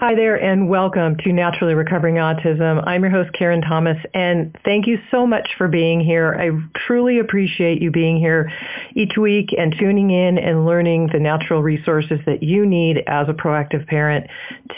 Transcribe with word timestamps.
Hi 0.00 0.14
there 0.14 0.36
and 0.36 0.70
welcome 0.70 1.16
to 1.18 1.32
Naturally 1.34 1.74
Recovering 1.74 2.14
Autism. 2.14 2.82
I'm 2.86 3.02
your 3.02 3.10
host 3.10 3.30
Karen 3.34 3.60
Thomas 3.60 3.98
and 4.14 4.56
thank 4.64 4.86
you 4.86 4.96
so 5.10 5.26
much 5.26 5.50
for 5.58 5.68
being 5.68 6.00
here. 6.00 6.34
I 6.34 6.48
truly 6.86 7.18
appreciate 7.18 7.82
you 7.82 7.90
being 7.90 8.16
here 8.16 8.50
each 8.96 9.18
week 9.20 9.50
and 9.56 9.74
tuning 9.78 10.10
in 10.10 10.38
and 10.38 10.64
learning 10.64 11.10
the 11.12 11.20
natural 11.20 11.62
resources 11.62 12.18
that 12.24 12.42
you 12.42 12.64
need 12.64 13.04
as 13.06 13.28
a 13.28 13.34
proactive 13.34 13.86
parent 13.86 14.28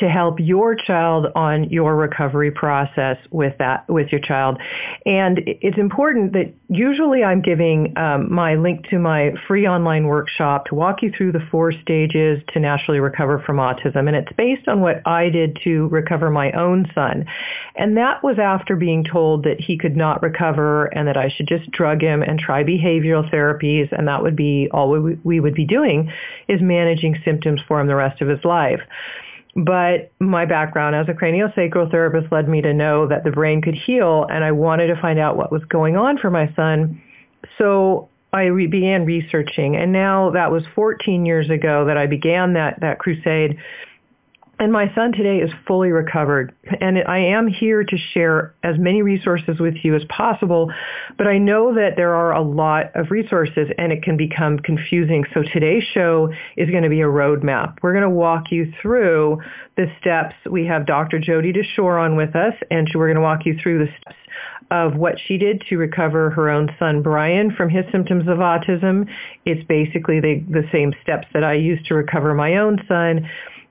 to 0.01 0.09
help 0.09 0.41
your 0.41 0.75
child 0.75 1.27
on 1.37 1.71
your 1.71 1.95
recovery 1.95 2.51
process 2.51 3.17
with 3.31 3.57
that 3.61 3.89
with 3.89 4.09
your 4.11 4.21
child. 4.21 4.59
And 5.07 5.41
it's 5.47 5.79
important 5.79 6.33
that 6.33 6.53
usually 6.69 7.23
I'm 7.23 7.41
giving 7.41 7.97
um, 7.97 8.35
my 8.35 8.57
link 8.57 8.89
to 8.91 8.99
my 8.99 9.31
free 9.47 9.69
online 9.69 10.09
workshop 10.09 10.67
to 10.67 10.75
walk 10.75 11.03
you 11.03 11.13
through 11.17 11.33
the 11.33 11.47
four 11.53 11.71
stages 11.71 12.43
to 12.53 12.59
naturally 12.59 12.99
recover 12.99 13.41
from 13.47 13.59
autism 13.59 14.09
and 14.09 14.17
it's 14.17 14.33
based 14.37 14.67
on 14.67 14.81
what 14.81 15.04
I 15.07 15.29
did 15.29 15.59
to 15.65 15.89
recover 15.89 16.31
my 16.31 16.53
own 16.53 16.91
son. 16.95 17.27
And 17.77 17.97
that 17.97 18.23
was 18.23 18.39
after 18.39 18.77
being 18.77 19.05
told 19.05 19.45
that 19.45 19.61
he 19.61 19.77
could 19.77 19.97
not 19.97 20.23
recover 20.23 20.87
and 20.87 21.09
that 21.09 21.17
I 21.17 21.29
should 21.29 21.49
just 21.49 21.71
drug 21.71 22.03
him 22.03 22.23
and 22.23 22.39
try 22.39 22.63
behavioral 22.63 23.29
therapies 23.33 23.89
and 23.93 24.09
that 24.09 24.23
would 24.23 24.37
be 24.37 24.69
all 24.73 24.91
we, 24.91 25.19
we 25.25 25.41
would 25.41 25.55
be 25.55 25.65
doing 25.67 26.13
is 26.49 26.61
managing 26.61 27.17
symptoms 27.25 27.61
for 27.67 27.81
him 27.81 27.87
the 27.87 27.97
rest 27.97 28.21
of 28.23 28.29
his 28.29 28.45
life. 28.45 28.81
But 29.57 30.11
my 30.19 30.47
background 30.47 30.97
as 30.97 31.09
a 31.09 31.13
craniosacral 31.13 31.91
therapist 31.91 32.33
led 32.33 32.49
me 32.49 32.61
to 32.63 32.75
know 32.75 33.07
that 33.07 33.23
the 33.23 33.31
brain 33.31 33.63
could 33.63 33.75
heal 33.75 34.27
and 34.29 34.43
I 34.43 34.53
wanted 34.53 34.89
to 34.89 35.01
find 35.01 35.19
out 35.19 35.37
what 35.37 35.53
was 35.53 35.65
going 35.67 35.97
on 35.97 36.19
for 36.19 36.31
my 36.31 36.53
son. 36.57 37.01
So 37.59 38.09
I 38.33 38.45
re- 38.45 38.67
began 38.67 39.05
researching 39.05 39.77
and 39.77 39.93
now 39.93 40.31
that 40.31 40.51
was 40.51 40.65
14 40.75 41.25
years 41.25 41.51
ago 41.51 41.85
that 41.87 41.97
I 41.97 42.07
began 42.07 42.55
that, 42.55 42.81
that 42.81 42.99
crusade 42.99 43.59
and 44.59 44.73
my 44.73 44.93
son 44.95 45.13
today 45.13 45.39
is 45.39 45.51
fully 45.67 45.91
recovered. 45.91 46.55
And 46.81 46.99
I 47.07 47.19
am 47.19 47.49
here 47.49 47.85
to 47.85 47.97
share 48.13 48.55
as 48.63 48.79
many 48.79 49.03
resources 49.03 49.59
with 49.59 49.75
you 49.83 49.95
as 49.95 50.03
possible, 50.09 50.73
but 51.19 51.27
I 51.27 51.39
know 51.39 51.75
that 51.75 51.97
there 51.97 52.15
are 52.15 52.33
a 52.33 52.43
lot 52.43 52.95
of 52.95 53.11
resources 53.11 53.69
and 53.79 53.93
it 53.93 54.03
can 54.03 54.17
become 54.17 54.59
confusing. 54.59 55.25
So 55.35 55.43
today's 55.43 55.85
show 55.93 56.31
is 56.57 56.71
going 56.71 56.85
to 56.85 56.89
be 56.89 57.01
a 57.01 57.07
roadmap. 57.07 57.79
We're 57.83 57.93
going 57.93 58.03
to 58.03 58.11
walk 58.11 58.51
you 58.51 58.73
through 58.81 59.41
the 59.77 59.87
steps. 60.01 60.35
We 60.49 60.67
have 60.67 60.87
Dr. 60.87 61.19
Jodi 61.19 61.53
Dashore 61.53 62.01
on 62.01 62.17
with 62.17 62.37
us, 62.37 62.55
and 62.71 62.89
we're 62.95 63.09
going 63.09 63.17
to 63.17 63.23
walk 63.23 63.47
you 63.47 63.59
through 63.61 63.87
the 63.87 63.91
steps 64.01 64.17
of 64.71 64.97
what 64.97 65.17
she 65.27 65.37
did 65.37 65.63
to 65.69 65.77
recover 65.77 66.31
her 66.31 66.49
own 66.49 66.69
son 66.79 67.03
Brian 67.03 67.55
from 67.55 67.69
his 67.69 67.85
symptoms 67.93 68.27
of 68.29 68.39
autism. 68.39 69.09
It's 69.45 69.65
basically 69.67 70.21
the, 70.21 70.45
the 70.49 70.65
same 70.73 70.95
steps 71.03 71.27
that 71.35 71.45
I 71.45 71.55
used 71.55 71.87
to 71.87 71.95
recover 71.95 72.35
my 72.35 72.57
own 72.57 72.79
son 72.89 73.29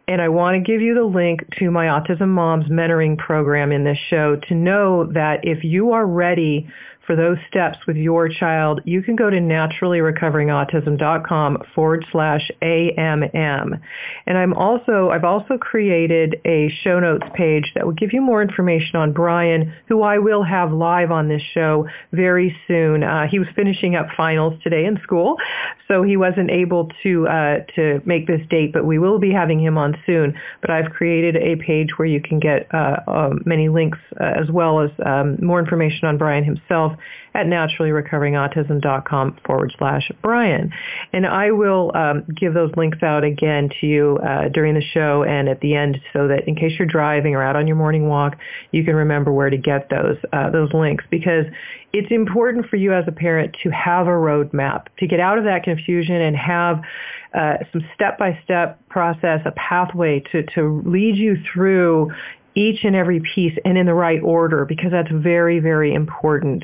and 0.08 0.22
I 0.22 0.30
want 0.30 0.56
to 0.56 0.72
give 0.72 0.82
you 0.82 0.96
the 0.96 1.04
link 1.04 1.42
to 1.59 1.72
my 1.72 1.86
Autism 1.86 2.30
Moms 2.30 2.66
mentoring 2.66 3.18
program 3.18 3.72
in 3.72 3.84
this 3.84 3.98
show 4.10 4.36
to 4.48 4.56
know 4.56 5.06
that 5.14 5.42
if 5.44 5.64
you 5.64 5.92
are 5.94 6.06
ready 6.06 6.68
for 7.06 7.18
those 7.18 7.38
steps 7.50 7.80
with 7.86 7.98
your 7.98 8.30
child, 8.30 8.80
you 8.86 9.04
can 9.04 9.18
go 9.18 9.30
to 9.30 9.38
naturallyrecoveringautism.com 9.38 11.58
forward 11.76 12.06
slash 12.12 12.50
AMM. 12.62 13.82
And 14.26 14.38
I'm 14.38 14.54
also, 14.54 15.10
I've 15.10 15.26
also 15.26 15.58
created 15.58 16.40
a 16.45 16.70
show 16.84 17.02
notes 17.02 17.26
page 17.34 17.73
that 17.76 17.86
will 17.86 17.92
give 17.94 18.14
you 18.14 18.22
more 18.22 18.42
information 18.42 18.95
on 18.95 19.12
Brian, 19.12 19.73
who 19.88 20.02
I 20.02 20.20
will 20.20 20.44
have 20.44 20.72
live 20.72 21.12
on 21.12 21.28
this 21.28 21.42
show 21.54 21.90
very 22.14 22.56
soon. 22.68 23.04
Uh, 23.04 23.28
he 23.30 23.38
was 23.38 23.50
finishing 23.56 23.95
up 23.95 24.08
finals 24.16 24.54
today 24.64 24.86
in 24.86 24.98
school, 25.04 25.36
so 25.90 26.04
he 26.04 26.16
wasn't 26.16 26.52
able 26.52 26.90
to, 27.04 27.28
uh, 27.28 27.58
to 27.76 28.02
make 28.06 28.28
this 28.28 28.40
date, 28.50 28.72
but 28.72 28.86
we 28.86 28.98
will 28.98 29.20
be 29.20 29.32
having 29.32 29.60
him 29.60 29.78
on 29.78 29.98
soon. 30.06 30.40
But 30.62 30.70
I've 30.70 30.92
created 30.92 31.36
a 31.36 31.58
page 31.58 31.90
where 31.98 32.08
you 32.08 32.22
can 32.22 32.40
get 32.40 32.73
uh, 32.73 33.02
um, 33.08 33.42
many 33.45 33.67
links 33.67 33.98
uh, 34.22 34.23
as 34.23 34.50
well 34.50 34.80
as 34.80 34.90
um, 35.06 35.38
more 35.42 35.60
information 35.60 36.08
on 36.08 36.17
Brian 36.17 36.45
himself 36.45 36.92
at 37.33 37.47
naturallyrecoveringautism.com 37.47 39.37
forward 39.45 39.73
slash 39.77 40.11
Brian. 40.21 40.71
And 41.11 41.26
I 41.26 41.52
will 41.52 41.92
um, 41.95 42.23
give 42.36 42.54
those 42.54 42.71
links 42.77 43.02
out 43.02 43.23
again 43.23 43.70
to 43.81 43.87
you 43.87 44.20
uh, 44.23 44.49
during 44.49 44.73
the 44.76 44.81
show 44.81 45.23
and 45.23 45.49
at 45.49 45.59
the 45.61 45.76
end 45.76 45.99
so 46.14 46.27
that 46.27 46.48
in 46.48 46.55
case 46.55 46.73
you're 46.77 46.87
driving 46.87 47.36
or 47.36 47.42
out 47.43 47.55
on 47.55 47.67
your 47.67 47.76
morning 47.76 48.08
walk, 48.08 48.37
you 48.71 48.83
can 48.83 48.95
remember 48.95 49.32
where 49.32 49.49
to 49.49 49.58
get 49.58 49.89
those, 49.89 50.17
uh, 50.32 50.49
those 50.52 50.71
links 50.73 51.03
because 51.09 51.45
it's 51.93 52.11
important 52.11 52.67
for 52.67 52.76
you 52.76 52.93
as 52.93 53.05
a 53.08 53.11
parent 53.11 53.55
to 53.64 53.70
have 53.70 54.08
a 54.08 54.11
roadmap, 54.11 54.87
to 54.98 55.08
get 55.08 55.20
out 55.20 55.37
of 55.37 55.43
that 55.43 55.64
confusion 55.64 56.15
and 56.15 56.36
have 56.36 56.82
uh, 57.33 57.58
some 57.71 57.82
step-by-step 57.95 58.89
process, 58.89 59.42
a 59.45 59.52
pathway 59.52 60.20
to, 60.32 60.43
to 60.55 60.82
lead 60.86 61.15
you 61.15 61.36
through 61.52 62.11
each 62.55 62.83
and 62.83 62.95
every 62.95 63.21
piece 63.33 63.58
and 63.65 63.77
in 63.77 63.86
the 63.86 63.93
right 63.93 64.21
order 64.21 64.65
because 64.65 64.91
that's 64.91 65.11
very, 65.11 65.59
very 65.59 65.93
important. 65.93 66.64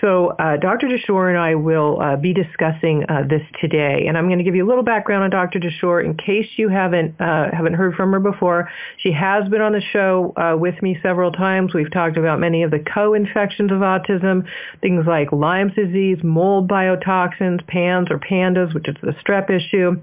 So 0.00 0.28
uh, 0.38 0.56
Dr. 0.58 0.88
Dashore 0.88 1.30
and 1.30 1.38
I 1.38 1.54
will 1.54 2.00
uh, 2.00 2.16
be 2.16 2.34
discussing 2.34 3.04
uh, 3.08 3.22
this 3.28 3.42
today, 3.60 4.04
and 4.06 4.18
I'm 4.18 4.26
going 4.26 4.38
to 4.38 4.44
give 4.44 4.54
you 4.54 4.64
a 4.64 4.68
little 4.68 4.82
background 4.82 5.24
on 5.24 5.30
Dr. 5.30 5.58
Dashore 5.58 6.04
in 6.04 6.16
case 6.16 6.46
you 6.56 6.68
haven't 6.68 7.18
uh, 7.20 7.50
haven't 7.52 7.74
heard 7.74 7.94
from 7.94 8.12
her 8.12 8.20
before. 8.20 8.68
She 8.98 9.12
has 9.12 9.48
been 9.48 9.62
on 9.62 9.72
the 9.72 9.80
show 9.80 10.34
uh, 10.36 10.56
with 10.56 10.80
me 10.82 10.98
several 11.02 11.32
times. 11.32 11.72
We've 11.72 11.90
talked 11.90 12.16
about 12.18 12.40
many 12.40 12.62
of 12.62 12.70
the 12.70 12.78
co-infections 12.78 13.72
of 13.72 13.78
autism, 13.78 14.46
things 14.82 15.06
like 15.06 15.32
Lyme's 15.32 15.74
disease, 15.74 16.18
mold 16.22 16.68
biotoxins, 16.68 17.66
PANS 17.66 18.08
or 18.10 18.18
PANDAS, 18.18 18.74
which 18.74 18.88
is 18.88 18.96
the 19.02 19.14
strep 19.24 19.50
issue. 19.50 19.96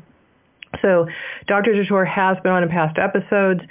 So 0.81 1.07
Dr. 1.47 1.73
Dashore 1.73 2.07
has 2.07 2.37
been 2.41 2.51
on 2.51 2.63
in 2.63 2.69
past 2.69 2.97
episodes, 2.97 3.61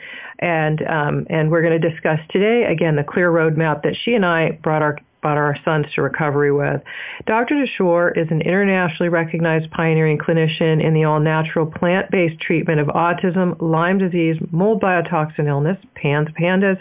and 0.42 0.82
um, 0.86 1.26
and 1.30 1.50
we're 1.50 1.62
going 1.62 1.80
to 1.80 1.90
discuss 1.90 2.18
today 2.30 2.64
again 2.64 2.96
the 2.96 3.04
clear 3.04 3.30
roadmap 3.30 3.82
that 3.84 3.94
she 4.04 4.14
and 4.14 4.26
I 4.26 4.50
brought 4.62 4.82
our 4.82 4.98
brought 5.22 5.38
our 5.38 5.56
sons 5.64 5.86
to 5.94 6.02
recovery 6.02 6.50
with. 6.50 6.82
Dr. 7.26 7.54
Dashore 7.54 8.18
is 8.18 8.26
an 8.32 8.40
internationally 8.40 9.08
recognized 9.08 9.70
pioneering 9.70 10.18
clinician 10.18 10.84
in 10.84 10.94
the 10.94 11.04
all-natural 11.04 11.66
plant-based 11.66 12.40
treatment 12.40 12.80
of 12.80 12.88
autism, 12.88 13.54
Lyme 13.62 13.98
disease, 13.98 14.36
mold 14.50 14.82
biotoxin 14.82 15.46
illness, 15.46 15.78
PANS, 15.94 16.28
PANDAS, 16.34 16.76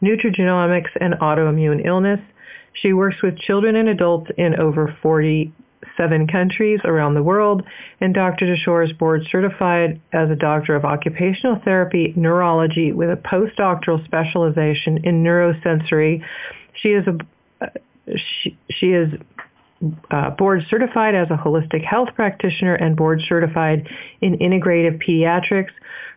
nutrigenomics, 0.00 0.90
and 1.00 1.14
autoimmune 1.14 1.84
illness. 1.84 2.20
She 2.72 2.92
works 2.92 3.16
with 3.20 3.36
children 3.36 3.74
and 3.74 3.88
adults 3.88 4.30
in 4.38 4.54
over 4.60 4.96
40 5.02 5.52
seven 5.96 6.26
countries 6.26 6.80
around 6.84 7.14
the 7.14 7.22
world, 7.22 7.62
and 8.00 8.14
Dr. 8.14 8.46
Dashore 8.46 8.86
is 8.86 8.92
board 8.92 9.26
certified 9.30 10.00
as 10.12 10.30
a 10.30 10.36
doctor 10.36 10.74
of 10.74 10.84
occupational 10.84 11.60
therapy 11.64 12.12
neurology 12.16 12.92
with 12.92 13.10
a 13.10 13.16
postdoctoral 13.16 14.04
specialization 14.04 15.04
in 15.04 15.22
neurosensory. 15.22 16.22
She 16.74 16.88
is 16.88 17.06
a 17.06 17.18
she, 18.16 18.58
she 18.70 18.86
is 18.86 19.08
uh, 20.10 20.30
board 20.30 20.64
certified 20.68 21.14
as 21.14 21.28
a 21.30 21.36
holistic 21.36 21.84
health 21.84 22.08
practitioner 22.14 22.74
and 22.74 22.96
board 22.96 23.20
certified 23.28 23.88
in 24.20 24.38
integrative 24.38 25.02
pediatrics. 25.02 25.70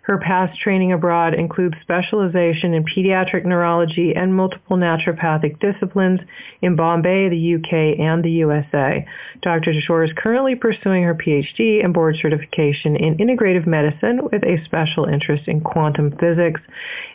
Her 0.05 0.19
past 0.19 0.59
training 0.59 0.93
abroad 0.93 1.33
includes 1.33 1.75
specialization 1.81 2.75
in 2.75 2.85
pediatric 2.85 3.43
neurology 3.43 4.13
and 4.15 4.35
multiple 4.35 4.77
naturopathic 4.77 5.59
disciplines 5.59 6.19
in 6.61 6.75
Bombay, 6.75 7.29
the 7.29 7.55
UK, 7.55 7.99
and 7.99 8.23
the 8.23 8.29
USA. 8.45 9.03
Dr. 9.41 9.73
Dashore 9.73 10.07
is 10.07 10.13
currently 10.15 10.53
pursuing 10.53 11.01
her 11.01 11.15
PhD 11.15 11.83
and 11.83 11.91
board 11.91 12.17
certification 12.21 12.95
in 12.95 13.17
integrative 13.17 13.65
medicine 13.65 14.19
with 14.31 14.43
a 14.43 14.63
special 14.65 15.05
interest 15.05 15.47
in 15.47 15.61
quantum 15.61 16.11
physics. 16.19 16.61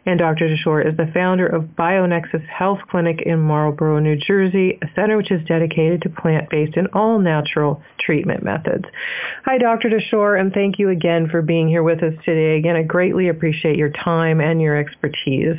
And 0.05 0.19
Dr. 0.19 0.49
Dashore 0.49 0.85
is 0.85 0.97
the 0.97 1.13
founder 1.15 1.47
of 1.47 1.77
BioNexus 1.79 2.45
Health 2.49 2.81
Clinic 2.91 3.23
in 3.25 3.39
Marlboro, 3.39 4.01
New 4.01 4.17
Jersey, 4.17 4.79
a 4.83 4.87
center 4.97 5.17
which 5.17 5.31
is 5.31 5.47
dedicated 5.47 6.03
to 6.03 6.09
plant-based 6.09 6.77
and 6.77 6.89
all-natural 6.93 7.83
treatment 8.01 8.43
methods. 8.43 8.87
Hi, 9.45 9.59
Dr. 9.59 9.91
Dashore, 9.91 10.41
and 10.41 10.53
thank 10.53 10.81
you 10.81 10.89
again 10.89 11.29
for 11.31 11.41
being 11.41 11.69
here 11.69 11.85
with 11.85 12.03
us 12.03 12.15
today. 12.25 12.57
Again, 12.59 12.80
I 12.81 12.83
greatly 12.83 13.29
appreciate 13.29 13.77
your 13.77 13.91
time 13.91 14.41
and 14.41 14.59
your 14.61 14.75
expertise. 14.75 15.59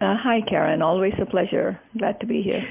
Uh, 0.00 0.14
hi, 0.16 0.40
Karen. 0.48 0.80
Always 0.80 1.14
a 1.20 1.26
pleasure. 1.26 1.80
Glad 1.98 2.20
to 2.20 2.26
be 2.26 2.42
here. 2.42 2.62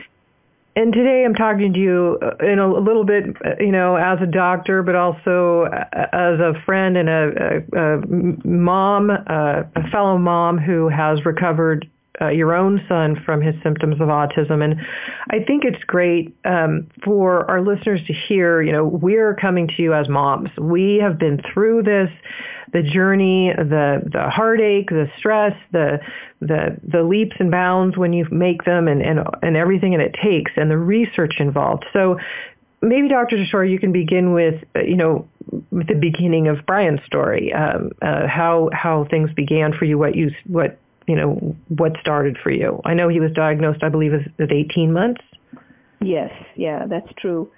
And 0.77 0.93
today 0.93 1.25
I'm 1.25 1.33
talking 1.33 1.73
to 1.73 1.79
you 1.79 2.17
uh, 2.21 2.45
in 2.45 2.59
a 2.59 2.73
little 2.73 3.03
bit, 3.03 3.25
uh, 3.45 3.55
you 3.59 3.73
know, 3.73 3.97
as 3.97 4.19
a 4.21 4.25
doctor, 4.25 4.83
but 4.83 4.95
also 4.95 5.65
uh, 5.65 6.05
as 6.13 6.39
a 6.39 6.53
friend 6.65 6.95
and 6.95 7.09
a, 7.09 7.61
a, 7.73 7.97
a 7.97 8.47
mom, 8.47 9.09
a 9.09 9.89
fellow 9.91 10.17
mom 10.17 10.57
who 10.57 10.87
has 10.87 11.25
recovered 11.25 11.89
uh, 12.21 12.29
your 12.29 12.53
own 12.53 12.83
son 12.87 13.21
from 13.25 13.41
his 13.41 13.55
symptoms 13.63 13.95
of 13.99 14.07
autism. 14.07 14.63
And 14.63 14.79
I 15.29 15.43
think 15.45 15.63
it's 15.65 15.83
great 15.85 16.35
um, 16.45 16.87
for 17.03 17.49
our 17.49 17.61
listeners 17.61 18.01
to 18.07 18.13
hear, 18.13 18.61
you 18.61 18.71
know, 18.71 18.85
we're 18.85 19.35
coming 19.35 19.67
to 19.67 19.81
you 19.81 19.93
as 19.93 20.07
moms. 20.07 20.49
We 20.57 20.99
have 21.01 21.19
been 21.19 21.41
through 21.53 21.83
this, 21.83 22.09
the 22.73 22.81
journey, 22.81 23.51
the, 23.55 24.01
the 24.11 24.29
heartache, 24.29 24.89
the 24.89 25.09
stress, 25.17 25.55
the, 25.71 25.99
the, 26.41 26.77
the 26.83 27.03
leaps 27.03 27.35
and 27.39 27.51
bounds 27.51 27.97
when 27.97 28.13
you 28.13 28.25
make 28.31 28.63
them 28.65 28.87
and, 28.87 29.01
and, 29.01 29.19
and 29.41 29.55
everything 29.55 29.91
that 29.91 30.01
it 30.01 30.15
takes 30.21 30.51
and 30.55 30.69
the 30.69 30.77
research 30.77 31.35
involved. 31.39 31.85
So 31.93 32.17
maybe 32.81 33.09
Dr. 33.09 33.37
Dashore, 33.37 33.69
you 33.69 33.79
can 33.79 33.91
begin 33.91 34.33
with, 34.33 34.63
uh, 34.75 34.81
you 34.81 34.95
know, 34.95 35.27
the 35.71 35.95
beginning 35.99 36.47
of 36.47 36.65
Brian's 36.65 37.01
story, 37.05 37.53
um, 37.53 37.91
uh, 38.01 38.27
how 38.27 38.69
how 38.73 39.05
things 39.09 39.29
began 39.35 39.73
for 39.73 39.85
you, 39.85 39.97
what 39.97 40.15
you 40.15 40.31
what 40.47 40.79
you 41.07 41.15
know 41.15 41.55
what 41.69 41.93
started 42.01 42.37
for 42.41 42.51
you. 42.51 42.81
I 42.85 42.93
know 42.93 43.09
he 43.09 43.19
was 43.19 43.31
diagnosed, 43.31 43.83
I 43.83 43.89
believe, 43.89 44.13
at 44.13 44.51
18 44.51 44.91
months. 44.91 45.21
Yes, 46.01 46.31
yeah, 46.55 46.85
that's 46.87 47.11
true. 47.19 47.51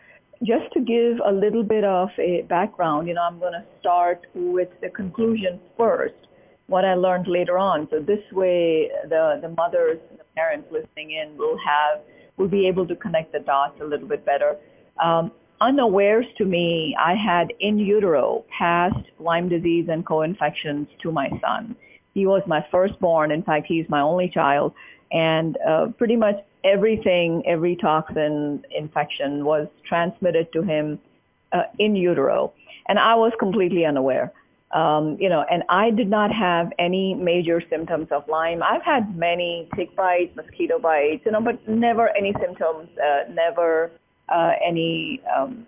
Just 0.43 0.71
to 0.73 0.79
give 0.79 1.17
a 1.25 1.31
little 1.31 1.63
bit 1.63 1.83
of 1.83 2.09
a 2.19 2.43
background, 2.43 3.07
you 3.07 3.13
know, 3.13 3.23
I'm 3.23 3.39
going 3.39 3.53
to 3.53 3.63
start 3.79 4.27
with 4.35 4.69
the 4.81 4.89
conclusion 4.89 5.59
first, 5.75 6.13
what 6.67 6.85
I 6.85 6.93
learned 6.93 7.27
later 7.27 7.57
on. 7.57 7.87
So 7.89 7.99
this 7.99 8.23
way, 8.31 8.89
the 9.09 9.39
the 9.41 9.49
mothers, 9.49 9.99
and 10.09 10.19
the 10.19 10.25
parents 10.35 10.67
listening 10.71 11.11
in 11.11 11.37
will 11.37 11.57
have 11.65 12.01
will 12.37 12.47
be 12.47 12.67
able 12.67 12.87
to 12.87 12.95
connect 12.95 13.31
the 13.33 13.39
dots 13.39 13.79
a 13.81 13.85
little 13.85 14.07
bit 14.07 14.23
better. 14.25 14.57
Um, 15.03 15.31
unawares 15.59 16.25
to 16.37 16.45
me, 16.45 16.95
I 16.99 17.15
had 17.15 17.51
in 17.59 17.79
utero 17.79 18.45
past 18.55 19.03
Lyme 19.19 19.49
disease 19.49 19.87
and 19.89 20.05
co-infections 20.05 20.87
to 21.01 21.11
my 21.11 21.29
son. 21.41 21.75
He 22.17 22.25
was 22.25 22.41
my 22.47 22.65
firstborn. 22.71 23.29
In 23.29 23.43
fact, 23.43 23.67
he's 23.67 23.87
my 23.89 24.01
only 24.01 24.27
child. 24.27 24.73
And 25.11 25.55
uh, 25.69 25.87
pretty 25.99 26.15
much 26.15 26.37
everything, 26.63 27.43
every 27.45 27.75
toxin 27.75 28.65
infection 28.75 29.45
was 29.45 29.67
transmitted 29.87 30.51
to 30.53 30.63
him 30.63 30.99
uh, 31.51 31.65
in 31.77 31.95
utero. 31.95 32.53
And 32.89 32.97
I 32.97 33.13
was 33.13 33.33
completely 33.37 33.85
unaware. 33.85 34.33
Um, 34.71 35.15
you 35.19 35.29
know, 35.29 35.45
and 35.51 35.61
I 35.69 35.91
did 35.91 36.09
not 36.09 36.31
have 36.31 36.73
any 36.79 37.13
major 37.13 37.61
symptoms 37.69 38.07
of 38.09 38.27
Lyme. 38.27 38.63
I've 38.63 38.81
had 38.81 39.15
many 39.15 39.69
tick 39.75 39.95
bites, 39.95 40.35
mosquito 40.35 40.79
bites, 40.79 41.21
you 41.23 41.31
know, 41.33 41.39
but 41.49 41.55
never 41.67 42.09
any 42.17 42.33
symptoms, 42.41 42.89
uh, 42.97 43.31
never 43.31 43.91
uh, 44.27 44.53
any 44.65 45.21
um, 45.33 45.67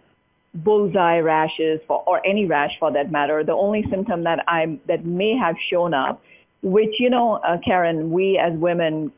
bullseye 0.53 1.19
rashes 1.19 1.79
for, 1.87 2.03
or 2.07 2.25
any 2.25 2.45
rash 2.45 2.73
for 2.79 2.91
that 2.91 3.11
matter. 3.11 3.43
The 3.43 3.53
only 3.53 3.85
symptom 3.89 4.23
that 4.23 4.43
I 4.47 4.79
that 4.87 5.05
may 5.05 5.37
have 5.37 5.55
shown 5.69 5.93
up, 5.93 6.21
which 6.61 6.99
you 6.99 7.09
know, 7.09 7.35
uh, 7.35 7.57
Karen, 7.63 8.11
we 8.11 8.37
as 8.37 8.53
women 8.53 9.11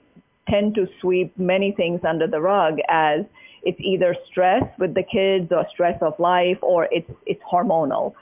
tend 0.50 0.76
to 0.76 0.88
sweep 1.00 1.38
many 1.38 1.72
things 1.72 2.02
under 2.04 2.28
the 2.28 2.42
rug 2.42 2.80
as 2.90 3.22
it's 3.64 3.80
either 3.80 4.16
stress 4.26 4.64
with 4.80 4.94
the 4.96 5.04
kids 5.04 5.52
or 5.52 5.68
stress 5.70 6.02
of 6.02 6.20
life 6.20 6.58
or 6.62 6.88
it's 6.92 7.12
it's 7.26 7.42
hormonal. 7.44 8.14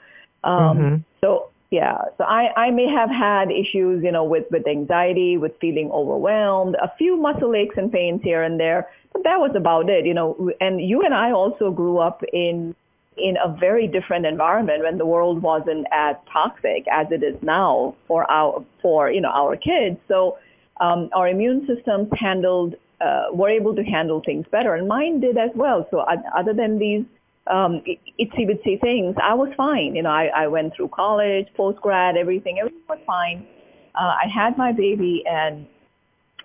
Um, 0.44 0.78
mm-hmm. 0.78 0.96
So 1.20 1.50
yeah, 1.70 1.98
so 2.18 2.24
I, 2.24 2.52
I 2.56 2.70
may 2.72 2.88
have 2.88 3.10
had 3.10 3.52
issues, 3.52 4.02
you 4.02 4.10
know, 4.10 4.24
with, 4.24 4.44
with 4.50 4.66
anxiety, 4.66 5.36
with 5.36 5.52
feeling 5.60 5.88
overwhelmed, 5.92 6.74
a 6.82 6.90
few 6.98 7.16
muscle 7.16 7.54
aches 7.54 7.76
and 7.78 7.92
pains 7.92 8.22
here 8.24 8.42
and 8.42 8.58
there, 8.58 8.88
but 9.12 9.22
that 9.22 9.38
was 9.38 9.52
about 9.54 9.88
it, 9.88 10.04
you 10.04 10.12
know. 10.12 10.50
And 10.60 10.80
you 10.80 11.02
and 11.02 11.14
I 11.14 11.30
also 11.30 11.70
grew 11.70 11.98
up 11.98 12.24
in 12.32 12.74
in 13.16 13.36
a 13.42 13.48
very 13.58 13.86
different 13.86 14.24
environment 14.24 14.82
when 14.82 14.98
the 14.98 15.06
world 15.06 15.42
wasn't 15.42 15.86
as 15.92 16.16
toxic 16.32 16.86
as 16.90 17.06
it 17.10 17.22
is 17.22 17.36
now 17.42 17.94
for 18.06 18.30
our 18.30 18.64
for 18.80 19.10
you 19.10 19.20
know 19.20 19.30
our 19.30 19.56
kids. 19.56 19.98
So 20.08 20.38
um, 20.80 21.10
our 21.12 21.28
immune 21.28 21.66
systems 21.66 22.08
handled 22.16 22.74
uh, 23.00 23.26
were 23.32 23.48
able 23.48 23.74
to 23.74 23.82
handle 23.82 24.22
things 24.24 24.46
better, 24.50 24.74
and 24.74 24.86
mine 24.88 25.20
did 25.20 25.36
as 25.36 25.50
well. 25.54 25.86
So 25.90 26.04
other 26.36 26.52
than 26.52 26.78
these 26.78 27.04
um, 27.46 27.82
itsy 28.20 28.46
bitsy 28.48 28.80
things, 28.80 29.16
I 29.22 29.34
was 29.34 29.52
fine. 29.56 29.96
You 29.96 30.02
know, 30.02 30.10
I, 30.10 30.26
I 30.26 30.46
went 30.46 30.74
through 30.74 30.88
college, 30.88 31.48
post 31.56 31.80
grad, 31.80 32.16
everything, 32.16 32.58
everything 32.58 32.82
was 32.88 32.98
fine. 33.06 33.46
Uh, 33.94 34.14
I 34.24 34.28
had 34.32 34.56
my 34.56 34.72
baby, 34.72 35.24
and 35.26 35.66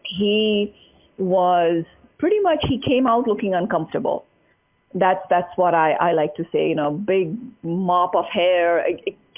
he 0.03 0.75
was 1.17 1.85
pretty 2.17 2.39
much 2.39 2.65
he 2.67 2.79
came 2.79 3.05
out 3.05 3.27
looking 3.27 3.53
uncomfortable. 3.53 4.25
That's 4.95 5.21
that's 5.29 5.51
what 5.57 5.73
I, 5.75 5.91
I 5.93 6.13
like 6.13 6.35
to 6.35 6.45
say. 6.51 6.69
You 6.69 6.75
know, 6.75 6.91
big 6.91 7.37
mop 7.63 8.15
of 8.15 8.25
hair, 8.25 8.79
a, 8.79 8.91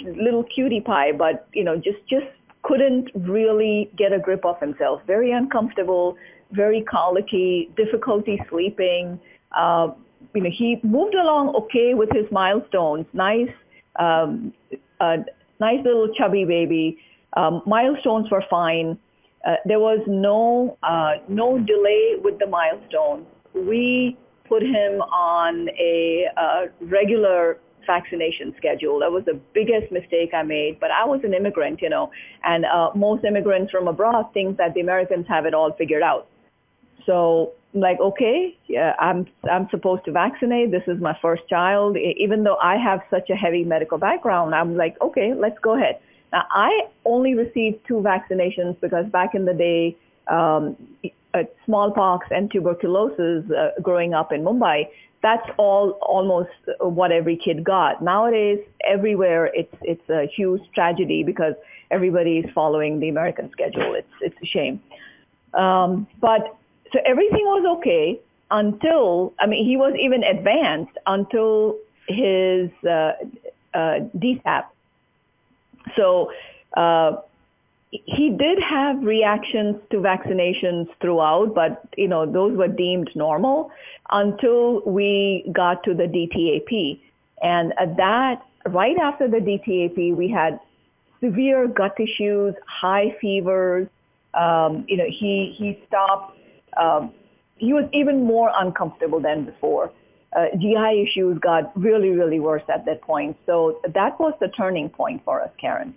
a 0.06 0.12
little 0.12 0.44
cutie 0.44 0.82
pie, 0.82 1.12
but 1.12 1.48
you 1.54 1.64
know, 1.64 1.76
just 1.76 1.98
just 2.08 2.28
couldn't 2.64 3.10
really 3.16 3.90
get 3.98 4.14
a 4.14 4.20
grip 4.20 4.46
of 4.46 4.60
himself. 4.60 5.02
Very 5.08 5.32
uncomfortable, 5.32 6.18
very 6.52 6.82
colicky, 6.82 7.72
difficulty 7.76 8.40
sleeping. 8.50 9.20
Uh, 9.52 9.90
you 10.36 10.42
know, 10.42 10.50
he 10.52 10.80
moved 10.84 11.16
along 11.16 11.56
okay 11.56 11.94
with 11.94 12.10
his 12.12 12.26
milestones. 12.32 13.06
Nice, 13.14 13.50
um, 13.98 14.54
nice 15.00 15.84
little 15.84 16.14
chubby 16.14 16.46
baby. 16.46 17.00
Um, 17.34 17.62
milestones 17.66 18.30
were 18.30 18.44
fine. 18.50 18.98
Uh, 19.46 19.56
there 19.66 19.80
was 19.80 20.00
no 20.08 20.78
uh, 20.84 21.14
no 21.28 21.58
delay 21.58 22.16
with 22.22 22.38
the 22.40 22.48
milestones. 22.48 23.26
We 23.54 24.18
put 24.48 24.64
him 24.64 25.02
on 25.02 25.70
a 25.80 26.28
uh, 26.38 26.66
regular 26.82 27.60
vaccination 27.86 28.54
schedule. 28.58 29.00
That 29.00 29.12
was 29.12 29.24
the 29.26 29.40
biggest 29.54 29.92
mistake 29.92 30.34
I 30.34 30.44
made. 30.44 30.80
But 30.80 30.92
I 30.92 31.06
was 31.06 31.22
an 31.24 31.34
immigrant, 31.34 31.82
you 31.82 31.90
know, 31.90 32.12
and 32.44 32.66
uh, 32.66 32.92
most 32.94 33.24
immigrants 33.24 33.72
from 33.72 33.88
abroad 33.88 34.34
think 34.34 34.58
that 34.58 34.74
the 34.74 34.82
Americans 34.82 35.26
have 35.28 35.46
it 35.46 35.54
all 35.54 35.72
figured 35.72 36.04
out. 36.04 36.28
So 37.06 37.54
I'm 37.74 37.80
like, 37.82 38.00
okay, 38.00 38.56
yeah, 38.68 38.94
I'm 39.00 39.26
I'm 39.50 39.68
supposed 39.70 40.06
to 40.06 40.12
vaccinate. 40.12 40.72
This 40.72 40.84
is 40.88 41.02
my 41.02 41.18
first 41.22 41.44
child. 41.50 41.98
Even 41.98 42.44
though 42.44 42.58
I 42.58 42.76
have 42.76 43.00
such 43.10 43.30
a 43.30 43.36
heavy 43.36 43.64
medical 43.64 43.98
background, 43.98 44.54
I'm 44.54 44.76
like, 44.76 45.00
okay, 45.02 45.34
let's 45.34 45.58
go 45.60 45.76
ahead. 45.78 46.00
Now, 46.34 46.44
I 46.52 46.88
only 47.06 47.36
received 47.36 47.88
two 47.88 47.96
vaccinations 47.96 48.80
because 48.82 49.06
back 49.06 49.34
in 49.34 49.46
the 49.46 49.54
day, 49.54 49.96
um, 50.28 50.76
smallpox 51.66 52.28
and 52.32 52.52
tuberculosis 52.52 53.50
uh, 53.52 53.70
growing 53.82 54.14
up 54.14 54.32
in 54.32 54.44
Mumbai, 54.44 54.88
that's 55.22 55.48
all 55.58 55.92
almost 56.02 56.50
what 56.80 57.12
every 57.12 57.36
kid 57.38 57.64
got. 57.64 58.02
Nowadays, 58.02 58.60
everywhere 58.86 59.52
it's 59.54 59.76
it's 59.82 60.10
a 60.10 60.28
huge 60.28 60.62
tragedy 60.74 61.24
because 61.24 61.56
everybody 61.92 62.40
is 62.40 62.52
following 62.54 63.00
the 63.00 63.10
American 63.10 63.52
schedule. 63.52 63.94
It's 63.94 64.14
it's 64.22 64.38
a 64.42 64.46
shame. 64.46 64.82
Um, 65.54 66.08
but 66.22 66.56
so 66.94 67.00
everything 67.06 67.46
was 67.46 67.78
okay 67.78 68.20
until 68.52 69.34
I 69.40 69.48
mean 69.48 69.66
he 69.66 69.76
was 69.76 69.94
even 70.00 70.24
advanced 70.24 70.98
until 71.06 71.78
his 72.08 72.70
uh, 72.86 73.14
uh, 73.74 74.00
DTaP 74.16 74.66
so 75.96 76.32
uh, 76.76 77.18
he 77.92 78.32
did 78.32 78.60
have 78.62 79.02
reactions 79.02 79.78
to 79.92 79.98
vaccinations 79.98 80.88
throughout, 81.00 81.56
but 81.56 81.88
you 81.96 82.08
know 82.08 82.26
those 82.26 82.58
were 82.58 82.68
deemed 82.68 83.10
normal 83.16 83.72
until 84.12 84.82
we 84.82 85.50
got 85.54 85.84
to 85.84 85.94
the 85.94 86.04
DTaP, 86.04 87.00
and 87.42 87.74
at 87.80 87.96
that 87.98 88.42
right 88.68 88.98
after 88.98 89.28
the 89.28 89.38
DTaP, 89.38 90.16
we 90.16 90.30
had 90.30 90.60
severe 91.22 91.68
gut 91.68 91.98
issues, 92.00 92.56
high 92.66 93.16
fevers. 93.22 93.88
Um, 94.34 94.84
you 94.88 94.98
know, 94.98 95.08
he 95.08 95.56
he 95.58 95.82
stopped. 95.88 96.38
Um, 96.76 97.14
he 97.58 97.74
was 97.74 97.86
even 97.94 98.24
more 98.24 98.52
uncomfortable 98.54 99.20
than 99.20 99.46
before. 99.46 99.92
Uh, 100.36 100.46
GI 100.60 101.08
issues 101.08 101.40
got 101.40 101.76
really, 101.82 102.10
really 102.10 102.40
worse 102.40 102.62
at 102.70 102.86
that 102.86 103.02
point. 103.02 103.36
So 103.48 103.80
that 103.96 104.20
was 104.20 104.34
the 104.40 104.50
turning 104.50 104.90
point 104.90 105.24
for 105.24 105.42
us, 105.42 105.50
Karen 105.58 105.96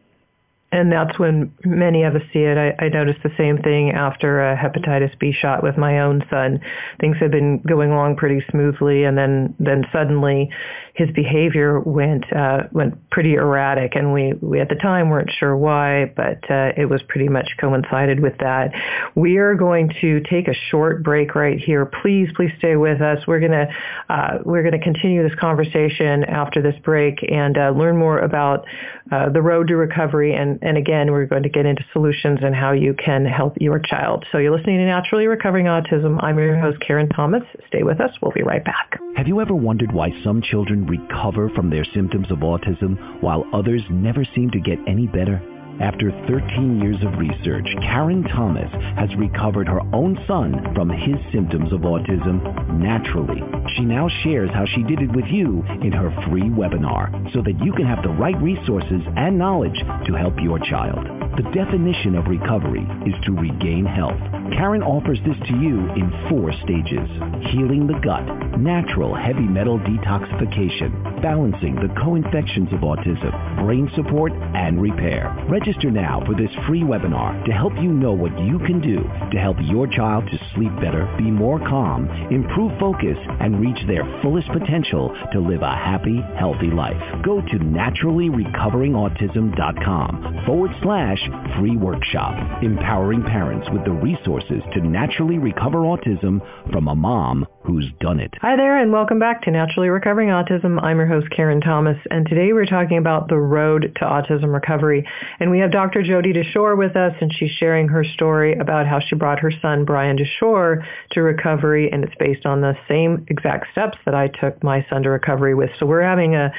and 0.73 0.93
that's 0.93 1.19
when 1.19 1.53
many 1.65 2.05
of 2.05 2.15
us 2.15 2.23
see 2.33 2.41
it. 2.41 2.57
I, 2.57 2.85
I 2.85 2.89
noticed 2.89 3.23
the 3.23 3.33
same 3.37 3.59
thing 3.59 3.91
after 3.91 4.41
a 4.41 4.57
hepatitis 4.57 5.19
B 5.19 5.33
shot 5.33 5.62
with 5.62 5.77
my 5.77 6.00
own 6.00 6.23
son. 6.31 6.61
Things 7.00 7.17
had 7.19 7.33
been 7.33 7.59
going 7.59 7.91
along 7.91 8.17
pretty 8.17 8.45
smoothly, 8.50 9.05
and 9.05 9.19
then 9.19 9.55
then 9.59 9.85
suddenly 9.93 10.50
his 10.95 11.11
behavior 11.15 11.81
went 11.81 12.25
uh, 12.33 12.65
went 12.73 13.11
pretty 13.11 13.35
erratic, 13.35 13.97
and 13.97 14.12
we, 14.12 14.35
we 14.41 14.61
at 14.61 14.69
the 14.69 14.75
time 14.77 15.09
weren't 15.09 15.31
sure 15.39 15.57
why, 15.57 16.12
but 16.15 16.39
uh, 16.50 16.73
it 16.77 16.89
was 16.89 17.03
pretty 17.09 17.29
much 17.29 17.49
coincided 17.61 18.21
with 18.21 18.37
that. 18.39 18.71
We 19.15 19.39
are 19.39 19.55
going 19.55 19.91
to 20.00 20.21
take 20.31 20.47
a 20.47 20.55
short 20.71 21.03
break 21.03 21.35
right 21.35 21.59
here. 21.59 21.87
Please, 22.03 22.29
please 22.37 22.53
stay 22.59 22.77
with 22.77 23.00
us. 23.00 23.27
We're 23.27 23.41
gonna 23.41 23.67
uh, 24.09 24.39
we're 24.45 24.62
gonna 24.62 24.83
continue 24.83 25.27
this 25.27 25.39
conversation 25.39 26.25
after 26.25 26.62
this 26.62 26.79
break 26.85 27.19
and 27.29 27.57
uh, 27.57 27.71
learn 27.71 27.97
more 27.97 28.19
about 28.19 28.67
uh, 29.11 29.31
the 29.31 29.43
road 29.43 29.69
to 29.69 29.77
recovery 29.77 30.35
and 30.35 30.60
and 30.62 30.76
again, 30.76 31.11
we're 31.11 31.26
going 31.26 31.43
to 31.43 31.49
get 31.49 31.67
into 31.67 31.85
solutions 31.93 32.40
and 32.43 32.55
how 32.55 32.73
you 32.73 32.95
can 32.95 33.25
help 33.25 33.57
your 33.61 33.79
child. 33.79 34.25
So 34.31 34.38
you're 34.38 34.57
listening 34.57 34.79
to 34.79 34.85
Naturally 34.85 35.26
Recovering 35.26 35.67
Autism. 35.67 36.23
I'm 36.23 36.38
your 36.38 36.59
host, 36.59 36.79
Karen 36.87 37.09
Thomas. 37.09 37.43
Stay 37.69 37.83
with 37.83 38.00
us. 38.00 38.11
We'll 38.21 38.33
be 38.33 38.43
right 38.43 38.64
back. 38.64 38.99
Have 39.17 39.29
you 39.29 39.40
ever 39.40 39.55
wondered 39.55 39.93
why 39.93 40.11
some 40.23 40.43
children 40.43 40.87
recover 40.87 41.50
from 41.50 41.71
their 41.71 41.85
symptoms 41.95 42.31
of 42.31 42.38
autism 42.38 43.23
while 43.23 43.45
others 43.52 43.83
never 43.90 44.25
seem 44.35 44.50
to 44.50 44.61
get 44.61 44.79
any 44.87 45.07
better? 45.07 45.40
After 45.81 46.11
13 46.29 46.79
years 46.79 47.03
of 47.03 47.19
research, 47.19 47.67
Karen 47.81 48.23
Thomas 48.25 48.71
has 48.99 49.09
recovered 49.17 49.67
her 49.67 49.81
own 49.95 50.19
son 50.27 50.75
from 50.75 50.91
his 50.91 51.17
symptoms 51.33 51.73
of 51.73 51.81
autism 51.81 52.45
naturally. 52.79 53.41
She 53.77 53.85
now 53.85 54.07
shares 54.23 54.51
how 54.51 54.67
she 54.67 54.83
did 54.83 55.01
it 55.01 55.11
with 55.17 55.25
you 55.27 55.65
in 55.83 55.93
her 55.93 56.11
free 56.29 56.51
webinar 56.51 57.33
so 57.33 57.41
that 57.41 57.59
you 57.65 57.73
can 57.73 57.87
have 57.87 58.03
the 58.03 58.11
right 58.11 58.37
resources 58.43 59.01
and 59.17 59.39
knowledge 59.39 59.79
to 60.07 60.13
help 60.13 60.35
your 60.43 60.59
child. 60.59 61.01
The 61.37 61.51
definition 61.55 62.15
of 62.15 62.27
recovery 62.27 62.87
is 63.07 63.15
to 63.25 63.33
regain 63.33 63.87
health 63.87 64.21
Karen 64.52 64.83
offers 64.83 65.19
this 65.25 65.37
to 65.47 65.54
you 65.57 65.88
in 65.95 66.11
four 66.28 66.52
stages. 66.64 67.09
Healing 67.52 67.87
the 67.87 68.00
gut, 68.02 68.26
natural 68.59 69.14
heavy 69.14 69.47
metal 69.47 69.78
detoxification, 69.78 71.23
balancing 71.23 71.76
the 71.76 71.95
co-infections 72.02 72.73
of 72.73 72.80
autism, 72.80 73.30
brain 73.64 73.88
support, 73.95 74.33
and 74.54 74.83
repair. 74.83 75.33
Register 75.49 75.88
now 75.90 76.21
for 76.26 76.35
this 76.35 76.50
free 76.66 76.83
webinar 76.83 77.42
to 77.47 77.52
help 77.52 77.73
you 77.76 77.92
know 77.92 78.12
what 78.12 78.37
you 78.40 78.59
can 78.66 78.80
do 78.80 79.04
to 79.30 79.38
help 79.38 79.57
your 79.62 79.87
child 79.87 80.28
to 80.30 80.38
sleep 80.54 80.75
better, 80.80 81.07
be 81.16 81.30
more 81.30 81.61
calm, 81.61 82.09
improve 82.30 82.73
focus, 82.80 83.19
and 83.40 83.61
reach 83.61 83.78
their 83.87 84.02
fullest 84.23 84.49
potential 84.49 85.14
to 85.33 85.38
live 85.38 85.62
a 85.62 85.71
happy, 85.71 86.21
healthy 86.37 86.71
life. 86.71 87.00
Go 87.25 87.40
to 87.40 87.59
naturallyrecoveringautism.com 87.59 90.42
forward 90.47 90.73
slash 90.83 91.21
free 91.59 91.76
workshop, 91.76 92.62
empowering 92.62 93.23
parents 93.23 93.69
with 93.73 93.85
the 93.85 93.92
resources 93.92 94.40
to 94.49 94.81
naturally 94.81 95.39
recover 95.39 95.79
autism 95.79 96.41
from 96.73 96.89
a 96.89 96.95
mom 96.95 97.47
who's 97.63 97.87
done 98.01 98.19
it. 98.19 98.33
Hi 98.41 98.57
there 98.57 98.79
and 98.79 98.91
welcome 98.91 99.19
back 99.19 99.43
to 99.43 99.51
Naturally 99.51 99.89
Recovering 99.89 100.31
Autism. 100.31 100.83
I'm 100.83 100.97
your 100.97 101.07
host 101.07 101.29
Karen 101.31 101.61
Thomas 101.61 101.99
and 102.11 102.27
today 102.27 102.55
we're 102.55 102.65
talking 102.65 102.97
about 102.97 103.29
the 103.29 103.37
road 103.37 103.93
to 103.97 104.05
autism 104.05 104.53
recovery. 104.53 105.07
And 105.39 105.51
we 105.51 105.59
have 105.59 105.71
Dr. 105.71 106.03
Jodi 106.03 106.33
Dashore 106.33 106.79
with 106.79 106.97
us 106.97 107.13
and 107.21 107.31
she's 107.33 107.51
sharing 107.51 107.89
her 107.89 108.03
story 108.03 108.55
about 108.59 108.87
how 108.87 109.01
she 109.01 109.15
brought 109.15 109.41
her 109.41 109.53
son 109.61 109.85
Brian 109.85 110.17
Dashore 110.17 110.87
to 111.11 111.21
recovery 111.21 111.93
and 111.93 112.03
it's 112.03 112.15
based 112.19 112.47
on 112.47 112.63
the 112.63 112.75
same 112.89 113.27
exact 113.29 113.67
steps 113.73 113.99
that 114.07 114.15
I 114.15 114.29
took 114.29 114.63
my 114.65 114.87
son 114.89 115.03
to 115.03 115.11
recovery 115.11 115.55
with. 115.55 115.71
So 115.79 115.85
we're 115.85 116.03
having 116.03 116.35
a, 116.35 116.51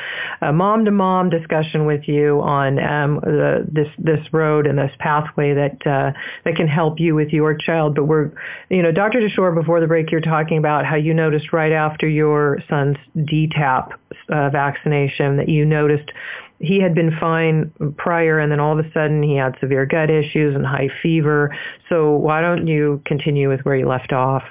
a 0.41 0.53
mom-to-mom 0.53 1.31
discussion 1.31 1.87
with 1.87 2.07
you 2.07 2.41
on 2.41 2.77
um, 2.79 3.19
the, 3.23 3.65
this 3.71 3.87
this 3.97 4.21
road 4.31 4.67
and 4.67 4.77
this 4.77 4.91
pathway 4.99 5.55
that 5.55 5.87
uh, 5.87 6.11
that 6.45 6.55
can 6.55 6.67
help 6.67 6.99
you 6.99 7.15
with 7.15 7.29
your 7.29 7.55
child. 7.55 7.70
But 7.95 8.05
we're, 8.05 8.31
you 8.69 8.81
know, 8.81 8.91
Dr. 8.91 9.19
Dashore, 9.19 9.53
before 9.55 9.79
the 9.79 9.87
break, 9.87 10.11
you're 10.11 10.21
talking 10.21 10.57
about 10.57 10.85
how 10.85 10.95
you 10.95 11.13
noticed 11.13 11.53
right 11.53 11.71
after 11.71 12.07
your 12.07 12.59
son's 12.69 12.97
DTaP 13.15 13.91
uh, 14.29 14.49
vaccination 14.49 15.37
that 15.37 15.49
you 15.49 15.65
noticed 15.65 16.11
he 16.59 16.79
had 16.79 16.93
been 16.93 17.11
fine 17.19 17.71
prior 17.97 18.39
and 18.39 18.51
then 18.51 18.59
all 18.59 18.77
of 18.77 18.85
a 18.85 18.91
sudden 18.91 19.23
he 19.23 19.35
had 19.35 19.55
severe 19.59 19.85
gut 19.85 20.09
issues 20.09 20.55
and 20.55 20.65
high 20.65 20.89
fever. 21.01 21.55
So 21.89 22.11
why 22.11 22.41
don't 22.41 22.67
you 22.67 23.01
continue 23.05 23.49
with 23.49 23.61
where 23.61 23.75
you 23.75 23.87
left 23.87 24.13
off? 24.13 24.43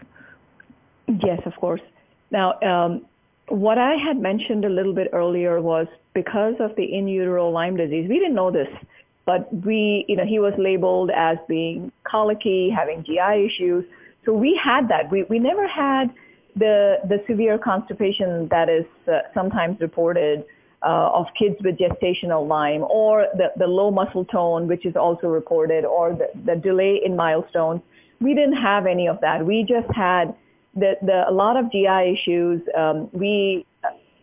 Yes, 1.07 1.41
of 1.47 1.55
course. 1.57 1.81
Now, 2.31 2.61
um, 2.61 3.07
what 3.49 3.79
I 3.79 3.95
had 3.95 4.19
mentioned 4.19 4.65
a 4.65 4.69
little 4.69 4.95
bit 4.95 5.09
earlier 5.13 5.61
was 5.61 5.87
because 6.15 6.55
of 6.61 6.75
the 6.77 6.85
in 6.85 7.09
utero 7.09 7.49
Lyme 7.49 7.77
disease, 7.77 8.09
we 8.09 8.19
didn't 8.19 8.35
know 8.35 8.51
this, 8.51 8.69
but 9.27 9.53
we, 9.65 10.05
you 10.09 10.17
know, 10.17 10.25
he 10.25 10.39
was 10.39 10.55
labeled 10.59 11.11
as 11.15 11.39
being 11.49 11.93
colicky, 12.05 12.71
having 12.71 13.05
GI 13.05 13.47
issues. 13.47 13.85
So 14.25 14.33
we 14.33 14.57
had 14.57 14.89
that. 14.89 15.11
We, 15.11 15.25
we 15.25 15.39
never 15.39 15.67
had 15.67 16.13
the, 16.57 16.97
the 17.09 17.23
severe 17.29 17.59
constipation 17.59 18.49
that 18.49 18.69
is 18.69 18.85
uh, 19.07 19.21
sometimes 19.35 19.81
reported 19.81 20.45
uh, 20.83 21.11
of 21.13 21.27
kids 21.39 21.57
with 21.63 21.77
gestational 21.79 22.47
Lyme 22.47 22.85
or 22.89 23.27
the, 23.35 23.53
the 23.57 23.67
low 23.67 23.91
muscle 23.91 24.25
tone, 24.25 24.67
which 24.67 24.87
is 24.87 24.97
also 24.97 25.29
reported, 25.29 25.85
or 25.85 26.13
the, 26.13 26.29
the 26.47 26.57
delay 26.57 27.01
in 27.05 27.15
milestones. 27.17 27.81
We 28.21 28.35
didn't 28.35 28.57
have 28.57 28.87
any 28.87 29.07
of 29.07 29.21
that. 29.21 29.45
We 29.45 29.65
just 29.65 29.91
had 29.95 30.35
the, 30.75 30.95
the, 31.03 31.29
a 31.29 31.33
lot 31.33 31.57
of 31.57 31.71
GI 31.71 32.15
issues. 32.19 32.63
Um, 32.77 33.09
we, 33.13 33.67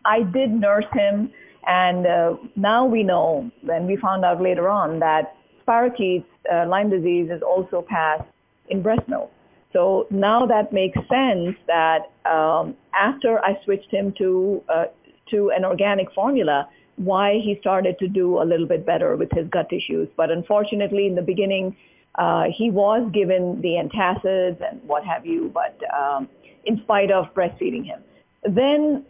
I 0.05 0.23
did 0.23 0.51
nurse 0.51 0.85
him, 0.93 1.31
and 1.67 2.07
uh, 2.07 2.35
now 2.55 2.85
we 2.85 3.03
know, 3.03 3.51
and 3.71 3.87
we 3.87 3.97
found 3.97 4.23
out 4.23 4.41
later 4.41 4.69
on 4.69 4.99
that 4.99 5.35
spirochetes, 5.67 6.23
uh, 6.51 6.65
Lyme 6.67 6.89
disease, 6.89 7.29
is 7.29 7.41
also 7.41 7.85
passed 7.87 8.23
in 8.69 8.81
breast 8.81 9.07
milk. 9.07 9.31
So 9.73 10.07
now 10.09 10.45
that 10.45 10.71
makes 10.71 10.97
sense 11.09 11.57
that 11.67 12.11
um, 12.25 12.75
after 12.93 13.39
I 13.43 13.59
switched 13.65 13.91
him 13.91 14.13
to 14.17 14.63
uh, 14.69 14.85
to 15.29 15.51
an 15.51 15.65
organic 15.65 16.11
formula, 16.13 16.69
why 16.95 17.39
he 17.43 17.57
started 17.59 17.99
to 17.99 18.07
do 18.07 18.41
a 18.41 18.45
little 18.45 18.65
bit 18.65 18.85
better 18.85 19.17
with 19.17 19.29
his 19.31 19.45
gut 19.49 19.71
issues. 19.73 20.07
But 20.15 20.31
unfortunately, 20.31 21.05
in 21.05 21.15
the 21.15 21.21
beginning, 21.21 21.75
uh, 22.15 22.45
he 22.49 22.71
was 22.71 23.09
given 23.13 23.59
the 23.61 23.75
antacids 23.75 24.61
and 24.67 24.81
what 24.83 25.03
have 25.03 25.25
you, 25.25 25.51
but 25.53 25.77
um, 25.93 26.29
in 26.63 26.79
spite 26.83 27.11
of 27.11 27.33
breastfeeding 27.33 27.85
him. 27.85 27.99
Then 28.43 29.05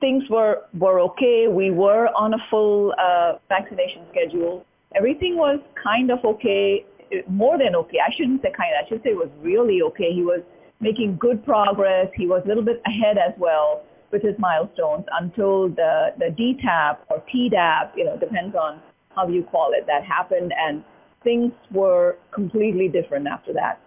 things 0.00 0.24
were, 0.30 0.62
were 0.78 1.00
okay. 1.00 1.48
We 1.48 1.70
were 1.70 2.08
on 2.16 2.34
a 2.34 2.38
full 2.50 2.94
uh, 2.98 3.38
vaccination 3.48 4.02
schedule. 4.10 4.64
Everything 4.94 5.36
was 5.36 5.60
kind 5.82 6.10
of 6.10 6.24
okay, 6.24 6.84
more 7.28 7.58
than 7.58 7.74
okay. 7.74 7.98
I 8.06 8.14
shouldn't 8.14 8.42
say 8.42 8.52
kind 8.56 8.72
of, 8.74 8.84
I 8.84 8.88
should 8.88 9.02
say 9.02 9.10
it 9.10 9.16
was 9.16 9.30
really 9.40 9.82
okay. 9.82 10.12
He 10.12 10.22
was 10.22 10.40
making 10.80 11.16
good 11.16 11.44
progress. 11.44 12.08
He 12.14 12.26
was 12.26 12.42
a 12.44 12.48
little 12.48 12.62
bit 12.62 12.80
ahead 12.86 13.18
as 13.18 13.32
well 13.38 13.82
with 14.10 14.22
his 14.22 14.38
milestones 14.38 15.04
until 15.20 15.68
the, 15.68 16.14
the 16.18 16.26
DTaP 16.26 16.98
or 17.10 17.22
TDAP, 17.34 17.96
you 17.96 18.04
know, 18.04 18.16
depends 18.16 18.54
on 18.54 18.80
how 19.14 19.26
you 19.28 19.42
call 19.42 19.72
it, 19.72 19.86
that 19.86 20.04
happened. 20.04 20.52
And 20.56 20.84
things 21.24 21.52
were 21.72 22.16
completely 22.32 22.88
different 22.88 23.26
after 23.26 23.52
that. 23.54 23.80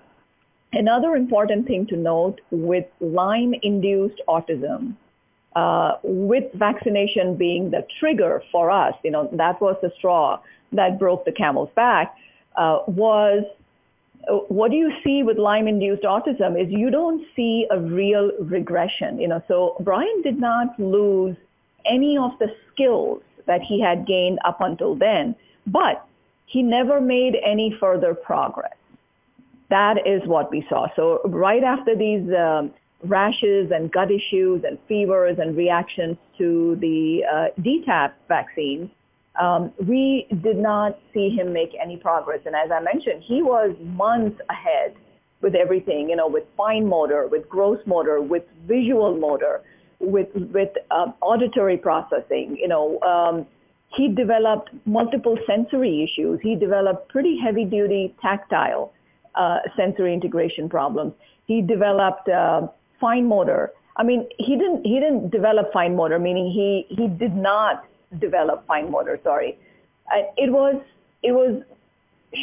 Another 0.74 1.16
important 1.16 1.66
thing 1.66 1.88
to 1.88 1.96
note 1.96 2.42
with 2.52 2.86
Lyme-induced 3.00 4.22
autism, 4.28 4.96
uh, 5.58 5.98
with 6.04 6.46
vaccination 6.54 7.36
being 7.36 7.72
the 7.72 7.84
trigger 8.00 8.44
for 8.52 8.70
us, 8.70 8.94
you 9.04 9.10
know, 9.10 9.28
that 9.34 9.60
was 9.60 9.76
the 9.82 9.92
straw 9.98 10.40
that 10.72 11.00
broke 11.00 11.26
the 11.26 11.32
camel's 11.32 11.72
back, 11.76 12.16
uh, 12.58 12.80
was 12.86 13.44
what 14.50 14.70
do 14.72 14.78
you 14.78 14.92
see 15.04 15.24
with 15.24 15.38
Lyme-induced 15.38 16.04
autism 16.04 16.62
is 16.62 16.70
you 16.70 16.90
don't 16.92 17.26
see 17.36 17.66
a 17.72 17.80
real 17.80 18.32
regression. 18.40 19.20
You 19.20 19.30
know, 19.30 19.42
so 19.48 19.78
Brian 19.80 20.22
did 20.22 20.40
not 20.40 20.80
lose 20.80 21.36
any 21.86 22.18
of 22.18 22.38
the 22.38 22.54
skills 22.70 23.22
that 23.46 23.62
he 23.62 23.80
had 23.82 24.06
gained 24.06 24.40
up 24.46 24.60
until 24.62 24.94
then, 24.96 25.36
but 25.66 26.06
he 26.46 26.62
never 26.62 27.02
made 27.02 27.36
any 27.44 27.76
further 27.80 28.14
progress. 28.14 28.76
That 29.70 30.06
is 30.06 30.22
what 30.28 30.52
we 30.52 30.66
saw. 30.70 30.88
So 30.96 31.22
right 31.26 31.64
after 31.64 31.96
these 31.96 32.26
um, 32.46 32.72
rashes 33.04 33.72
and 33.72 33.92
gut 33.92 34.12
issues 34.12 34.64
and 34.64 34.78
fevers 34.88 35.38
and 35.40 35.56
reactions 35.56 36.18
to 36.38 36.78
the 36.82 37.24
uh, 37.32 37.62
DTaP 37.62 38.14
vaccine, 38.28 38.92
um, 39.40 39.72
we 39.88 40.28
did 40.42 40.58
not 40.58 40.98
see 41.14 41.30
him 41.30 41.54
make 41.54 41.72
any 41.82 41.98
progress. 41.98 42.40
And 42.46 42.56
as 42.56 42.72
I 42.72 42.80
mentioned, 42.80 43.24
he 43.24 43.42
was 43.44 43.76
months 43.82 44.40
ahead 44.50 44.96
with 45.42 45.54
everything, 45.54 46.10
you 46.10 46.16
know, 46.16 46.28
with 46.28 46.44
fine 46.56 46.88
motor, 46.88 47.28
with 47.28 47.48
gross 47.48 47.80
motor, 47.86 48.20
with 48.22 48.44
visual 48.68 49.16
motor, 49.16 49.62
with 50.00 50.30
with 50.34 50.70
uh, 50.92 51.12
auditory 51.22 51.78
processing, 51.78 52.58
you 52.60 52.68
know, 52.68 53.00
um, 53.02 53.46
he 53.96 54.10
developed 54.10 54.70
multiple 54.86 55.38
sensory 55.48 56.04
issues. 56.04 56.40
He 56.42 56.56
developed 56.56 57.10
pretty 57.10 57.38
heavy 57.38 57.66
duty 57.66 58.14
tactile 58.22 58.94
uh, 59.36 59.60
sensory 59.76 60.14
integration 60.14 60.68
problems. 60.68 61.14
He 61.46 61.62
developed 61.62 62.28
uh, 62.28 62.68
fine 63.00 63.28
motor. 63.28 63.72
I 63.96 64.04
mean, 64.04 64.28
he 64.38 64.56
didn't 64.56 64.86
he 64.86 65.00
didn't 65.00 65.30
develop 65.30 65.74
fine 65.74 65.96
motor, 65.96 66.20
meaning 66.20 66.52
he 66.52 66.86
he 66.90 67.08
did 67.08 67.36
not 67.36 67.86
develop 68.20 68.66
fine 68.68 68.92
motor. 68.92 69.20
Sorry, 69.24 69.58
uh, 70.14 70.22
it 70.38 70.52
was 70.52 70.76
it 71.24 71.32
was 71.32 71.62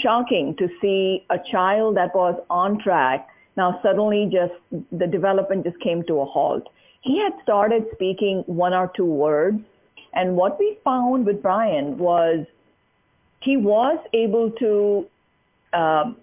shocking 0.03 0.57
to 0.57 0.69
see 0.81 1.25
a 1.31 1.39
child 1.51 1.97
that 1.97 2.15
was 2.15 2.41
on 2.51 2.79
track 2.79 3.29
now 3.57 3.79
suddenly 3.83 4.29
just 4.33 4.55
the 4.91 5.07
development 5.07 5.65
just 5.65 5.79
came 5.81 6.03
to 6.05 6.21
a 6.21 6.25
halt. 6.25 6.69
He 7.03 7.19
had 7.19 7.33
started 7.43 7.85
speaking 7.93 8.43
one 8.47 8.73
or 8.73 8.91
two 8.97 9.05
words 9.05 9.61
and 10.15 10.37
what 10.37 10.59
we 10.59 10.79
found 10.85 11.27
with 11.27 11.43
Brian 11.43 11.99
was 11.99 12.47
he 13.41 13.57
was 13.57 13.99
able 14.13 14.51
to 14.53 15.07
um, 15.73 16.17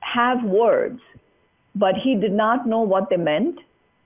have 0.00 0.42
words, 0.44 1.00
but 1.74 1.94
he 1.96 2.14
did 2.14 2.32
not 2.32 2.66
know 2.66 2.80
what 2.80 3.08
they 3.10 3.16
meant. 3.16 3.58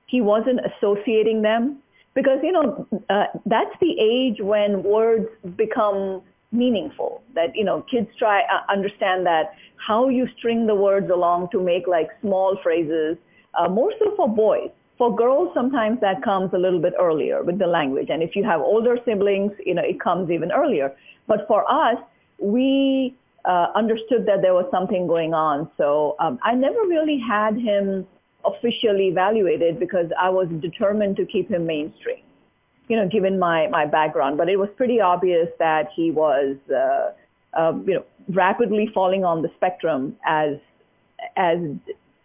He 0.06 0.20
wasn't 0.20 0.60
associating 0.60 1.42
them 1.42 1.78
because, 2.14 2.38
you 2.42 2.52
know, 2.52 2.86
uh, 3.10 3.26
that's 3.46 3.74
the 3.80 3.98
age 3.98 4.40
when 4.40 4.82
words 4.82 5.28
become 5.56 6.22
meaningful 6.52 7.22
that 7.34 7.54
you 7.56 7.64
know 7.64 7.82
kids 7.90 8.08
try 8.16 8.40
uh, 8.42 8.72
understand 8.72 9.26
that 9.26 9.54
how 9.84 10.08
you 10.08 10.28
string 10.38 10.64
the 10.64 10.74
words 10.74 11.10
along 11.10 11.48
to 11.50 11.60
make 11.60 11.88
like 11.88 12.08
small 12.20 12.56
phrases 12.62 13.16
uh, 13.54 13.68
more 13.68 13.92
so 13.98 14.14
for 14.16 14.28
boys 14.28 14.70
for 14.98 15.14
girls, 15.14 15.50
sometimes 15.52 16.00
that 16.00 16.22
comes 16.22 16.52
a 16.54 16.58
little 16.58 16.80
bit 16.80 16.94
earlier 16.98 17.42
with 17.42 17.58
the 17.58 17.66
language. 17.66 18.08
And 18.08 18.22
if 18.22 18.34
you 18.34 18.44
have 18.44 18.60
older 18.60 18.96
siblings, 19.04 19.52
you 19.64 19.74
know, 19.74 19.82
it 19.82 20.00
comes 20.00 20.30
even 20.30 20.50
earlier. 20.50 20.94
But 21.26 21.46
for 21.46 21.70
us, 21.70 21.98
we 22.38 23.14
uh, 23.46 23.68
understood 23.74 24.26
that 24.26 24.42
there 24.42 24.54
was 24.54 24.66
something 24.70 25.06
going 25.06 25.32
on. 25.34 25.70
So 25.76 26.16
um, 26.18 26.38
I 26.42 26.54
never 26.54 26.80
really 26.80 27.18
had 27.18 27.56
him 27.56 28.06
officially 28.44 29.08
evaluated 29.08 29.78
because 29.78 30.08
I 30.20 30.30
was 30.30 30.48
determined 30.60 31.16
to 31.16 31.26
keep 31.26 31.50
him 31.50 31.66
mainstream, 31.66 32.22
you 32.88 32.96
know, 32.96 33.08
given 33.08 33.38
my, 33.38 33.68
my 33.68 33.86
background. 33.86 34.36
But 34.36 34.48
it 34.48 34.58
was 34.58 34.68
pretty 34.76 35.00
obvious 35.00 35.48
that 35.58 35.88
he 35.94 36.10
was, 36.10 36.56
uh, 36.70 37.12
uh, 37.58 37.72
you 37.86 37.94
know, 37.94 38.04
rapidly 38.28 38.90
falling 38.92 39.24
on 39.24 39.42
the 39.42 39.50
spectrum 39.56 40.16
as 40.26 40.56
as 41.36 41.58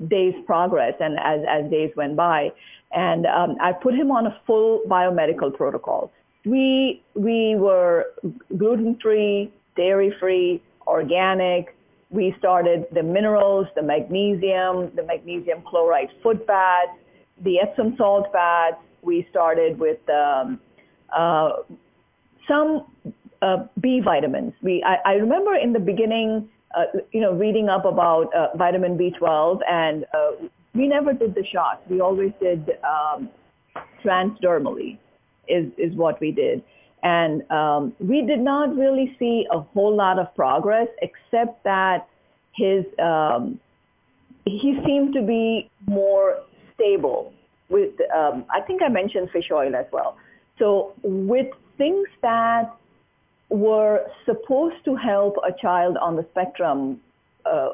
days 0.07 0.33
progress 0.45 0.93
and 0.99 1.17
as, 1.19 1.41
as 1.47 1.69
days 1.71 1.91
went 1.95 2.15
by. 2.15 2.51
And 2.91 3.25
um, 3.25 3.55
I 3.61 3.71
put 3.71 3.93
him 3.93 4.11
on 4.11 4.27
a 4.27 4.37
full 4.45 4.81
biomedical 4.87 5.55
protocol. 5.55 6.11
We, 6.43 7.01
we 7.13 7.55
were 7.55 8.07
gluten-free, 8.57 9.51
dairy-free, 9.75 10.61
organic. 10.88 11.75
We 12.09 12.35
started 12.38 12.85
the 12.91 13.03
minerals, 13.03 13.67
the 13.75 13.81
magnesium, 13.81 14.91
the 14.95 15.03
magnesium 15.03 15.61
chloride 15.65 16.09
foot 16.21 16.45
baths, 16.45 16.91
the 17.43 17.59
Epsom 17.59 17.95
salt 17.97 18.31
baths. 18.33 18.77
We 19.01 19.25
started 19.29 19.79
with 19.79 20.00
um, 20.09 20.59
uh, 21.15 21.51
some 22.47 22.85
uh, 23.41 23.65
B 23.79 24.01
vitamins. 24.03 24.53
We, 24.61 24.83
I, 24.83 25.11
I 25.11 25.13
remember 25.13 25.55
in 25.55 25.73
the 25.73 25.79
beginning, 25.79 26.50
uh, 26.75 26.85
you 27.11 27.21
know, 27.21 27.33
reading 27.33 27.69
up 27.69 27.85
about 27.85 28.33
uh, 28.33 28.55
vitamin 28.55 28.97
B12, 28.97 29.59
and 29.67 30.05
uh, 30.13 30.31
we 30.73 30.88
never 30.88 31.13
did 31.13 31.33
the 31.33 31.45
shots. 31.45 31.81
We 31.89 32.01
always 32.01 32.31
did 32.41 32.77
um, 32.83 33.29
transdermally, 34.03 34.97
is 35.47 35.71
is 35.77 35.95
what 35.95 36.19
we 36.19 36.31
did, 36.31 36.63
and 37.03 37.50
um, 37.51 37.93
we 38.00 38.22
did 38.22 38.39
not 38.39 38.75
really 38.75 39.15
see 39.17 39.48
a 39.51 39.60
whole 39.60 39.96
lot 39.96 40.20
of 40.20 40.34
progress, 40.36 40.88
except 41.01 41.63
that 41.63 42.08
his 42.53 42.86
um, 43.00 43.60
he 44.46 44.79
seemed 44.86 45.13
to 45.13 45.22
be 45.22 45.70
more 45.88 46.39
stable. 46.75 47.34
With 47.70 47.93
um, 48.15 48.46
I 48.50 48.62
think 48.62 48.81
I 48.81 48.89
mentioned 48.89 49.29
fish 49.31 49.50
oil 49.51 49.75
as 49.75 49.86
well. 49.91 50.17
So 50.60 50.93
with 51.03 51.48
things 51.77 52.08
that 52.22 52.72
were 53.50 54.05
supposed 54.25 54.84
to 54.86 54.96
help 54.96 55.36
a 55.43 55.51
child 55.60 55.98
on 55.98 56.15
the 56.15 56.25
spectrum, 56.31 57.01
uh, 57.46 57.70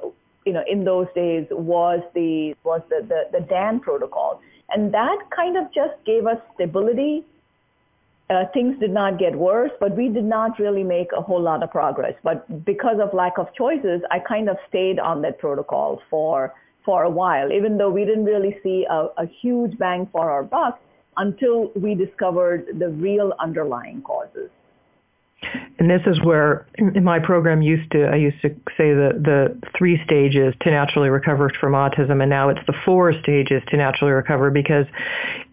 you 0.45 0.53
know, 0.53 0.63
in 0.67 0.83
those 0.85 1.07
days 1.13 1.45
was 1.51 2.01
the 2.13 2.55
was 2.63 2.81
the, 2.89 3.05
the, 3.07 3.39
the 3.39 3.45
DAN 3.45 3.79
protocol, 3.79 4.41
and 4.69 4.93
that 4.93 5.17
kind 5.35 5.57
of 5.57 5.65
just 5.73 5.93
gave 6.05 6.25
us 6.25 6.37
stability. 6.55 7.25
Uh, 8.29 8.43
things 8.53 8.77
did 8.79 8.91
not 8.91 9.17
get 9.17 9.33
worse, 9.33 9.71
but 9.79 9.95
we 9.95 10.09
did 10.09 10.25
not 10.25 10.59
really 10.59 10.83
make 10.83 11.07
a 11.17 11.21
whole 11.21 11.41
lot 11.41 11.63
of 11.63 11.71
progress. 11.71 12.13
But 12.23 12.65
because 12.65 12.97
of 13.01 13.13
lack 13.13 13.37
of 13.37 13.47
choices, 13.53 14.01
I 14.11 14.19
kind 14.19 14.49
of 14.49 14.57
stayed 14.67 14.99
on 14.99 15.21
that 15.21 15.39
protocol 15.39 16.01
for 16.09 16.53
for 16.83 17.03
a 17.03 17.09
while, 17.09 17.51
even 17.51 17.77
though 17.77 17.89
we 17.89 18.05
didn't 18.05 18.23
really 18.23 18.57
see 18.63 18.85
a, 18.89 19.07
a 19.17 19.25
huge 19.41 19.77
bang 19.77 20.07
for 20.09 20.31
our 20.31 20.41
buck 20.41 20.79
until 21.17 21.69
we 21.75 21.95
discovered 21.95 22.65
the 22.79 22.89
real 22.89 23.33
underlying 23.39 24.01
causes. 24.01 24.49
And 25.79 25.87
this 25.87 26.01
is 26.07 26.19
where 26.23 26.65
in 26.77 27.03
my 27.03 27.19
program 27.19 27.61
used 27.61 27.91
to 27.91 28.05
I 28.05 28.15
used 28.15 28.41
to 28.41 28.49
say 28.75 28.93
the 28.93 29.11
the 29.13 29.69
three 29.77 30.01
stages 30.03 30.55
to 30.61 30.71
naturally 30.71 31.09
recover 31.09 31.51
from 31.59 31.73
autism 31.73 32.21
and 32.21 32.29
now 32.29 32.49
it's 32.49 32.65
the 32.65 32.73
four 32.83 33.13
stages 33.21 33.61
to 33.67 33.77
naturally 33.77 34.13
recover 34.13 34.49
because 34.49 34.87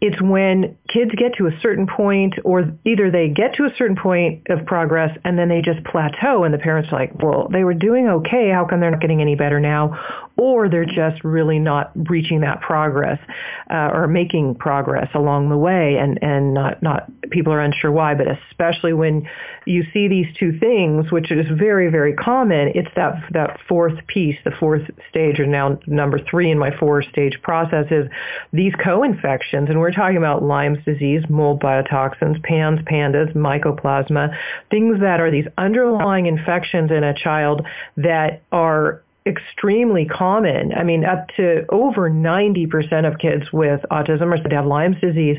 it's 0.00 0.20
when 0.22 0.78
kids 0.88 1.10
get 1.16 1.34
to 1.36 1.46
a 1.46 1.60
certain 1.60 1.86
point 1.86 2.34
or 2.44 2.72
either 2.86 3.10
they 3.10 3.28
get 3.28 3.54
to 3.56 3.64
a 3.64 3.74
certain 3.76 3.96
point 3.96 4.46
of 4.48 4.64
progress 4.64 5.16
and 5.24 5.38
then 5.38 5.50
they 5.50 5.60
just 5.60 5.84
plateau 5.84 6.44
and 6.44 6.54
the 6.54 6.58
parents 6.58 6.88
are 6.90 6.98
like, 6.98 7.22
well, 7.22 7.48
they 7.52 7.64
were 7.64 7.74
doing 7.74 8.08
okay, 8.08 8.50
how 8.50 8.64
come 8.64 8.80
they're 8.80 8.90
not 8.90 9.02
getting 9.02 9.20
any 9.20 9.34
better 9.34 9.60
now? 9.60 10.00
Or 10.38 10.70
they're 10.70 10.86
just 10.86 11.22
really 11.22 11.58
not 11.58 11.92
reaching 12.08 12.40
that 12.40 12.62
progress 12.62 13.18
uh, 13.70 13.90
or 13.92 14.08
making 14.08 14.54
progress 14.54 15.08
along 15.14 15.50
the 15.50 15.58
way 15.58 15.96
and 16.00 16.18
and 16.22 16.54
not 16.54 16.82
not 16.82 17.10
people 17.30 17.52
are 17.52 17.60
unsure 17.60 17.92
why, 17.92 18.14
but 18.14 18.26
especially 18.50 18.94
when 18.94 19.28
you 19.66 19.73
see 19.92 20.08
these 20.08 20.26
two 20.38 20.58
things, 20.58 21.10
which 21.10 21.30
is 21.30 21.46
very, 21.50 21.90
very 21.90 22.12
common, 22.12 22.72
it's 22.74 22.90
that, 22.96 23.14
that 23.32 23.58
fourth 23.68 24.06
piece, 24.06 24.36
the 24.44 24.50
fourth 24.50 24.82
stage, 25.08 25.40
or 25.40 25.46
now 25.46 25.78
number 25.86 26.18
three 26.18 26.50
in 26.50 26.58
my 26.58 26.76
four-stage 26.76 27.40
process 27.42 27.86
is 27.90 28.08
these 28.52 28.72
co-infections. 28.82 29.68
And 29.70 29.80
we're 29.80 29.92
talking 29.92 30.16
about 30.16 30.42
Lyme's 30.42 30.84
disease, 30.84 31.22
mold 31.28 31.60
biotoxins, 31.60 32.42
PANS, 32.42 32.80
PANDAS, 32.86 33.34
mycoplasma, 33.34 34.36
things 34.70 35.00
that 35.00 35.20
are 35.20 35.30
these 35.30 35.46
underlying 35.56 36.26
infections 36.26 36.90
in 36.90 37.04
a 37.04 37.14
child 37.14 37.66
that 37.96 38.42
are 38.50 39.03
extremely 39.26 40.04
common. 40.04 40.72
I 40.74 40.84
mean, 40.84 41.04
up 41.04 41.28
to 41.36 41.64
over 41.70 42.10
90% 42.10 43.10
of 43.10 43.18
kids 43.18 43.44
with 43.52 43.80
autism 43.90 44.32
are 44.32 44.36
said 44.36 44.50
to 44.50 44.56
have 44.56 44.66
Lyme's 44.66 45.00
disease, 45.00 45.38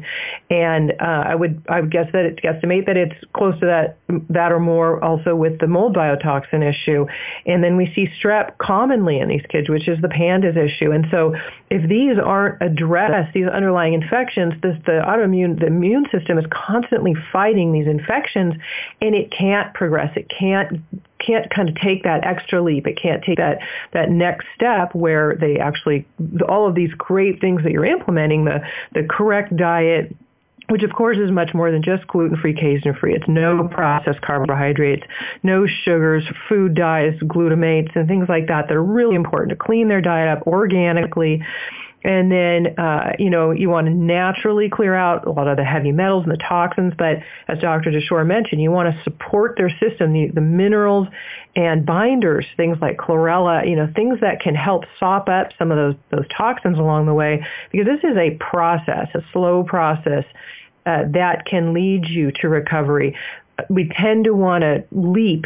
and 0.49 0.91
uh, 0.99 1.23
I 1.27 1.35
would 1.35 1.63
I 1.69 1.81
would 1.81 1.91
guess 1.91 2.07
that 2.11 2.25
it 2.25 2.39
estimate 2.43 2.87
that 2.87 2.97
it's 2.97 3.13
close 3.33 3.59
to 3.59 3.65
that 3.67 3.97
that 4.29 4.51
or 4.51 4.59
more 4.59 5.03
also 5.03 5.35
with 5.35 5.59
the 5.59 5.67
mold 5.67 5.95
biotoxin 5.95 6.67
issue, 6.67 7.05
and 7.45 7.63
then 7.63 7.77
we 7.77 7.91
see 7.93 8.07
strep 8.19 8.57
commonly 8.57 9.19
in 9.19 9.27
these 9.27 9.45
kids, 9.49 9.69
which 9.69 9.87
is 9.87 10.01
the 10.01 10.07
pandas 10.07 10.57
issue. 10.57 10.91
And 10.91 11.05
so, 11.11 11.35
if 11.69 11.87
these 11.87 12.17
aren't 12.17 12.61
addressed, 12.63 13.33
these 13.33 13.47
underlying 13.47 13.93
infections, 13.93 14.53
this 14.63 14.77
the 14.87 15.03
autoimmune 15.05 15.59
the 15.59 15.67
immune 15.67 16.07
system 16.11 16.39
is 16.39 16.45
constantly 16.49 17.13
fighting 17.31 17.71
these 17.71 17.87
infections, 17.87 18.55
and 18.99 19.13
it 19.13 19.31
can't 19.31 19.75
progress. 19.75 20.11
It 20.15 20.27
can't 20.27 20.81
can't 21.19 21.49
kind 21.49 21.69
of 21.69 21.75
take 21.75 22.03
that 22.03 22.25
extra 22.25 22.61
leap. 22.61 22.87
It 22.87 22.99
can't 23.01 23.23
take 23.23 23.37
that 23.37 23.59
that 23.93 24.09
next 24.09 24.45
step 24.55 24.93
where 24.93 25.35
they 25.35 25.57
actually 25.57 26.05
all 26.47 26.67
of 26.67 26.75
these 26.75 26.93
great 26.97 27.41
things 27.41 27.63
that 27.63 27.71
you're 27.71 27.85
implementing, 27.85 28.45
the 28.45 28.61
the 28.93 29.03
correct 29.09 29.55
diet, 29.55 30.15
which 30.69 30.83
of 30.83 30.91
course 30.93 31.17
is 31.17 31.31
much 31.31 31.53
more 31.53 31.71
than 31.71 31.83
just 31.83 32.07
gluten-free, 32.07 32.55
casein-free. 32.55 33.13
It's 33.13 33.27
no 33.27 33.67
processed 33.67 34.21
carbohydrates, 34.21 35.03
no 35.43 35.67
sugars, 35.67 36.23
food 36.49 36.75
dyes, 36.75 37.13
glutamates, 37.21 37.95
and 37.95 38.07
things 38.07 38.27
like 38.27 38.47
that 38.47 38.67
that 38.67 38.75
are 38.75 38.83
really 38.83 39.15
important 39.15 39.49
to 39.51 39.55
clean 39.55 39.87
their 39.87 40.01
diet 40.01 40.27
up 40.27 40.47
organically 40.47 41.43
and 42.05 42.31
then, 42.31 42.77
uh, 42.77 43.13
you 43.17 43.31
know, 43.31 43.49
you 43.49 43.67
want 43.67 43.87
to 43.87 43.93
naturally 43.93 44.69
clear 44.69 44.93
out 44.93 45.25
a 45.25 45.31
lot 45.31 45.47
of 45.47 45.57
the 45.57 45.63
heavy 45.63 45.91
metals 45.91 46.23
and 46.23 46.31
the 46.31 46.37
toxins. 46.37 46.93
But 46.95 47.17
as 47.47 47.57
Dr. 47.57 47.89
Dashore 47.89 48.23
mentioned, 48.27 48.61
you 48.61 48.69
want 48.69 48.95
to 48.95 49.03
support 49.03 49.55
their 49.57 49.71
system, 49.71 50.13
the, 50.13 50.29
the 50.31 50.41
minerals 50.41 51.07
and 51.55 51.83
binders, 51.83 52.45
things 52.57 52.77
like 52.79 52.97
chlorella, 52.97 53.67
you 53.67 53.75
know, 53.75 53.89
things 53.95 54.19
that 54.21 54.39
can 54.39 54.53
help 54.53 54.83
sop 54.99 55.27
up 55.29 55.49
some 55.57 55.71
of 55.71 55.77
those, 55.77 55.95
those 56.11 56.27
toxins 56.37 56.77
along 56.77 57.07
the 57.07 57.13
way. 57.15 57.43
Because 57.71 57.87
this 57.87 58.11
is 58.11 58.15
a 58.17 58.37
process, 58.39 59.07
a 59.15 59.21
slow 59.33 59.63
process 59.63 60.25
uh, 60.85 61.05
that 61.13 61.47
can 61.47 61.73
lead 61.73 62.05
you 62.07 62.31
to 62.41 62.47
recovery 62.49 63.15
we 63.69 63.89
tend 63.97 64.25
to 64.25 64.33
want 64.33 64.63
to 64.63 64.83
leap 64.91 65.45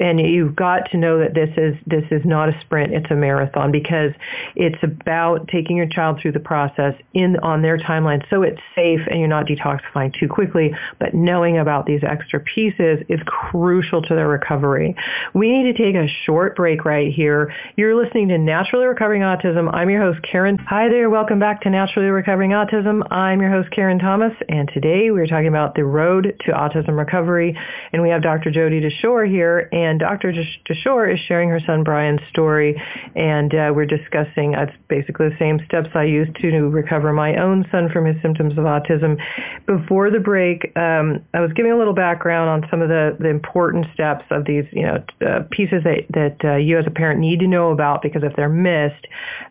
and 0.00 0.20
you've 0.20 0.56
got 0.56 0.90
to 0.90 0.96
know 0.96 1.18
that 1.18 1.34
this 1.34 1.50
is 1.56 1.76
this 1.86 2.04
is 2.10 2.24
not 2.24 2.48
a 2.48 2.60
sprint 2.60 2.92
it's 2.92 3.10
a 3.10 3.14
marathon 3.14 3.70
because 3.70 4.12
it's 4.56 4.82
about 4.82 5.46
taking 5.48 5.76
your 5.76 5.86
child 5.86 6.18
through 6.20 6.32
the 6.32 6.40
process 6.40 6.94
in 7.14 7.36
on 7.38 7.62
their 7.62 7.78
timeline 7.78 8.22
so 8.30 8.42
it's 8.42 8.60
safe 8.74 9.00
and 9.10 9.20
you're 9.20 9.28
not 9.28 9.46
detoxifying 9.46 10.12
too 10.18 10.28
quickly 10.28 10.74
but 10.98 11.14
knowing 11.14 11.58
about 11.58 11.86
these 11.86 12.02
extra 12.02 12.40
pieces 12.40 12.98
is 13.08 13.20
crucial 13.26 14.02
to 14.02 14.14
their 14.14 14.28
recovery. 14.28 14.94
We 15.34 15.50
need 15.50 15.76
to 15.76 15.82
take 15.82 15.94
a 15.94 16.08
short 16.24 16.56
break 16.56 16.84
right 16.84 17.12
here. 17.12 17.52
You're 17.76 17.94
listening 17.94 18.28
to 18.28 18.38
naturally 18.38 18.86
recovering 18.86 19.22
autism. 19.22 19.72
I'm 19.72 19.90
your 19.90 20.02
host 20.02 20.20
karen. 20.22 20.58
Hi 20.68 20.88
there. 20.88 21.10
Welcome 21.10 21.38
back 21.38 21.62
to 21.62 21.70
naturally 21.70 22.08
recovering 22.08 22.50
autism. 22.50 23.06
I'm 23.10 23.40
your 23.40 23.50
host 23.50 23.70
karen 23.70 23.98
thomas 23.98 24.32
and 24.48 24.68
today 24.72 25.10
we're 25.10 25.26
talking 25.26 25.48
about 25.48 25.74
the 25.74 25.84
road 25.84 26.36
to 26.44 26.52
autism 26.52 26.96
recovery 26.96 27.58
and 27.92 28.02
we 28.02 28.10
have 28.10 28.22
dr 28.22 28.50
jodi 28.50 28.80
dashore 28.80 29.28
here 29.28 29.67
and 29.72 30.00
Dr. 30.00 30.32
Dashore 30.32 31.12
is 31.12 31.20
sharing 31.20 31.48
her 31.50 31.60
son 31.60 31.84
Brian's 31.84 32.20
story, 32.30 32.80
and 33.14 33.54
uh, 33.54 33.72
we're 33.74 33.86
discussing 33.86 34.54
uh, 34.54 34.66
basically 34.88 35.28
the 35.28 35.36
same 35.38 35.60
steps 35.66 35.88
I 35.94 36.04
used 36.04 36.34
to, 36.40 36.68
recover 36.68 37.12
my 37.12 37.36
own 37.36 37.66
son 37.70 37.88
from 37.92 38.06
his 38.06 38.20
symptoms 38.22 38.52
of 38.52 38.64
autism. 38.64 39.18
Before 39.66 40.10
the 40.10 40.18
break, 40.18 40.72
um, 40.76 41.24
I 41.34 41.40
was 41.40 41.52
giving 41.54 41.72
a 41.72 41.78
little 41.78 41.94
background 41.94 42.48
on 42.50 42.70
some 42.70 42.82
of 42.82 42.88
the, 42.88 43.16
the 43.18 43.28
important 43.28 43.86
steps 43.94 44.24
of 44.30 44.44
these, 44.44 44.64
you 44.72 44.82
know, 44.82 45.04
uh, 45.26 45.40
pieces 45.50 45.82
that, 45.84 46.06
that 46.10 46.36
uh, 46.44 46.56
you 46.56 46.78
as 46.78 46.86
a 46.86 46.90
parent 46.90 47.20
need 47.20 47.40
to 47.40 47.46
know 47.46 47.70
about 47.70 48.02
because 48.02 48.22
if 48.22 48.34
they're 48.36 48.48
missed, 48.48 49.06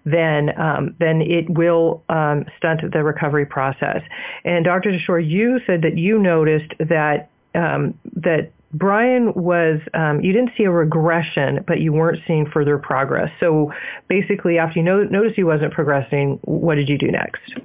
then 0.06 0.58
um, 0.60 0.96
then 1.00 1.22
it 1.22 1.50
will 1.50 2.04
um, 2.10 2.46
stunt 2.58 2.82
the 2.92 3.04
recovery 3.04 3.46
process. 3.46 4.02
And 4.44 4.66
Dr. 4.66 4.92
Dashore, 4.92 5.28
you 5.28 5.60
said 5.66 5.82
that 5.82 5.98
you 5.98 6.20
noticed 6.20 6.74
that 6.80 7.30
um, 7.56 7.98
that 8.16 8.52
Brian 8.74 9.34
was, 9.34 9.80
um, 9.94 10.22
you 10.22 10.34
didn't 10.34 10.52
see 10.58 10.64
a 10.64 10.72
regression, 10.72 11.64
but 11.66 11.80
you 11.80 11.94
weren't 11.94 12.20
seeing 12.28 12.46
further 12.46 12.78
progress. 12.78 13.32
So 13.40 13.72
basically, 14.08 14.58
after 14.58 14.80
you 14.80 14.86
no- 14.86 15.04
noticed 15.04 15.36
he 15.36 15.44
wasn't 15.44 15.74
progressing, 15.74 16.40
what 16.44 16.76
did 16.76 16.90
you 16.90 16.98
do 16.98 17.08
next? 17.08 17.56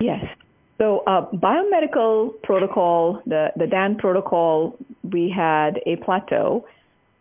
Yes. 0.00 0.24
So 0.78 1.04
uh, 1.06 1.30
biomedical 1.30 2.42
protocol, 2.42 3.22
the, 3.26 3.52
the 3.56 3.66
DAN 3.66 3.96
protocol, 3.96 4.76
we 5.04 5.30
had 5.30 5.80
a 5.86 5.96
plateau. 5.96 6.66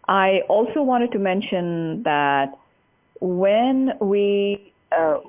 I 0.07 0.41
also 0.49 0.81
wanted 0.81 1.12
to 1.12 1.19
mention 1.19 2.03
that 2.03 2.57
when 3.21 3.93
we, 4.01 4.73
uh, 4.91 5.19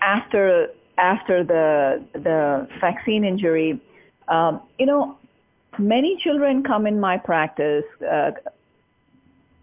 after 0.00 0.68
after 0.98 1.44
the 1.44 2.04
the 2.12 2.68
vaccine 2.80 3.24
injury, 3.24 3.80
um, 4.28 4.60
you 4.78 4.86
know, 4.86 5.18
many 5.78 6.16
children 6.16 6.62
come 6.62 6.86
in 6.86 7.00
my 7.00 7.18
practice 7.18 7.84
uh, 8.10 8.30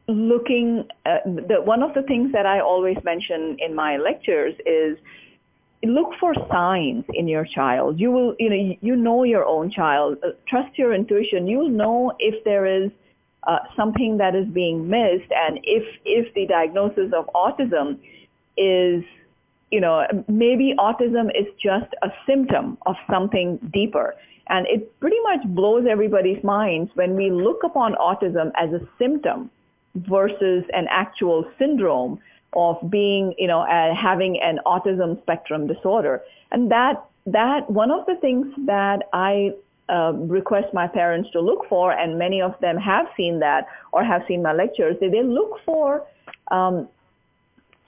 looking, 0.08 0.88
uh, 1.06 1.18
the, 1.26 1.62
one 1.64 1.82
of 1.84 1.94
the 1.94 2.04
things 2.04 2.32
that 2.34 2.46
I 2.46 2.60
always 2.60 2.98
mention 3.04 3.58
in 3.60 3.74
my 3.74 3.98
lectures 3.98 4.56
is 4.66 4.98
look 5.84 6.14
for 6.20 6.34
signs 6.52 7.06
in 7.14 7.28
your 7.28 7.46
child. 7.46 8.00
You 8.00 8.12
will, 8.12 8.36
you 8.40 8.50
know, 8.50 8.78
you 8.82 8.96
know 8.96 9.24
your 9.24 9.46
own 9.46 9.72
child. 9.72 10.18
Uh, 10.24 10.30
trust 10.48 10.78
your 10.78 10.94
intuition. 10.94 11.48
You'll 11.48 11.70
know 11.70 12.14
if 12.20 12.44
there 12.44 12.66
is 12.66 12.92
uh, 13.48 13.60
something 13.76 14.18
that 14.18 14.36
is 14.36 14.48
being 14.48 14.90
missed, 14.90 15.32
and 15.32 15.60
if 15.64 15.84
if 16.06 16.34
the 16.34 16.46
diagnosis 16.48 17.12
of 17.14 17.30
autism 17.36 18.00
is, 18.56 19.04
you 19.72 19.82
know, 19.82 20.06
maybe 20.28 20.74
autism 20.78 21.30
is 21.30 21.48
just 21.62 21.94
a 22.02 22.10
symptom 22.26 22.78
of 22.86 22.96
something 23.10 23.60
deeper. 23.74 24.16
And 24.48 24.68
it 24.68 25.00
pretty 25.00 25.20
much 25.24 25.42
blows 25.46 25.86
everybody's 25.90 26.44
minds 26.44 26.92
when 26.96 27.16
we 27.16 27.32
look 27.32 27.64
upon 27.64 27.94
autism 27.96 28.52
as 28.56 28.72
a 28.74 28.82
symptom 28.98 29.50
versus 29.96 30.64
an 30.74 30.88
actual 30.90 31.46
syndrome 31.58 32.20
of 32.54 32.78
being, 32.90 33.34
you 33.38 33.48
know, 33.48 33.62
uh, 33.62 33.96
having 33.96 34.40
an 34.42 34.60
autism 34.66 35.22
spectrum 35.22 35.66
disorder. 35.68 36.22
And 36.52 36.70
that, 36.72 37.04
that 37.26 37.70
one 37.70 37.90
of 37.90 38.06
the 38.06 38.16
things 38.16 38.48
that 38.66 39.08
I 39.14 39.54
uh, 39.90 40.14
request 40.14 40.74
my 40.74 40.88
parents 40.88 41.30
to 41.32 41.42
look 41.42 41.68
for, 41.68 41.92
and 41.92 42.18
many 42.18 42.42
of 42.42 42.54
them 42.62 42.78
have 42.78 43.08
seen 43.16 43.40
that 43.40 43.68
or 43.92 44.04
have 44.04 44.24
seen 44.28 44.42
my 44.42 44.54
lectures, 44.54 44.98
they, 45.00 45.10
they 45.10 45.24
look 45.24 45.60
for 45.66 46.06
um, 46.52 46.88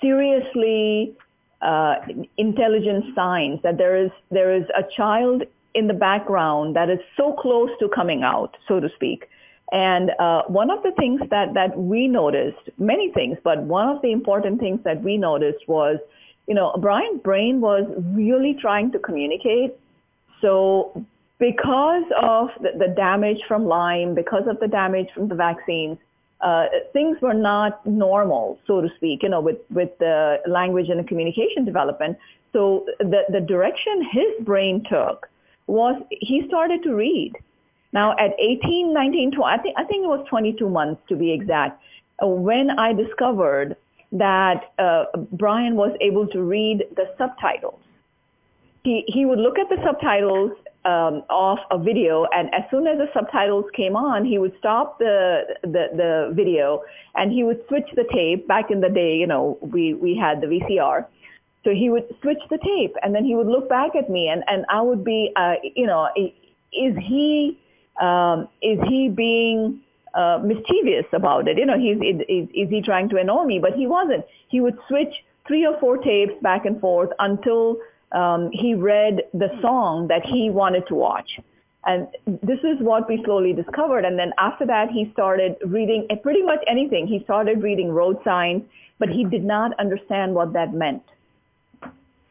seriously 0.02 1.16
uh, 1.62 1.96
intelligent 2.38 3.16
signs 3.16 3.60
that 3.64 3.78
there 3.78 3.96
is 3.96 4.12
there 4.30 4.54
is 4.54 4.66
a 4.78 4.84
child 4.96 5.44
in 5.76 5.88
the 5.88 5.94
background 5.94 6.76
that 6.76 6.90
is 6.90 7.00
so 7.18 7.34
close 7.34 7.70
to 7.80 7.90
coming 7.90 8.24
out, 8.24 8.58
so 8.68 8.80
to 8.80 8.90
speak, 8.96 9.30
and 9.72 10.12
uh, 10.20 10.44
one 10.48 10.70
of 10.70 10.84
the 10.84 10.92
things 10.92 11.22
that, 11.32 11.54
that 11.56 11.78
we 11.78 12.08
noticed, 12.08 12.70
many 12.78 13.12
things, 13.12 13.38
but 13.44 13.64
one 13.64 13.90
of 13.90 14.02
the 14.02 14.12
important 14.12 14.60
things 14.60 14.80
that 14.84 15.02
we 15.02 15.18
noticed 15.18 15.68
was, 15.68 15.98
you 16.48 16.54
know, 16.54 16.76
Brian's 16.80 17.22
brain 17.22 17.62
was 17.62 17.84
really 18.14 18.54
trying 18.54 18.92
to 18.92 19.00
communicate. 19.00 19.74
So 20.42 21.04
because 21.40 22.04
of 22.22 22.50
the, 22.62 22.78
the 22.78 22.94
damage 22.96 23.42
from 23.48 23.66
Lyme, 23.66 24.14
because 24.14 24.48
of 24.48 24.60
the 24.60 24.68
damage 24.68 25.10
from 25.16 25.28
the 25.28 25.36
vaccines, 25.36 25.98
uh, 26.42 26.68
things 26.94 27.18
were 27.22 27.34
not 27.34 27.84
normal, 27.88 28.60
so 28.68 28.82
to 28.82 28.90
speak, 28.98 29.24
you 29.24 29.30
know, 29.30 29.42
with, 29.42 29.58
with 29.72 29.98
the 29.98 30.42
language 30.46 30.90
and 30.90 31.00
the 31.00 31.04
communication 31.04 31.66
development. 31.66 32.18
So 32.54 32.86
the, 33.00 33.24
the 33.30 33.42
direction 33.42 34.08
his 34.12 34.46
brain 34.46 34.86
took 34.88 35.28
was 35.68 36.02
he 36.10 36.44
started 36.48 36.84
to 36.84 36.96
read. 36.96 37.34
Now 37.94 38.12
at 38.18 38.32
18, 38.40 38.94
19, 38.94 39.32
20, 39.32 39.44
I 39.44 39.62
think, 39.62 39.76
I 39.78 39.84
think 39.86 40.04
it 40.04 40.08
was 40.08 40.26
22 40.30 40.70
months 40.70 41.02
to 41.10 41.16
be 41.16 41.32
exact, 41.32 41.82
uh, 42.22 42.28
when 42.28 42.72
I 42.72 42.94
discovered 42.94 43.78
that 44.12 44.74
uh, 44.80 45.06
Brian 45.32 45.76
was 45.76 45.96
able 46.02 46.28
to 46.28 46.42
read 46.42 46.84
the 46.96 47.06
subtitles. 47.18 47.80
He, 48.84 49.04
he 49.08 49.26
would 49.26 49.40
look 49.40 49.58
at 49.58 49.68
the 49.70 49.78
subtitles 49.84 50.52
um, 50.86 51.24
of 51.30 51.58
a 51.72 51.80
video, 51.80 52.28
and 52.32 52.54
as 52.54 52.62
soon 52.70 52.86
as 52.86 52.98
the 52.98 53.10
subtitles 53.14 53.66
came 53.76 53.96
on, 53.96 54.24
he 54.24 54.38
would 54.38 54.54
stop 54.60 55.00
the, 55.00 55.42
the, 55.64 55.88
the 55.96 56.32
video 56.34 56.84
and 57.16 57.32
he 57.32 57.44
would 57.44 57.62
switch 57.68 57.88
the 57.96 58.06
tape. 58.14 58.48
Back 58.48 58.70
in 58.70 58.82
the 58.82 58.90
day, 58.90 59.16
you 59.16 59.26
know, 59.26 59.58
we, 59.62 59.96
we 59.96 60.16
had 60.16 60.42
the 60.42 60.48
VCR. 60.48 61.06
So 61.66 61.72
he 61.72 61.90
would 61.90 62.06
switch 62.22 62.38
the 62.50 62.60
tape 62.60 62.96
and 63.02 63.14
then 63.14 63.26
he 63.26 63.36
would 63.36 63.48
look 63.48 63.68
back 63.68 63.96
at 63.96 64.10
me 64.10 64.30
and, 64.30 64.44
and 64.48 64.66
I 64.70 64.82
would 64.82 65.04
be, 65.04 65.32
uh, 65.36 65.56
you 65.76 65.88
know, 65.88 66.08
is 66.16 66.96
he 67.02 67.60
um, 68.00 68.48
is 68.62 68.78
he 68.88 69.10
being 69.10 69.82
uh, 70.14 70.40
mischievous 70.44 71.06
about 71.12 71.48
it? 71.48 71.58
You 71.58 71.66
know, 71.66 71.78
he's 71.78 71.98
is, 71.98 72.48
is 72.54 72.70
he 72.70 72.82
trying 72.84 73.10
to 73.10 73.18
annoy 73.18 73.46
me? 73.46 73.60
But 73.60 73.74
he 73.74 73.88
wasn't. 73.88 74.26
He 74.48 74.62
would 74.62 74.78
switch 74.88 75.14
three 75.48 75.66
or 75.66 75.80
four 75.80 75.98
tapes 75.98 76.34
back 76.42 76.66
and 76.66 76.80
forth 76.80 77.10
until 77.20 77.78
um, 78.12 78.50
he 78.52 78.76
read 78.76 79.22
the 79.34 79.50
song 79.62 80.08
that 80.10 80.24
he 80.24 80.50
wanted 80.50 80.88
to 80.88 80.96
watch. 80.96 81.40
And 81.88 82.08
this 82.26 82.60
is 82.60 82.78
what 82.80 83.08
we 83.08 83.22
slowly 83.26 83.54
discovered. 83.54 84.06
And 84.06 84.18
then 84.18 84.34
after 84.40 84.66
that, 84.66 84.90
he 84.90 85.10
started 85.14 85.56
reading 85.66 86.08
pretty 86.24 86.42
much 86.42 86.60
anything. 86.68 87.08
He 87.08 87.24
started 87.24 87.62
reading 87.62 87.92
road 87.92 88.18
signs, 88.24 88.64
but 89.00 89.10
he 89.10 89.24
did 89.24 89.44
not 89.44 89.80
understand 89.80 90.34
what 90.34 90.54
that 90.54 90.74
meant. 90.74 91.04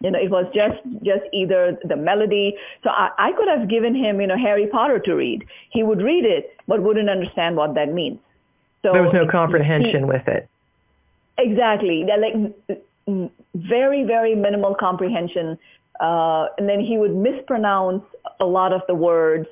You 0.05 0.11
know, 0.11 0.19
it 0.19 0.31
was 0.31 0.45
just 0.55 0.79
just 1.03 1.25
either 1.33 1.79
the 1.83 1.97
melody. 1.97 2.59
So 2.83 2.91
I, 2.91 3.11
I 3.17 3.33
could 3.33 3.49
have 3.49 3.69
given 3.69 3.95
him, 3.95 4.21
you 4.21 4.27
know, 4.27 4.37
Harry 4.37 4.67
Potter 4.67 4.99
to 4.99 5.15
read. 5.15 5.47
He 5.71 5.83
would 5.83 6.03
read 6.03 6.27
it, 6.27 6.55
but 6.69 6.83
wouldn't 6.83 7.09
understand 7.09 7.57
what 7.57 7.75
that 7.75 7.91
means. 7.91 8.19
So 8.83 8.93
there 8.93 9.03
was 9.03 9.15
no 9.15 9.27
comprehension 9.27 10.01
he, 10.01 10.05
with 10.05 10.29
it. 10.29 10.47
Exactly. 11.39 12.05
Like 12.05 12.35
very, 13.55 14.05
very 14.05 14.35
minimal 14.35 14.75
comprehension. 14.75 15.59
Uh, 16.01 16.49
and 16.59 16.69
then 16.69 16.81
he 16.81 16.99
would 16.99 17.17
mispronounce 17.17 18.05
a 18.41 18.45
lot 18.45 18.75
of 18.75 18.83
the 18.87 18.95
words. 18.95 19.47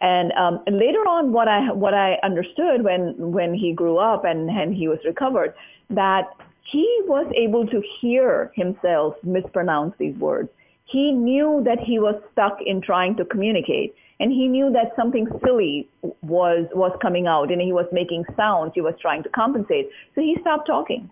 And, 0.00 0.32
um, 0.32 0.64
and 0.66 0.78
later 0.78 1.06
on, 1.06 1.30
what 1.30 1.46
I 1.46 1.70
what 1.70 1.94
I 1.94 2.18
understood 2.24 2.82
when 2.82 3.14
when 3.18 3.54
he 3.54 3.72
grew 3.72 3.98
up 3.98 4.24
and 4.24 4.50
and 4.50 4.74
he 4.74 4.88
was 4.88 4.98
recovered, 5.04 5.54
that 5.90 6.24
he 6.62 7.00
was 7.06 7.30
able 7.36 7.66
to 7.66 7.82
hear 8.00 8.52
himself 8.54 9.14
mispronounce 9.22 9.94
these 9.98 10.16
words. 10.16 10.48
He 10.84 11.12
knew 11.12 11.62
that 11.64 11.80
he 11.80 11.98
was 11.98 12.20
stuck 12.32 12.58
in 12.64 12.80
trying 12.80 13.16
to 13.16 13.24
communicate 13.24 13.94
and 14.22 14.30
he 14.30 14.46
knew 14.46 14.70
that 14.72 14.94
something 14.94 15.26
silly 15.44 15.88
was 16.22 16.66
was 16.74 16.96
coming 17.02 17.26
out 17.26 17.50
and 17.50 17.60
he 17.60 17.72
was 17.72 17.86
making 17.90 18.24
sounds 18.36 18.70
he 18.72 18.80
was 18.80 18.94
trying 19.00 19.22
to 19.24 19.28
compensate. 19.30 19.90
So 20.14 20.20
he 20.20 20.36
stopped 20.40 20.68
talking. 20.68 21.10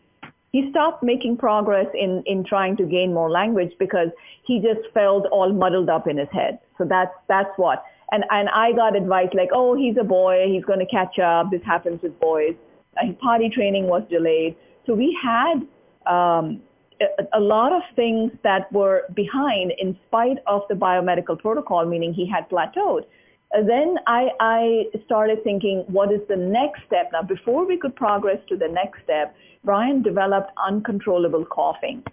He 0.52 0.70
stopped 0.70 1.02
making 1.02 1.36
progress 1.38 1.86
in 1.92 2.22
in 2.26 2.44
trying 2.44 2.76
to 2.76 2.84
gain 2.84 3.12
more 3.12 3.28
language 3.28 3.72
because 3.80 4.10
he 4.44 4.60
just 4.60 4.92
felt 4.94 5.26
all 5.32 5.52
muddled 5.52 5.90
up 5.90 6.06
in 6.06 6.18
his 6.18 6.28
head. 6.30 6.60
So 6.78 6.84
that's 6.84 7.14
that's 7.28 7.50
what. 7.56 7.84
And 8.12 8.24
and 8.30 8.48
i 8.50 8.72
got 8.72 8.94
advice 8.94 9.30
like 9.34 9.50
oh 9.52 9.74
he's 9.76 9.96
a 10.00 10.04
boy. 10.04 10.46
He's 10.46 10.64
going 10.64 10.80
to 10.80 10.86
catch 10.86 11.18
up. 11.18 11.50
This 11.50 11.62
happens 11.64 12.02
with 12.02 12.18
boys. 12.20 12.54
Uh, 12.96 13.06
his 13.06 13.16
potty 13.20 13.48
training 13.48 13.88
was 13.88 14.02
delayed 14.08 14.56
so 14.86 14.94
we 14.94 15.16
had 15.22 15.66
um, 16.06 16.60
a, 17.00 17.38
a 17.38 17.40
lot 17.40 17.72
of 17.72 17.82
things 17.96 18.32
that 18.42 18.70
were 18.72 19.04
behind 19.14 19.72
in 19.78 19.96
spite 20.06 20.38
of 20.46 20.62
the 20.68 20.74
biomedical 20.74 21.38
protocol, 21.38 21.84
meaning 21.84 22.12
he 22.12 22.28
had 22.28 22.48
plateaued. 22.48 23.04
Then 23.52 23.96
I, 24.06 24.28
I 24.38 24.84
started 25.06 25.42
thinking, 25.42 25.84
what 25.88 26.12
is 26.12 26.20
the 26.28 26.36
next 26.36 26.82
step? 26.86 27.10
Now, 27.12 27.22
before 27.22 27.66
we 27.66 27.76
could 27.76 27.96
progress 27.96 28.38
to 28.48 28.56
the 28.56 28.68
next 28.68 29.02
step, 29.02 29.34
Brian 29.64 30.02
developed 30.02 30.52
uncontrollable 30.64 31.44
coughing. 31.44 32.04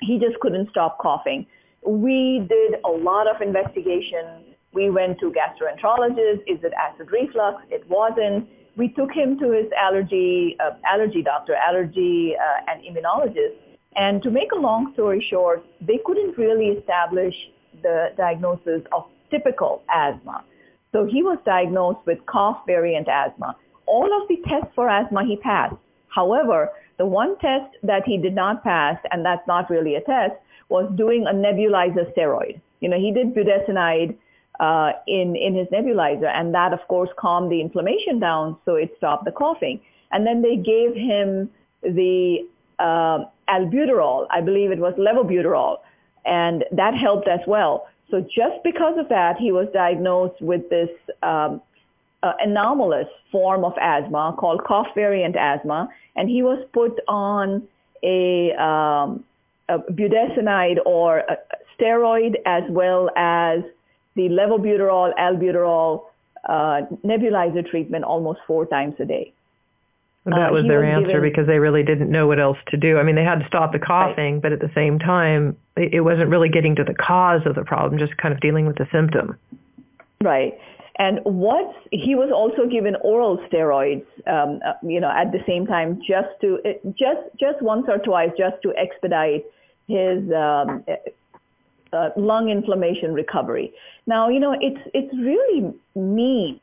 He 0.00 0.18
just 0.18 0.38
couldn't 0.40 0.68
stop 0.70 0.98
coughing. 0.98 1.46
We 1.86 2.46
did 2.48 2.80
a 2.84 2.90
lot 2.90 3.26
of 3.26 3.40
investigation. 3.40 4.44
We 4.72 4.90
went 4.90 5.18
to 5.20 5.32
gastroenterologists. 5.32 6.42
Is 6.46 6.62
it 6.62 6.72
acid 6.74 7.08
reflux? 7.10 7.62
It 7.70 7.88
wasn't 7.88 8.48
we 8.78 8.88
took 8.88 9.12
him 9.12 9.38
to 9.40 9.50
his 9.50 9.66
allergy 9.76 10.56
uh, 10.60 10.70
allergy 10.86 11.20
doctor, 11.22 11.54
allergy 11.54 12.34
uh, 12.36 12.70
and 12.70 12.80
immunologist. 12.88 13.56
And 13.96 14.22
to 14.22 14.30
make 14.30 14.52
a 14.52 14.60
long 14.68 14.92
story 14.94 15.26
short, 15.28 15.64
they 15.80 15.98
couldn't 16.06 16.38
really 16.38 16.68
establish 16.78 17.34
the 17.82 18.12
diagnosis 18.16 18.82
of 18.92 19.06
typical 19.30 19.82
asthma. 19.92 20.44
So 20.92 21.04
he 21.04 21.22
was 21.22 21.38
diagnosed 21.44 22.06
with 22.06 22.24
cough 22.26 22.58
variant 22.66 23.08
asthma. 23.08 23.56
All 23.86 24.08
of 24.22 24.28
the 24.28 24.36
tests 24.48 24.72
for 24.74 24.88
asthma 24.88 25.24
he 25.24 25.36
passed. 25.36 25.76
However, 26.08 26.70
the 26.98 27.06
one 27.06 27.36
test 27.38 27.70
that 27.82 28.04
he 28.06 28.16
did 28.16 28.34
not 28.34 28.62
pass, 28.62 28.96
and 29.10 29.24
that's 29.24 29.46
not 29.48 29.68
really 29.70 29.96
a 29.96 30.00
test, 30.00 30.34
was 30.68 30.90
doing 30.96 31.26
a 31.26 31.34
nebulizer 31.34 32.06
steroid. 32.14 32.60
You 32.80 32.88
know, 32.90 32.98
he 32.98 33.12
did 33.12 33.34
budesonide 33.34 34.16
uh, 34.60 34.92
in, 35.06 35.36
in 35.36 35.54
his 35.54 35.68
nebulizer. 35.68 36.30
And 36.32 36.54
that, 36.54 36.72
of 36.72 36.80
course, 36.88 37.10
calmed 37.16 37.50
the 37.50 37.60
inflammation 37.60 38.18
down, 38.18 38.56
so 38.64 38.74
it 38.74 38.92
stopped 38.96 39.24
the 39.24 39.32
coughing. 39.32 39.80
And 40.10 40.26
then 40.26 40.42
they 40.42 40.56
gave 40.56 40.94
him 40.94 41.50
the 41.82 42.46
uh, 42.78 43.24
albuterol, 43.48 44.26
I 44.30 44.40
believe 44.40 44.70
it 44.70 44.78
was 44.78 44.94
levalbuterol, 44.94 45.78
and 46.24 46.64
that 46.72 46.94
helped 46.94 47.28
as 47.28 47.40
well. 47.46 47.88
So 48.10 48.20
just 48.20 48.62
because 48.64 48.98
of 48.98 49.08
that, 49.10 49.36
he 49.36 49.52
was 49.52 49.68
diagnosed 49.72 50.40
with 50.40 50.68
this 50.70 50.90
um, 51.22 51.60
uh, 52.22 52.32
anomalous 52.40 53.08
form 53.30 53.64
of 53.64 53.74
asthma 53.80 54.34
called 54.38 54.64
cough 54.64 54.88
variant 54.94 55.36
asthma, 55.36 55.88
and 56.16 56.28
he 56.28 56.42
was 56.42 56.64
put 56.72 56.98
on 57.06 57.66
a, 58.02 58.52
um, 58.54 59.24
a 59.68 59.78
budesonide 59.78 60.78
or 60.86 61.18
a 61.18 61.38
steroid 61.78 62.36
as 62.46 62.64
well 62.70 63.10
as 63.16 63.60
the 64.18 64.28
levalbuterol, 64.28 65.14
albuterol 65.16 66.02
uh, 66.48 66.82
nebulizer 67.04 67.64
treatment 67.68 68.04
almost 68.04 68.40
four 68.46 68.66
times 68.66 68.96
a 68.98 69.04
day. 69.04 69.32
that 70.24 70.50
uh, 70.50 70.52
was 70.52 70.64
their 70.66 70.80
was 70.80 70.96
answer 70.96 71.20
given, 71.20 71.30
because 71.30 71.46
they 71.46 71.58
really 71.58 71.84
didn't 71.84 72.10
know 72.10 72.26
what 72.26 72.40
else 72.40 72.58
to 72.68 72.76
do. 72.76 72.98
I 72.98 73.04
mean, 73.04 73.14
they 73.14 73.24
had 73.24 73.38
to 73.38 73.46
stop 73.46 73.72
the 73.72 73.78
coughing, 73.78 74.34
right. 74.34 74.42
but 74.42 74.52
at 74.52 74.60
the 74.60 74.70
same 74.74 74.98
time, 74.98 75.56
it 75.76 76.02
wasn't 76.02 76.28
really 76.28 76.48
getting 76.48 76.74
to 76.76 76.84
the 76.84 76.94
cause 76.94 77.42
of 77.46 77.54
the 77.54 77.64
problem, 77.64 77.98
just 77.98 78.16
kind 78.16 78.34
of 78.34 78.40
dealing 78.40 78.66
with 78.66 78.76
the 78.76 78.88
symptom. 78.90 79.38
Right. 80.20 80.58
And 80.98 81.20
what 81.22 81.72
he 81.92 82.16
was 82.16 82.30
also 82.34 82.68
given 82.68 82.96
oral 82.96 83.38
steroids, 83.46 84.04
um, 84.26 84.60
uh, 84.66 84.72
you 84.82 85.00
know, 85.00 85.10
at 85.10 85.30
the 85.30 85.38
same 85.46 85.64
time, 85.64 86.00
just 86.04 86.28
to 86.40 86.58
just 87.04 87.22
just 87.38 87.62
once 87.62 87.86
or 87.88 87.98
twice, 87.98 88.30
just 88.36 88.60
to 88.62 88.74
expedite 88.74 89.44
his 89.86 90.18
um, 90.32 90.84
uh, 91.92 92.10
lung 92.16 92.50
inflammation 92.50 93.12
recovery. 93.12 93.72
Now, 94.06 94.28
you 94.28 94.40
know, 94.40 94.56
it's 94.60 94.80
it's 94.94 95.14
really 95.14 95.74
mean 95.94 96.60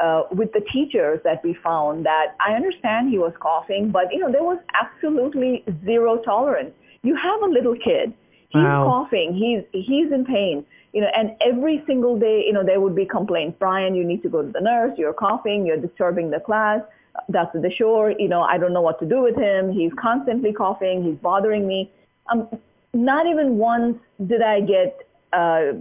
uh, 0.00 0.22
with 0.32 0.52
the 0.52 0.60
teachers 0.72 1.20
that 1.24 1.42
we 1.44 1.54
found 1.54 2.06
that 2.06 2.36
I 2.44 2.54
understand 2.54 3.10
he 3.10 3.18
was 3.18 3.32
coughing, 3.40 3.90
but 3.90 4.12
you 4.12 4.20
know, 4.20 4.30
there 4.30 4.44
was 4.44 4.58
absolutely 4.74 5.64
zero 5.84 6.18
tolerance. 6.18 6.72
You 7.02 7.16
have 7.16 7.42
a 7.42 7.46
little 7.46 7.76
kid, 7.76 8.12
he's 8.48 8.62
wow. 8.62 8.84
coughing, 8.84 9.34
he's 9.34 9.62
he's 9.72 10.10
in 10.12 10.24
pain 10.24 10.64
you 10.94 11.00
know, 11.00 11.08
and 11.14 11.32
every 11.40 11.82
single 11.88 12.16
day, 12.16 12.44
you 12.46 12.52
know, 12.52 12.64
there 12.64 12.80
would 12.80 12.94
be 12.94 13.04
complaints. 13.04 13.56
Brian, 13.58 13.96
you 13.96 14.04
need 14.04 14.22
to 14.22 14.28
go 14.28 14.42
to 14.42 14.48
the 14.48 14.60
nurse. 14.60 14.96
You're 14.96 15.12
coughing. 15.12 15.66
You're 15.66 15.76
disturbing 15.76 16.30
the 16.30 16.38
class. 16.38 16.82
Dr. 17.32 17.58
Dashore, 17.58 18.14
you 18.18 18.28
know, 18.28 18.42
I 18.42 18.58
don't 18.58 18.72
know 18.72 18.80
what 18.80 19.00
to 19.00 19.06
do 19.06 19.20
with 19.20 19.36
him. 19.36 19.72
He's 19.72 19.92
constantly 20.00 20.52
coughing. 20.52 21.02
He's 21.02 21.16
bothering 21.16 21.66
me. 21.66 21.90
Um, 22.30 22.48
not 22.94 23.26
even 23.26 23.58
once 23.58 23.98
did 24.26 24.42
I 24.42 24.60
get, 24.60 25.06
uh, 25.32 25.72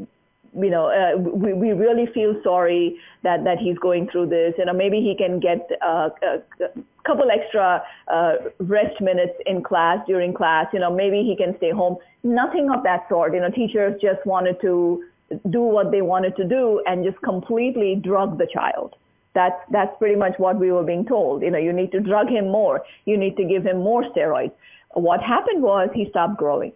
you 0.55 0.69
know, 0.69 0.87
uh, 0.87 1.17
we, 1.17 1.53
we 1.53 1.71
really 1.71 2.05
feel 2.13 2.39
sorry 2.43 2.97
that, 3.23 3.43
that 3.43 3.57
he's 3.57 3.77
going 3.79 4.07
through 4.11 4.27
this. 4.27 4.53
You 4.57 4.65
know, 4.65 4.73
maybe 4.73 5.01
he 5.01 5.15
can 5.17 5.39
get 5.39 5.67
uh, 5.81 6.09
a, 6.21 6.63
a 6.63 6.69
couple 7.05 7.29
extra 7.31 7.83
uh, 8.07 8.33
rest 8.59 8.99
minutes 9.01 9.33
in 9.45 9.63
class 9.63 9.99
during 10.07 10.33
class. 10.33 10.67
You 10.73 10.79
know, 10.79 10.93
maybe 10.93 11.23
he 11.23 11.35
can 11.35 11.57
stay 11.57 11.71
home. 11.71 11.97
Nothing 12.23 12.69
of 12.69 12.83
that 12.83 13.07
sort. 13.09 13.33
You 13.33 13.41
know, 13.41 13.49
teachers 13.49 13.99
just 14.01 14.25
wanted 14.25 14.59
to 14.61 15.03
do 15.49 15.61
what 15.61 15.91
they 15.91 16.01
wanted 16.01 16.35
to 16.35 16.47
do 16.47 16.81
and 16.85 17.03
just 17.03 17.19
completely 17.21 17.95
drug 17.95 18.37
the 18.37 18.47
child. 18.53 18.95
That's 19.33 19.59
that's 19.71 19.91
pretty 19.97 20.15
much 20.15 20.33
what 20.37 20.59
we 20.59 20.71
were 20.71 20.83
being 20.83 21.05
told. 21.05 21.41
You 21.41 21.49
know, 21.49 21.57
you 21.57 21.73
need 21.73 21.91
to 21.93 21.99
drug 21.99 22.29
him 22.29 22.49
more. 22.49 22.83
You 23.05 23.17
need 23.17 23.35
to 23.37 23.45
give 23.45 23.63
him 23.65 23.77
more 23.79 24.03
steroids. 24.03 24.51
What 24.93 25.23
happened 25.23 25.63
was 25.63 25.89
he 25.93 26.07
stopped 26.11 26.37
growing. 26.37 26.71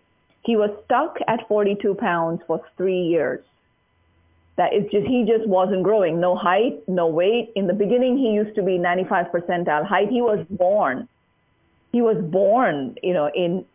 He 0.48 0.56
was 0.56 0.70
stuck 0.86 1.18
at 1.28 1.46
42 1.50 1.96
pounds 1.96 2.42
for 2.48 2.64
three 2.78 3.02
years. 3.02 3.44
That 4.56 4.72
it's 4.72 4.90
just 4.90 5.06
he 5.06 5.26
just 5.26 5.46
wasn't 5.46 5.84
growing. 5.84 6.22
No 6.22 6.38
height, 6.38 6.80
no 6.88 7.06
weight. 7.06 7.52
In 7.58 7.68
the 7.68 7.74
beginning, 7.74 8.18
he 8.18 8.30
used 8.32 8.56
to 8.56 8.64
be 8.64 8.78
95 8.78 9.26
percentile 9.26 9.86
height. 9.86 10.08
He 10.10 10.22
was 10.22 10.46
born. 10.50 11.10
He 11.92 12.02
was 12.02 12.18
born, 12.24 12.98
you 13.04 13.14
know, 13.14 13.30
in 13.36 13.66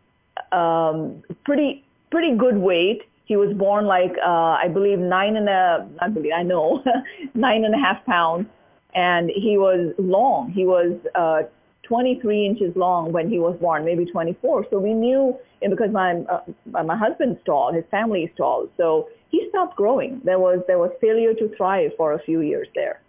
um, 0.51 1.23
pretty 1.45 1.85
pretty 2.09 2.35
good 2.35 2.57
weight. 2.57 3.03
He 3.25 3.35
was 3.35 3.53
born 3.53 3.85
like 3.85 4.15
uh, 4.25 4.57
I 4.63 4.67
believe 4.67 4.97
nine 4.97 5.37
and 5.37 5.47
a 5.47 5.87
I 5.99 6.09
believe 6.09 6.33
I 6.35 6.41
know 6.41 6.83
nine 7.35 7.65
and 7.65 7.75
a 7.75 7.77
half 7.77 8.03
pounds, 8.05 8.47
and 8.95 9.29
he 9.29 9.59
was 9.59 9.93
long. 9.99 10.49
He 10.49 10.65
was 10.65 10.97
uh, 11.13 11.43
23 11.83 12.45
inches 12.45 12.75
long 12.75 13.11
when 13.11 13.29
he 13.29 13.39
was 13.39 13.57
born, 13.59 13.83
maybe 13.85 14.05
24. 14.05 14.67
So 14.69 14.79
we 14.79 14.93
knew, 14.93 15.37
and 15.61 15.69
because 15.69 15.91
my 15.91 16.21
uh, 16.29 16.83
my 16.83 16.97
husband's 16.97 17.39
tall, 17.45 17.73
his 17.73 17.83
family 17.91 18.21
is 18.21 18.31
tall, 18.37 18.67
so 18.77 19.09
he 19.29 19.47
stopped 19.49 19.75
growing. 19.75 20.21
There 20.23 20.39
was 20.39 20.63
there 20.67 20.79
was 20.79 20.91
failure 21.01 21.33
to 21.33 21.55
thrive 21.55 21.91
for 21.97 22.13
a 22.13 22.19
few 22.23 22.41
years 22.41 22.67
there. 22.75 23.01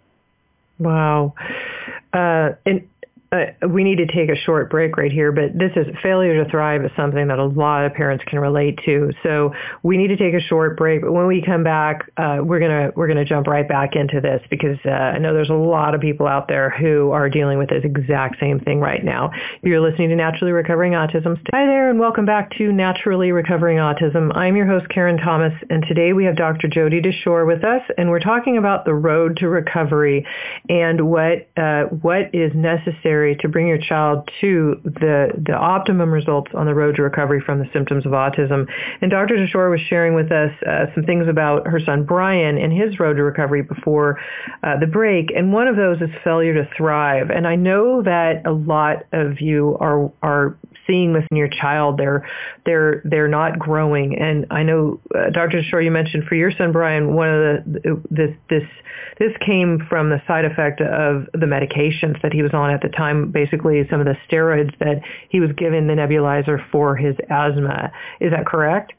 Wow. 0.77 1.33
Uh, 2.13 2.51
and 2.65 2.87
uh, 3.31 3.67
we 3.67 3.83
need 3.83 3.97
to 3.97 4.05
take 4.05 4.29
a 4.29 4.35
short 4.35 4.69
break 4.69 4.97
right 4.97 5.11
here, 5.11 5.31
but 5.31 5.57
this 5.57 5.71
is 5.75 5.87
failure 6.03 6.43
to 6.43 6.49
thrive 6.49 6.85
is 6.85 6.91
something 6.95 7.27
that 7.27 7.39
a 7.39 7.45
lot 7.45 7.85
of 7.85 7.93
parents 7.93 8.23
can 8.27 8.39
relate 8.39 8.79
to. 8.85 9.11
So 9.23 9.51
we 9.83 9.97
need 9.97 10.07
to 10.07 10.17
take 10.17 10.33
a 10.33 10.41
short 10.41 10.77
break. 10.77 11.01
But 11.01 11.11
when 11.11 11.25
we 11.25 11.41
come 11.41 11.63
back, 11.63 12.09
uh, 12.17 12.37
we're 12.41 12.59
gonna 12.59 12.91
we're 12.95 13.07
gonna 13.07 13.25
jump 13.25 13.47
right 13.47 13.67
back 13.67 13.95
into 13.95 14.21
this 14.21 14.41
because 14.49 14.77
uh, 14.85 14.89
I 14.89 15.17
know 15.17 15.33
there's 15.33 15.49
a 15.49 15.53
lot 15.53 15.95
of 15.95 16.01
people 16.01 16.27
out 16.27 16.47
there 16.47 16.69
who 16.69 17.11
are 17.11 17.29
dealing 17.29 17.57
with 17.57 17.69
this 17.69 17.83
exact 17.83 18.39
same 18.39 18.59
thing 18.59 18.79
right 18.79 19.03
now. 19.03 19.31
You're 19.63 19.81
listening 19.81 20.09
to 20.09 20.15
Naturally 20.15 20.51
Recovering 20.51 20.93
Autism. 20.93 21.37
Hi 21.51 21.65
there, 21.65 21.89
and 21.89 21.99
welcome 21.99 22.25
back 22.25 22.51
to 22.57 22.71
Naturally 22.71 23.31
Recovering 23.31 23.77
Autism. 23.77 24.35
I'm 24.35 24.55
your 24.55 24.67
host 24.67 24.87
Karen 24.89 25.17
Thomas, 25.17 25.53
and 25.69 25.83
today 25.87 26.13
we 26.13 26.25
have 26.25 26.35
Dr. 26.35 26.67
Jodi 26.67 27.01
Dashore 27.01 27.47
with 27.47 27.63
us, 27.63 27.81
and 27.97 28.09
we're 28.09 28.19
talking 28.19 28.57
about 28.57 28.85
the 28.85 28.93
road 28.93 29.37
to 29.37 29.49
recovery 29.49 30.25
and 30.69 31.09
what 31.09 31.47
uh, 31.57 31.85
what 31.85 32.33
is 32.33 32.51
necessary 32.53 33.14
necessary 33.15 33.35
to 33.41 33.49
bring 33.49 33.67
your 33.67 33.77
child 33.77 34.29
to 34.41 34.79
the, 34.83 35.27
the 35.45 35.53
optimum 35.53 36.11
results 36.11 36.51
on 36.53 36.65
the 36.65 36.73
road 36.73 36.95
to 36.95 37.01
recovery 37.01 37.41
from 37.45 37.59
the 37.59 37.65
symptoms 37.73 38.05
of 38.05 38.11
autism. 38.11 38.67
And 39.01 39.11
Dr. 39.11 39.35
Dashore 39.35 39.71
was 39.71 39.81
sharing 39.89 40.15
with 40.15 40.31
us 40.31 40.51
uh, 40.67 40.85
some 40.93 41.03
things 41.03 41.27
about 41.27 41.67
her 41.67 41.79
son 41.79 42.05
Brian 42.05 42.57
and 42.57 42.71
his 42.71 42.99
road 42.99 43.15
to 43.15 43.23
recovery 43.23 43.61
before 43.61 44.19
uh, 44.63 44.79
the 44.79 44.87
break. 44.87 45.31
And 45.35 45.53
one 45.53 45.67
of 45.67 45.75
those 45.75 46.01
is 46.01 46.09
failure 46.23 46.53
to 46.53 46.69
thrive. 46.75 47.29
And 47.29 47.47
I 47.47 47.55
know 47.55 48.01
that 48.03 48.45
a 48.45 48.51
lot 48.51 49.05
of 49.11 49.41
you 49.41 49.77
are 49.79 50.11
are 50.21 50.57
seeing 50.87 51.13
this 51.13 51.23
in 51.31 51.37
your 51.37 51.49
child. 51.49 51.97
They're 51.97 52.27
they're 52.65 53.01
they're 53.05 53.27
not 53.27 53.59
growing. 53.59 54.17
And 54.17 54.45
I 54.51 54.63
know, 54.63 54.99
uh, 55.13 55.29
Dr. 55.31 55.61
Dashore, 55.61 55.83
you 55.83 55.91
mentioned 55.91 56.25
for 56.25 56.35
your 56.35 56.51
son 56.51 56.71
Brian, 56.71 57.15
one 57.15 57.29
of 57.29 57.65
the 57.65 58.01
this 58.09 58.35
this 58.49 58.63
this 59.19 59.31
came 59.45 59.85
from 59.89 60.09
the 60.09 60.21
side 60.27 60.45
effect 60.45 60.81
of 60.81 61.27
the 61.33 61.45
medications 61.45 62.21
that 62.21 62.33
he 62.33 62.41
was 62.41 62.53
on 62.53 62.71
at 62.71 62.81
the 62.81 62.89
time. 62.89 63.31
Basically, 63.31 63.87
some 63.89 63.99
of 63.99 64.05
the 64.05 64.17
steroids 64.29 64.77
that 64.79 65.01
he 65.29 65.39
was 65.39 65.51
given 65.57 65.87
the 65.87 65.93
nebulizer 65.93 66.59
for 66.71 66.95
his 66.95 67.15
asthma. 67.29 67.91
Is 68.19 68.31
that 68.31 68.45
correct? 68.45 68.93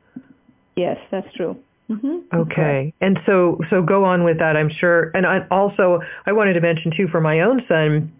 Yes, 0.76 0.98
that's 1.10 1.32
true. 1.34 1.56
Mm-hmm. 1.90 2.36
Okay. 2.36 2.92
And 3.00 3.18
so 3.26 3.60
so 3.70 3.82
go 3.82 4.04
on 4.04 4.24
with 4.24 4.38
that, 4.38 4.56
I'm 4.56 4.70
sure. 4.70 5.10
And 5.14 5.24
I 5.24 5.46
also 5.50 6.00
I 6.26 6.32
wanted 6.32 6.54
to 6.54 6.60
mention 6.60 6.92
too 6.96 7.06
for 7.08 7.20
my 7.20 7.40
own 7.40 7.62
son 7.68 8.12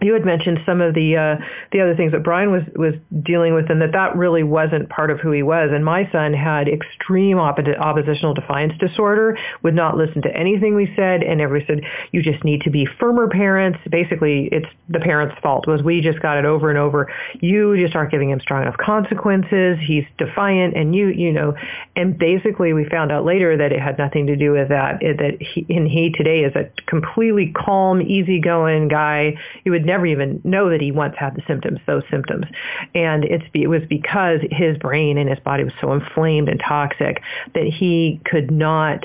you 0.00 0.14
had 0.14 0.24
mentioned 0.24 0.58
some 0.66 0.80
of 0.80 0.94
the 0.94 1.16
uh, 1.16 1.36
the 1.70 1.80
other 1.80 1.94
things 1.94 2.12
that 2.12 2.22
Brian 2.22 2.50
was 2.50 2.62
was 2.74 2.94
dealing 3.22 3.54
with, 3.54 3.70
and 3.70 3.80
that 3.82 3.92
that 3.92 4.16
really 4.16 4.42
wasn't 4.42 4.88
part 4.88 5.10
of 5.10 5.20
who 5.20 5.30
he 5.30 5.42
was. 5.42 5.70
And 5.72 5.84
my 5.84 6.10
son 6.10 6.32
had 6.32 6.68
extreme 6.68 7.38
op- 7.38 7.58
oppositional 7.58 8.34
defiance 8.34 8.72
disorder, 8.78 9.38
would 9.62 9.74
not 9.74 9.96
listen 9.96 10.22
to 10.22 10.36
anything 10.36 10.74
we 10.74 10.92
said, 10.96 11.22
and 11.22 11.40
everybody 11.40 11.66
said 11.66 11.90
you 12.12 12.22
just 12.22 12.42
need 12.44 12.62
to 12.62 12.70
be 12.70 12.86
firmer 12.98 13.28
parents. 13.28 13.78
Basically, 13.90 14.48
it's 14.50 14.66
the 14.88 15.00
parents' 15.00 15.36
fault. 15.42 15.66
Was 15.66 15.82
we 15.82 16.00
just 16.00 16.20
got 16.20 16.38
it 16.38 16.44
over 16.44 16.68
and 16.68 16.78
over. 16.78 17.12
You 17.40 17.76
just 17.76 17.94
aren't 17.94 18.10
giving 18.10 18.30
him 18.30 18.40
strong 18.40 18.62
enough 18.62 18.76
consequences. 18.78 19.78
He's 19.86 20.04
defiant, 20.18 20.76
and 20.76 20.94
you 20.94 21.08
you 21.08 21.32
know, 21.32 21.54
and 21.96 22.18
basically 22.18 22.72
we 22.72 22.88
found 22.88 23.12
out 23.12 23.24
later 23.24 23.56
that 23.56 23.72
it 23.72 23.80
had 23.80 23.98
nothing 23.98 24.26
to 24.26 24.36
do 24.36 24.52
with 24.52 24.68
that. 24.70 25.02
It, 25.02 25.18
that 25.18 25.40
he 25.40 25.66
and 25.68 25.86
he 25.86 26.10
today 26.10 26.40
is 26.40 26.54
a 26.56 26.70
completely 26.86 27.52
calm, 27.54 28.02
easygoing 28.02 28.88
guy. 28.88 29.34
You 29.64 29.72
would 29.72 29.81
never 29.84 30.06
even 30.06 30.40
know 30.44 30.70
that 30.70 30.80
he 30.80 30.92
once 30.92 31.14
had 31.18 31.34
the 31.34 31.42
symptoms, 31.46 31.80
those 31.86 32.02
symptoms. 32.10 32.46
And 32.94 33.24
it's, 33.24 33.44
it 33.54 33.68
was 33.68 33.82
because 33.88 34.40
his 34.50 34.76
brain 34.78 35.18
and 35.18 35.28
his 35.28 35.38
body 35.40 35.64
was 35.64 35.72
so 35.80 35.92
inflamed 35.92 36.48
and 36.48 36.60
toxic 36.60 37.22
that 37.54 37.66
he 37.66 38.20
could 38.24 38.50
not 38.50 39.04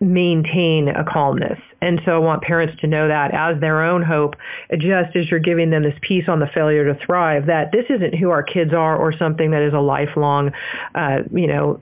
maintain 0.00 0.88
a 0.88 1.04
calmness. 1.04 1.58
And 1.80 2.00
so 2.04 2.12
I 2.12 2.18
want 2.18 2.42
parents 2.42 2.80
to 2.80 2.86
know 2.86 3.08
that 3.08 3.32
as 3.34 3.60
their 3.60 3.82
own 3.82 4.02
hope, 4.02 4.34
just 4.78 5.14
as 5.16 5.30
you're 5.30 5.40
giving 5.40 5.70
them 5.70 5.82
this 5.82 5.94
piece 6.00 6.28
on 6.28 6.40
the 6.40 6.46
failure 6.46 6.92
to 6.92 6.98
thrive, 7.04 7.46
that 7.46 7.72
this 7.72 7.84
isn't 7.90 8.14
who 8.14 8.30
our 8.30 8.42
kids 8.42 8.72
are 8.72 8.96
or 8.96 9.12
something 9.16 9.50
that 9.50 9.62
is 9.62 9.74
a 9.74 9.80
lifelong, 9.80 10.52
uh, 10.94 11.18
you 11.32 11.46
know, 11.46 11.80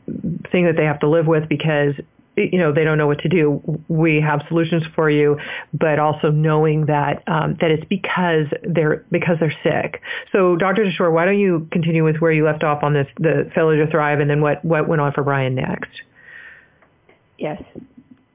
thing 0.50 0.66
that 0.66 0.76
they 0.76 0.84
have 0.84 1.00
to 1.00 1.08
live 1.08 1.26
with 1.26 1.48
because 1.48 1.94
you 2.36 2.58
know 2.58 2.72
they 2.72 2.84
don't 2.84 2.98
know 2.98 3.06
what 3.06 3.18
to 3.20 3.28
do. 3.28 3.62
We 3.88 4.20
have 4.20 4.42
solutions 4.48 4.82
for 4.94 5.10
you 5.10 5.38
but 5.72 5.98
also 5.98 6.30
knowing 6.30 6.86
that 6.86 7.22
um, 7.26 7.56
that 7.60 7.70
it's 7.70 7.84
because 7.88 8.46
they're 8.62 9.04
because 9.10 9.36
they're 9.40 9.54
sick. 9.62 10.00
So 10.32 10.56
dr 10.56 10.82
Dashore, 10.82 11.12
why 11.12 11.24
don't 11.24 11.38
you 11.38 11.68
continue 11.72 12.04
with 12.04 12.16
where 12.16 12.32
you 12.32 12.44
left 12.44 12.62
off 12.62 12.82
on 12.82 12.94
this 12.94 13.06
the 13.18 13.50
failure 13.54 13.84
to 13.84 13.90
thrive 13.90 14.20
and 14.20 14.28
then 14.28 14.40
what 14.40 14.64
what 14.64 14.88
went 14.88 15.00
on 15.00 15.12
for 15.12 15.22
brian 15.22 15.54
next? 15.54 15.90
Yes. 17.38 17.62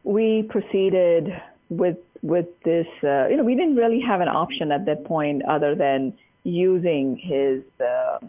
We 0.03 0.43
proceeded 0.49 1.29
with 1.69 1.97
with 2.21 2.47
this 2.63 2.87
uh, 3.03 3.27
you 3.27 3.37
know 3.37 3.43
we 3.43 3.55
didn't 3.55 3.75
really 3.75 4.01
have 4.01 4.21
an 4.21 4.27
option 4.27 4.71
at 4.71 4.85
that 4.85 5.05
point 5.05 5.43
other 5.45 5.75
than 5.75 6.13
using 6.43 7.17
his 7.17 7.63
uh, 7.85 8.19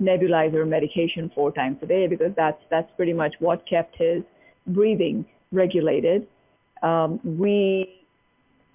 nebulizer 0.00 0.66
medication 0.66 1.30
four 1.34 1.52
times 1.52 1.78
a 1.82 1.86
day 1.86 2.06
because 2.06 2.32
that's 2.36 2.60
that's 2.70 2.90
pretty 2.96 3.12
much 3.12 3.34
what 3.38 3.66
kept 3.66 3.96
his 3.96 4.22
breathing 4.68 5.24
regulated. 5.52 6.26
Um, 6.82 7.20
we 7.24 8.00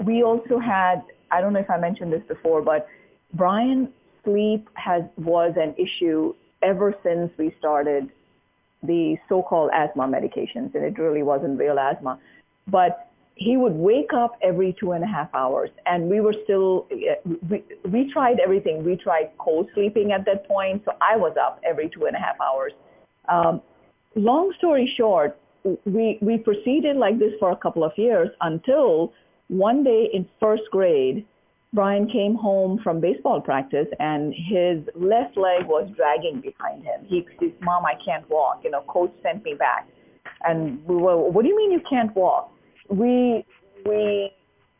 we 0.03 0.23
also 0.23 0.59
had 0.59 1.03
I 1.31 1.41
don't 1.41 1.53
know 1.53 1.59
if 1.59 1.69
I 1.69 1.77
mentioned 1.77 2.11
this 2.11 2.23
before, 2.27 2.61
but 2.61 2.87
Brian 3.33 3.89
sleep 4.23 4.69
has 4.75 5.03
was 5.17 5.53
an 5.57 5.75
issue 5.77 6.33
ever 6.61 6.95
since 7.03 7.31
we 7.37 7.55
started 7.59 8.09
the 8.83 9.17
so-called 9.29 9.71
asthma 9.73 10.03
medications, 10.07 10.75
and 10.75 10.83
it 10.83 10.97
really 10.99 11.23
wasn't 11.23 11.57
real 11.57 11.79
asthma. 11.79 12.19
But 12.67 13.09
he 13.35 13.57
would 13.57 13.73
wake 13.73 14.13
up 14.13 14.37
every 14.41 14.75
two 14.79 14.91
and 14.91 15.03
a 15.03 15.07
half 15.07 15.33
hours, 15.33 15.69
and 15.85 16.09
we 16.09 16.19
were 16.19 16.35
still 16.43 16.87
we, 17.49 17.63
we 17.89 18.11
tried 18.11 18.39
everything. 18.39 18.83
We 18.83 18.95
tried 18.95 19.31
cold 19.37 19.69
sleeping 19.73 20.11
at 20.11 20.25
that 20.25 20.47
point, 20.47 20.83
so 20.85 20.91
I 21.01 21.17
was 21.17 21.35
up 21.39 21.59
every 21.63 21.89
two 21.89 22.05
and 22.05 22.15
a 22.15 22.19
half 22.19 22.39
hours. 22.39 22.73
Um, 23.27 23.61
long 24.15 24.53
story 24.57 24.93
short, 24.95 25.37
we, 25.85 26.17
we 26.21 26.37
proceeded 26.37 26.97
like 26.97 27.19
this 27.19 27.33
for 27.39 27.51
a 27.51 27.55
couple 27.55 27.83
of 27.83 27.91
years 27.97 28.29
until 28.41 29.13
one 29.47 29.83
day 29.83 30.09
in 30.13 30.27
first 30.39 30.63
grade, 30.71 31.25
Brian 31.73 32.07
came 32.07 32.35
home 32.35 32.79
from 32.83 32.99
baseball 32.99 33.41
practice 33.41 33.87
and 33.99 34.33
his 34.33 34.83
left 34.95 35.35
leg 35.37 35.65
was 35.65 35.89
dragging 35.95 36.39
behind 36.41 36.83
him. 36.83 37.05
He 37.07 37.25
says, 37.39 37.51
Mom, 37.61 37.85
I 37.85 37.93
can't 38.03 38.29
walk. 38.29 38.61
You 38.63 38.71
know, 38.71 38.81
coach 38.87 39.11
sent 39.23 39.43
me 39.43 39.55
back. 39.57 39.87
And 40.41 40.85
we 40.85 40.95
were, 40.95 41.17
what 41.17 41.41
do 41.43 41.47
you 41.47 41.57
mean 41.57 41.71
you 41.71 41.81
can't 41.89 42.15
walk? 42.15 42.51
We, 42.89 43.45
we 43.85 44.31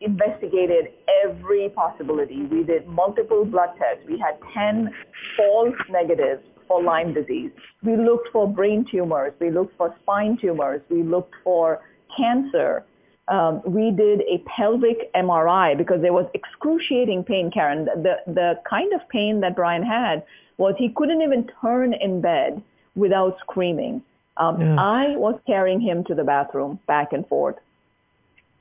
investigated 0.02 0.90
every 1.26 1.70
possibility. 1.70 2.44
We 2.44 2.64
did 2.64 2.88
multiple 2.88 3.46
blood 3.46 3.70
tests. 3.80 4.06
We 4.08 4.20
had 4.20 4.38
10 4.54 4.94
false 5.38 5.76
negatives 5.90 6.44
for 6.68 6.82
Lyme 6.82 7.14
disease. 7.14 7.52
We 7.84 7.96
looked 7.96 8.30
for 8.32 8.48
brain 8.48 8.86
tumors. 8.90 9.34
We 9.40 9.52
looked 9.52 9.78
for 9.78 9.96
spine 10.02 10.38
tumors. 10.40 10.82
We 10.90 11.04
looked 11.04 11.36
for 11.44 11.82
cancer 12.18 12.86
um, 13.28 13.62
we 13.66 13.92
did 13.92 14.22
a 14.22 14.44
pelvic 14.48 15.14
MRI 15.14 15.78
because 15.78 16.02
there 16.02 16.14
was 16.14 16.26
excruciating 16.34 17.24
pain, 17.24 17.52
Karen. 17.52 17.86
The, 17.86 18.18
the 18.28 18.60
kind 18.70 18.92
of 18.94 19.08
pain 19.10 19.40
that 19.42 19.56
Brian 19.56 19.84
had 19.84 20.24
was 20.58 20.76
he 20.78 20.90
couldn't 20.90 21.22
even 21.22 21.50
turn 21.62 21.94
in 21.94 22.22
bed 22.22 22.62
without 22.96 23.38
screaming. 23.40 24.02
Um, 24.38 24.60
yeah. 24.60 24.76
I 24.78 25.16
was 25.16 25.40
carrying 25.48 25.80
him 25.80 26.04
to 26.06 26.16
the 26.16 26.24
bathroom 26.24 26.80
back 26.88 27.14
and 27.14 27.26
forth 27.28 27.56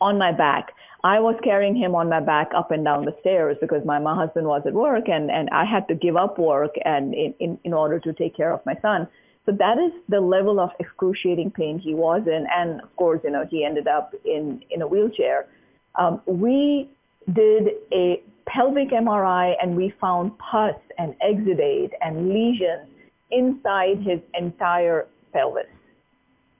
on 0.02 0.18
my 0.18 0.32
back. 0.32 0.72
I 1.04 1.18
was 1.18 1.36
carrying 1.42 1.74
him 1.74 1.94
on 1.94 2.08
my 2.08 2.20
back 2.20 2.50
up 2.54 2.70
and 2.70 2.84
down 2.84 3.04
the 3.04 3.16
stairs 3.20 3.56
because 3.60 3.84
my, 3.84 3.98
my 3.98 4.14
husband 4.14 4.46
was 4.46 4.62
at 4.66 4.72
work 4.72 5.08
and, 5.08 5.30
and 5.30 5.50
I 5.50 5.64
had 5.64 5.88
to 5.88 5.94
give 5.94 6.16
up 6.16 6.38
work 6.38 6.74
and 6.84 7.12
in, 7.14 7.34
in, 7.40 7.58
in 7.64 7.72
order 7.72 7.98
to 7.98 8.12
take 8.12 8.36
care 8.36 8.52
of 8.52 8.64
my 8.64 8.76
son. 8.80 9.08
So 9.44 9.52
that 9.52 9.78
is 9.78 9.92
the 10.08 10.20
level 10.20 10.60
of 10.60 10.70
excruciating 10.78 11.50
pain 11.50 11.78
he 11.78 11.94
was 11.94 12.22
in. 12.26 12.46
And 12.56 12.80
of 12.80 12.94
course, 12.96 13.20
you 13.24 13.30
know, 13.30 13.44
he 13.50 13.64
ended 13.64 13.88
up 13.88 14.14
in, 14.24 14.62
in 14.70 14.82
a 14.82 14.86
wheelchair. 14.86 15.46
Um, 15.96 16.20
we 16.26 16.88
did 17.32 17.70
a 17.92 18.22
pelvic 18.46 18.90
MRI 18.90 19.54
and 19.60 19.76
we 19.76 19.92
found 20.00 20.38
pus 20.38 20.76
and 20.98 21.14
exudate 21.20 21.90
and 22.00 22.28
lesions 22.28 22.88
inside 23.32 23.98
his 23.98 24.20
entire 24.34 25.08
pelvis. 25.32 25.66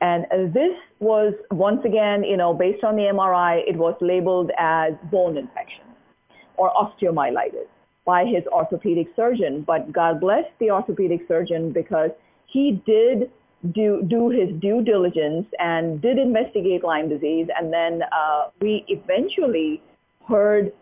And 0.02 0.26
this 0.52 0.76
was, 0.98 1.32
once 1.52 1.84
again, 1.84 2.24
you 2.24 2.36
know, 2.36 2.52
based 2.52 2.82
on 2.82 2.96
the 2.96 3.02
MRI, 3.02 3.62
it 3.68 3.76
was 3.76 3.94
labeled 4.00 4.50
as 4.58 4.94
bone 5.12 5.36
infection 5.36 5.84
or 6.56 6.72
osteomyelitis 6.74 7.68
by 8.04 8.24
his 8.24 8.44
orthopedic 8.48 9.06
surgeon. 9.14 9.62
But 9.64 9.92
God 9.92 10.20
bless 10.20 10.44
the 10.58 10.72
orthopedic 10.72 11.20
surgeon 11.28 11.70
because 11.70 12.10
he 12.46 12.82
did 12.84 13.30
do 13.74 14.02
do 14.08 14.28
his 14.28 14.48
due 14.60 14.82
diligence 14.82 15.46
and 15.60 16.02
did 16.02 16.18
investigate 16.18 16.82
Lyme 16.82 17.08
disease, 17.08 17.46
and 17.56 17.72
then 17.72 18.02
uh, 18.10 18.48
we 18.60 18.84
eventually 18.88 19.80
heard 20.28 20.72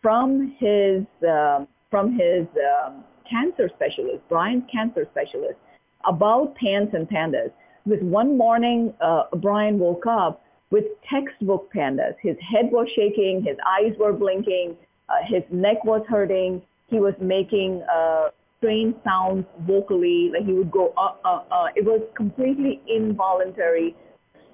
from 0.00 0.56
his 0.58 1.04
uh, 1.28 1.66
from 1.90 2.18
his 2.18 2.46
um, 2.66 3.04
cancer 3.28 3.68
specialist, 3.76 4.22
Brian's 4.30 4.64
cancer 4.72 5.06
specialist, 5.12 5.58
about 6.06 6.54
PANS 6.54 6.88
and 6.94 7.06
pandas. 7.06 7.52
With 7.86 8.02
one 8.02 8.36
morning, 8.36 8.94
uh, 9.00 9.24
Brian 9.36 9.78
woke 9.78 10.06
up 10.06 10.42
with 10.70 10.84
textbook 11.08 11.72
pandas. 11.74 12.14
His 12.22 12.36
head 12.40 12.70
was 12.70 12.88
shaking, 12.94 13.42
his 13.42 13.56
eyes 13.66 13.92
were 13.98 14.12
blinking, 14.12 14.76
uh, 15.10 15.24
his 15.26 15.42
neck 15.50 15.84
was 15.84 16.02
hurting. 16.08 16.62
He 16.88 16.98
was 16.98 17.14
making 17.20 17.82
uh, 17.92 18.30
strange 18.58 18.94
sounds 19.04 19.44
vocally, 19.60 20.30
like 20.32 20.44
he 20.44 20.52
would 20.52 20.70
go 20.70 20.92
uh, 20.96 21.14
uh, 21.24 21.42
uh. 21.50 21.66
It 21.74 21.84
was 21.84 22.02
completely 22.16 22.80
involuntary, 22.86 23.94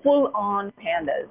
full 0.02 0.30
on 0.34 0.72
pandas. 0.72 1.28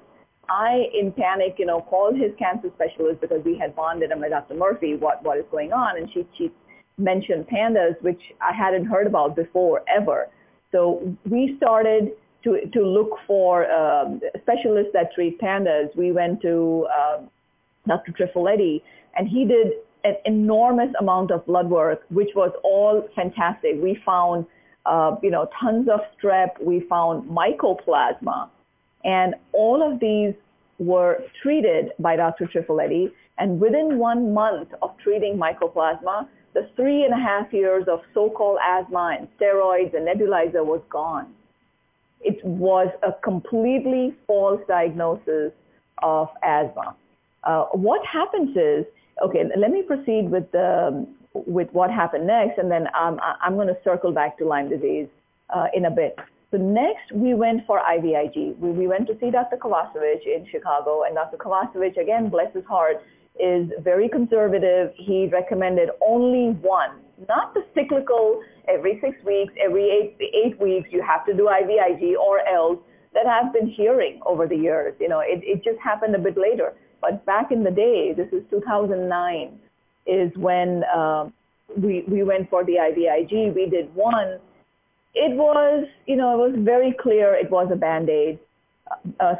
I, 0.48 0.84
in 0.94 1.12
panic, 1.12 1.56
you 1.58 1.66
know, 1.66 1.80
called 1.80 2.16
his 2.16 2.30
cancer 2.38 2.70
specialist 2.74 3.20
because 3.20 3.42
we 3.44 3.58
had 3.58 3.74
bonded 3.74 4.12
him 4.12 4.20
with 4.20 4.30
Dr. 4.30 4.54
Murphy, 4.54 4.94
what, 4.94 5.22
what 5.24 5.38
is 5.38 5.44
going 5.50 5.72
on. 5.72 5.96
And 5.96 6.08
she, 6.12 6.24
she 6.38 6.52
mentioned 6.98 7.48
pandas, 7.48 8.00
which 8.02 8.20
I 8.40 8.52
hadn't 8.52 8.84
heard 8.84 9.08
about 9.08 9.34
before 9.34 9.82
ever. 9.88 10.28
So 10.72 11.16
we 11.28 11.54
started 11.56 12.12
to, 12.44 12.60
to 12.72 12.80
look 12.86 13.18
for 13.26 13.70
um, 13.70 14.20
specialists 14.42 14.90
that 14.92 15.12
treat 15.14 15.40
pandas. 15.40 15.94
We 15.96 16.12
went 16.12 16.42
to 16.42 16.86
uh, 16.96 17.18
Dr. 17.86 18.12
Trifiletti, 18.12 18.82
and 19.16 19.28
he 19.28 19.44
did 19.44 19.72
an 20.04 20.16
enormous 20.24 20.92
amount 21.00 21.30
of 21.30 21.44
blood 21.46 21.68
work, 21.68 22.02
which 22.10 22.30
was 22.36 22.52
all 22.62 23.08
fantastic. 23.16 23.72
We 23.82 24.00
found, 24.06 24.46
uh, 24.84 25.16
you 25.22 25.30
know, 25.30 25.48
tons 25.60 25.88
of 25.88 26.00
strep. 26.16 26.60
We 26.60 26.80
found 26.88 27.28
mycoplasma. 27.28 28.48
And 29.04 29.34
all 29.52 29.82
of 29.82 29.98
these 30.00 30.34
were 30.78 31.22
treated 31.42 31.90
by 31.98 32.16
Dr. 32.16 32.46
Trifiletti. 32.46 33.10
And 33.38 33.60
within 33.60 33.98
one 33.98 34.32
month 34.32 34.68
of 34.82 34.96
treating 35.02 35.36
mycoplasma, 35.36 36.28
the 36.56 36.66
three 36.74 37.04
and 37.04 37.12
a 37.12 37.18
half 37.18 37.52
years 37.52 37.84
of 37.86 38.00
so-called 38.14 38.58
asthma 38.66 39.18
and 39.18 39.28
steroids 39.38 39.94
and 39.94 40.08
nebulizer 40.08 40.64
was 40.64 40.80
gone. 40.88 41.26
It 42.22 42.42
was 42.42 42.88
a 43.02 43.12
completely 43.22 44.14
false 44.26 44.62
diagnosis 44.66 45.52
of 46.02 46.28
asthma. 46.42 46.96
Uh, 47.44 47.64
what 47.72 48.00
happens 48.06 48.56
is 48.56 48.86
okay, 49.22 49.44
let 49.54 49.70
me 49.70 49.82
proceed 49.82 50.30
with 50.30 50.50
the 50.52 51.06
with 51.34 51.68
what 51.72 51.90
happened 51.90 52.26
next, 52.26 52.56
and 52.58 52.70
then 52.70 52.86
um, 52.98 53.20
I'm 53.42 53.56
going 53.56 53.68
to 53.68 53.76
circle 53.84 54.10
back 54.10 54.38
to 54.38 54.46
Lyme 54.46 54.70
disease 54.70 55.08
uh, 55.54 55.66
in 55.74 55.84
a 55.84 55.90
bit. 55.90 56.16
So 56.50 56.56
next, 56.56 57.12
we 57.12 57.34
went 57.34 57.66
for 57.66 57.80
IVIG. 57.80 58.58
We, 58.58 58.70
we 58.70 58.86
went 58.86 59.06
to 59.08 59.18
see 59.20 59.30
Dr. 59.30 59.58
Kovacevic 59.58 60.24
in 60.24 60.46
Chicago, 60.50 61.02
and 61.04 61.14
Dr. 61.14 61.36
Kovacevic, 61.36 61.98
again, 61.98 62.30
bless 62.30 62.54
his 62.54 62.64
heart, 62.64 63.02
is 63.38 63.70
very 63.82 64.08
conservative. 64.08 64.92
He 64.96 65.28
recommended 65.32 65.90
only 66.06 66.50
one, 66.60 67.00
not 67.28 67.54
the 67.54 67.64
cyclical 67.74 68.42
every 68.68 68.98
six 69.00 69.16
weeks, 69.24 69.52
every 69.62 69.90
eight, 69.90 70.16
eight 70.20 70.60
weeks, 70.60 70.88
you 70.92 71.02
have 71.02 71.24
to 71.26 71.34
do 71.34 71.48
IVIG 71.48 72.16
or 72.16 72.46
else 72.46 72.78
that 73.14 73.26
I've 73.26 73.52
been 73.52 73.68
hearing 73.68 74.20
over 74.26 74.46
the 74.46 74.56
years. 74.56 74.94
You 75.00 75.08
know, 75.08 75.20
it, 75.20 75.40
it 75.42 75.64
just 75.64 75.78
happened 75.82 76.14
a 76.14 76.18
bit 76.18 76.36
later. 76.36 76.74
But 77.00 77.24
back 77.26 77.50
in 77.50 77.62
the 77.62 77.70
day, 77.70 78.12
this 78.16 78.28
is 78.32 78.42
2009, 78.50 79.58
is 80.06 80.30
when 80.36 80.82
uh, 80.94 81.28
we 81.76 82.04
we 82.08 82.22
went 82.22 82.48
for 82.48 82.64
the 82.64 82.74
IVIG. 82.74 83.54
We 83.54 83.68
did 83.68 83.94
one. 83.94 84.38
It 85.14 85.34
was, 85.36 85.86
you 86.06 86.16
know, 86.16 86.34
it 86.34 86.52
was 86.52 86.58
very 86.58 86.94
clear 87.00 87.34
it 87.34 87.50
was 87.50 87.70
a 87.72 87.76
band-aid. 87.76 88.38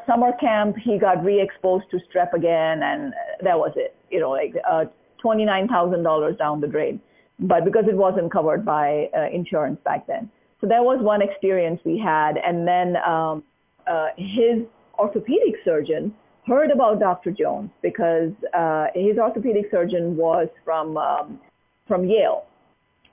Summer 0.06 0.32
camp, 0.40 0.76
he 0.76 0.98
got 0.98 1.24
re-exposed 1.24 1.84
to 1.90 1.98
strep 1.98 2.32
again, 2.32 2.82
and 2.82 3.14
that 3.42 3.58
was 3.58 3.72
it. 3.76 3.94
You 4.10 4.20
know, 4.20 4.30
like 4.30 4.54
uh, 4.68 4.86
$29,000 5.22 6.38
down 6.38 6.60
the 6.60 6.66
drain. 6.66 7.00
But 7.38 7.64
because 7.64 7.84
it 7.86 7.96
wasn't 7.96 8.32
covered 8.32 8.64
by 8.64 9.10
uh, 9.16 9.28
insurance 9.32 9.78
back 9.84 10.06
then. 10.06 10.30
So 10.60 10.66
that 10.68 10.82
was 10.82 11.02
one 11.02 11.20
experience 11.20 11.80
we 11.84 11.98
had. 11.98 12.38
And 12.38 12.66
then 12.66 12.96
um, 13.06 13.44
uh, 13.86 14.08
his 14.16 14.62
orthopedic 14.98 15.56
surgeon 15.64 16.14
heard 16.46 16.70
about 16.70 17.00
Dr. 17.00 17.30
Jones 17.30 17.70
because 17.82 18.32
uh, 18.54 18.86
his 18.94 19.18
orthopedic 19.18 19.66
surgeon 19.70 20.16
was 20.16 20.48
from 20.64 20.96
um, 20.96 21.40
from 21.86 22.04
Yale, 22.04 22.46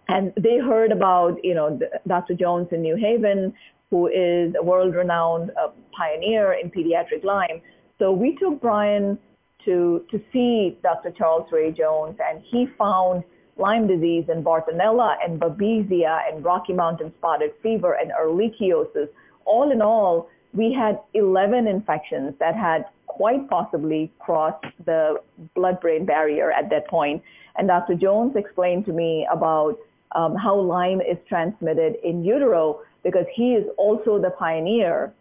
and 0.08 0.34
they 0.36 0.58
heard 0.58 0.92
about 0.92 1.44
you 1.44 1.54
know 1.54 1.80
Dr. 2.08 2.34
Jones 2.34 2.68
in 2.72 2.82
New 2.82 2.96
Haven, 2.96 3.54
who 3.94 4.08
is 4.08 4.56
a 4.60 4.64
world-renowned 4.64 5.52
uh, 5.52 5.68
pioneer 5.96 6.54
in 6.54 6.72
pediatric 6.72 7.24
Lyme. 7.24 7.62
So 8.00 8.12
we 8.12 8.36
took 8.38 8.60
Brian 8.60 9.20
to 9.66 10.04
to 10.10 10.20
see 10.34 10.80
Dr. 10.82 11.12
Charles 11.12 11.48
Ray 11.52 11.72
Jones, 11.72 12.18
and 12.28 12.42
he 12.44 12.66
found 12.76 13.24
Lyme 13.56 13.86
disease 13.86 14.26
and 14.30 14.44
Bartonella 14.44 15.18
and 15.24 15.40
Babesia 15.40 16.22
and 16.28 16.44
Rocky 16.44 16.74
Mountain 16.74 17.14
spotted 17.20 17.52
fever 17.62 17.94
and 18.02 18.12
ehrlichiosis. 18.20 19.10
All 19.46 19.72
in 19.72 19.80
all, 19.84 20.28
we 20.54 20.74
had 20.74 21.00
11 21.14 21.68
infections 21.68 22.34
that 22.40 22.56
had 22.56 22.86
quite 23.06 23.48
possibly 23.48 24.12
crossed 24.18 24.66
the 24.86 25.22
blood-brain 25.54 26.04
barrier 26.04 26.52
at 26.52 26.72
that 26.72 26.88
point. 26.88 27.22
And 27.58 27.68
Dr. 27.68 27.94
Jones 27.94 28.36
explained 28.36 28.86
to 28.88 28.92
me 28.92 29.28
about 29.32 29.78
um, 30.16 30.36
how 30.36 30.60
Lyme 30.60 31.02
is 31.02 31.18
transmitted 31.30 31.94
in 32.04 32.26
utero 32.26 32.82
because 33.04 33.26
he 33.34 33.54
is 33.54 33.66
also 33.78 34.20
the 34.20 34.32
pioneer 34.32 35.14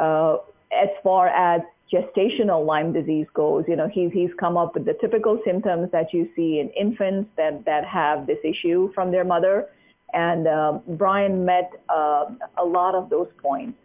uh, 0.00 0.38
as 0.72 0.88
far 1.02 1.28
as 1.28 1.62
gestational 1.92 2.64
Lyme 2.66 2.92
disease 2.92 3.26
goes. 3.34 3.64
You 3.66 3.76
know, 3.76 3.88
he's, 3.88 4.12
he's 4.12 4.30
come 4.38 4.56
up 4.56 4.74
with 4.74 4.84
the 4.84 4.94
typical 4.94 5.40
symptoms 5.44 5.90
that 5.92 6.12
you 6.12 6.28
see 6.36 6.60
in 6.60 6.70
infants 6.70 7.30
that, 7.36 7.64
that 7.64 7.84
have 7.86 8.26
this 8.26 8.38
issue 8.44 8.92
from 8.94 9.10
their 9.10 9.24
mother. 9.24 9.68
And 10.12 10.46
uh, 10.46 10.78
Brian 10.88 11.44
met 11.44 11.70
uh, 11.88 12.26
a 12.56 12.64
lot 12.64 12.94
of 12.94 13.10
those 13.10 13.28
points. 13.42 13.78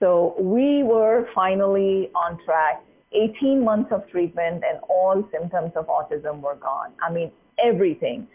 So 0.00 0.34
we 0.38 0.82
were 0.82 1.28
finally 1.34 2.10
on 2.14 2.38
track. 2.44 2.82
18 3.12 3.64
months 3.64 3.92
of 3.92 4.06
treatment 4.10 4.62
and 4.68 4.78
all 4.88 5.26
symptoms 5.32 5.72
of 5.74 5.86
autism 5.86 6.40
were 6.40 6.56
gone. 6.56 6.92
I 7.02 7.10
mean, 7.10 7.30
everything. 7.62 8.26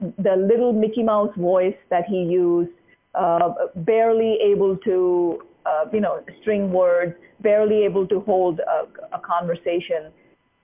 The 0.00 0.36
little 0.36 0.72
Mickey 0.72 1.02
Mouse 1.02 1.34
voice 1.36 1.74
that 1.90 2.04
he 2.04 2.22
used, 2.22 2.70
uh, 3.18 3.52
barely 3.76 4.38
able 4.40 4.76
to 4.78 5.42
uh, 5.68 5.84
you 5.92 6.00
know, 6.00 6.22
string 6.40 6.72
words, 6.72 7.14
barely 7.40 7.84
able 7.84 8.06
to 8.06 8.20
hold 8.20 8.60
a, 8.60 9.16
a 9.16 9.20
conversation. 9.20 10.10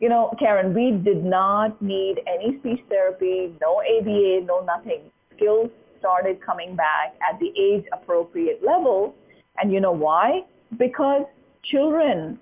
You 0.01 0.09
know, 0.09 0.35
Karen, 0.39 0.75
we 0.75 0.93
did 0.93 1.25
not 1.25 1.81
need 1.81 2.21
any 2.27 2.59
speech 2.59 2.81
therapy, 2.89 3.53
no 3.61 3.81
ABA, 3.83 4.47
no 4.47 4.65
nothing. 4.65 5.03
Skills 5.37 5.71
started 5.99 6.41
coming 6.45 6.77
back 6.77 7.15
at 7.29 7.39
the 7.39 7.53
age 7.59 7.85
appropriate 7.93 8.61
level. 8.65 9.15
And 9.59 9.73
you 9.73 9.81
know 9.81 9.93
why? 9.93 10.43
Because 10.79 11.23
children 11.65 12.39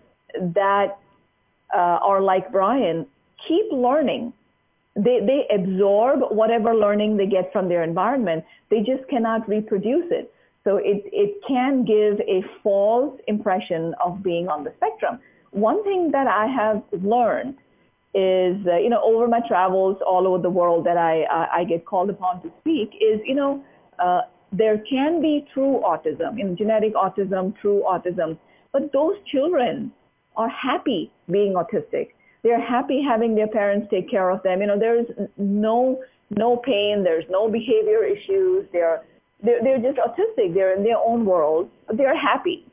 that 0.55 0.99
uh, 1.75 1.99
are 2.03 2.21
like 2.21 2.51
Brian 2.51 3.07
keep 3.47 3.67
learning. 3.71 4.33
They, 4.95 5.21
they 5.21 5.47
absorb 5.55 6.21
whatever 6.31 6.75
learning 6.75 7.17
they 7.17 7.27
get 7.27 7.53
from 7.53 7.69
their 7.69 7.83
environment. 7.83 8.45
They 8.71 8.81
just 8.81 9.09
cannot 9.09 9.49
reproduce 9.49 10.11
it. 10.11 10.33
So 10.65 10.77
it, 10.77 11.03
it 11.07 11.41
can 11.49 11.85
give 11.85 12.21
a 12.21 12.45
false 12.63 13.19
impression 13.27 13.95
of 14.05 14.23
being 14.23 14.49
on 14.49 14.65
the 14.65 14.73
spectrum. 14.77 15.19
One 15.51 15.83
thing 15.83 16.11
that 16.13 16.27
I 16.27 16.47
have 16.47 16.83
learned 17.03 17.57
is, 18.15 18.57
uh, 18.67 18.77
you 18.77 18.91
know, 18.91 19.03
over 19.03 19.27
my 19.27 19.41
travels 19.49 19.97
all 20.07 20.27
over 20.27 20.41
the 20.41 20.51
world 20.51 20.85
that 20.87 20.97
I, 20.97 21.23
I, 21.23 21.61
I 21.61 21.65
get 21.65 21.87
called 21.87 22.11
upon 22.11 22.43
to 22.43 22.53
speak 22.61 22.91
is, 23.01 23.21
you 23.25 23.35
know, 23.35 23.65
uh, 23.99 24.23
there 24.53 24.79
can 24.79 25.23
be 25.23 25.47
true 25.53 25.83
autism, 25.85 26.39
in 26.39 26.57
genetic 26.57 26.95
autism, 26.95 27.59
true 27.59 27.83
autism, 27.89 28.37
but 28.73 28.93
those 28.93 29.17
children 29.27 29.91
are 30.37 30.49
happy 30.49 31.11
being 31.31 31.55
autistic. 31.55 32.11
They're 32.43 32.61
happy 32.61 33.03
having 33.03 33.35
their 33.35 33.47
parents 33.47 33.89
take 33.91 34.11
care 34.11 34.31
of 34.31 34.43
them. 34.43 34.61
You 34.61 34.67
know, 34.67 34.79
there's 34.79 35.07
no 35.37 36.03
no 36.31 36.57
pain, 36.57 37.05
there's 37.05 37.25
no 37.29 37.49
behavior 37.49 38.05
issues. 38.05 38.67
They're 38.73 39.05
they're, 39.43 39.63
they're 39.63 39.79
just 39.79 39.99
autistic. 39.99 40.55
They're 40.55 40.77
in 40.77 40.85
their 40.85 40.99
own 40.99 41.25
world. 41.25 41.71
But 41.87 41.97
they're 41.97 42.19
happy. 42.19 42.65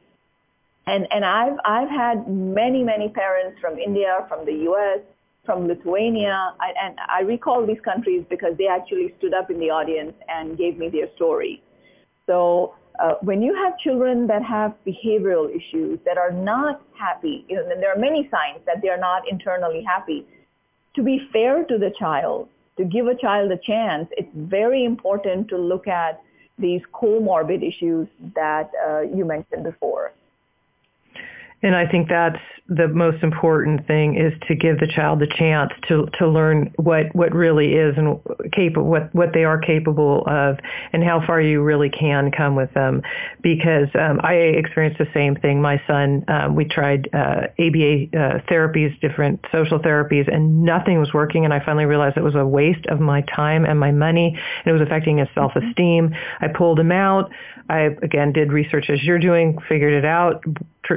And 0.88 1.08
and 1.12 1.24
I've 1.24 1.58
I've 1.66 1.90
had 1.90 2.28
many 2.28 2.84
many 2.84 3.10
parents 3.10 3.60
from 3.60 3.78
India, 3.78 4.26
from 4.28 4.46
the 4.46 4.54
U.S., 4.54 5.02
from 5.46 5.68
Lithuania, 5.68 6.54
I, 6.60 6.74
and 6.80 7.00
I 7.08 7.22
recall 7.22 7.66
these 7.66 7.82
countries 7.82 8.24
because 8.30 8.56
they 8.58 8.68
actually 8.68 9.14
stood 9.18 9.34
up 9.34 9.50
in 9.50 9.60
the 9.60 9.72
audience 9.72 10.14
and 10.28 10.58
gave 10.58 10.78
me 10.78 10.90
their 10.90 11.08
story. 11.16 11.64
So 12.28 12.76
uh, 13.00 13.16
when 13.22 13.42
you 13.42 13.56
have 13.56 13.78
children 13.80 14.28
that 14.28 14.44
have 14.44 14.74
behavioral 14.86 15.50
issues 15.50 16.00
that 16.06 16.18
are 16.18 16.32
not 16.32 16.82
happy, 16.98 17.46
you 17.48 17.56
know, 17.56 17.70
and 17.70 17.82
there 17.82 17.92
are 17.94 18.00
many 18.00 18.30
signs 18.30 18.60
that 18.66 18.82
they 18.82 18.90
are 18.90 18.98
not 18.98 19.24
internally 19.30 19.84
happy. 19.84 20.26
To 20.96 21.04
be 21.04 21.28
fair 21.32 21.64
to 21.64 21.78
the 21.78 21.92
child, 21.98 22.50
to 22.78 22.84
give 22.84 23.08
a 23.08 23.16
child 23.16 23.52
a 23.52 23.58
chance, 23.58 24.10
it's 24.18 24.30
very 24.34 24.84
important 24.84 25.48
to 25.50 25.58
look 25.58 25.88
at 25.88 26.22
these 26.58 26.82
comorbid 26.94 27.66
issues 27.66 28.08
that 28.36 28.70
uh, 28.86 29.02
you 29.02 29.24
mentioned 29.24 29.64
before. 29.64 30.12
And 31.62 31.76
I 31.76 31.88
think 31.88 32.08
that's 32.08 32.40
the 32.70 32.88
most 32.88 33.24
important 33.24 33.86
thing 33.88 34.16
is 34.16 34.32
to 34.48 34.56
give 34.56 34.80
the 34.80 34.88
child 34.88 35.20
the 35.20 35.28
chance 35.28 35.72
to 35.88 36.08
to 36.20 36.28
learn 36.28 36.72
what 36.76 37.14
what 37.16 37.34
really 37.34 37.74
is 37.74 37.98
and 37.98 38.20
capable 38.52 38.88
what 38.88 39.14
what 39.14 39.34
they 39.34 39.44
are 39.44 39.58
capable 39.58 40.24
of 40.28 40.58
and 40.94 41.04
how 41.04 41.26
far 41.26 41.42
you 41.42 41.62
really 41.62 41.90
can 41.90 42.32
come 42.32 42.56
with 42.56 42.72
them. 42.74 43.02
Because 43.42 43.88
um, 44.00 44.22
I 44.24 44.34
experienced 44.36 45.00
the 45.00 45.08
same 45.14 45.36
thing. 45.36 45.62
My 45.62 45.82
son 45.88 46.24
um, 46.28 46.56
we 46.56 46.66
tried 46.66 47.10
uh, 47.14 47.48
ABA 47.60 48.08
uh, 48.14 48.40
therapies 48.50 48.98
different 49.02 49.44
social 49.52 49.80
therapies 49.80 50.34
and 50.34 50.64
nothing 50.64 51.00
was 51.00 51.14
working. 51.14 51.44
And 51.44 51.54
I 51.54 51.64
finally 51.66 51.86
realized 51.86 52.16
it 52.18 52.24
was 52.24 52.36
a 52.36 52.46
waste 52.46 52.86
of 52.86 53.00
my 53.00 53.22
time 53.22 53.66
and 53.66 53.80
my 53.80 53.92
money. 53.92 54.38
And 54.64 54.68
it 54.68 54.80
was 54.80 54.82
affecting 54.82 55.18
his 55.18 55.28
self-esteem. 55.34 56.16
I 56.40 56.48
pulled 56.48 56.80
him 56.80 56.92
out. 56.92 57.32
I 57.68 57.96
again 58.02 58.32
did 58.32 58.52
research 58.54 58.90
as 58.90 59.04
you're 59.04 59.20
doing 59.20 59.58
figured 59.68 59.94
it 59.94 60.06
out 60.06 60.44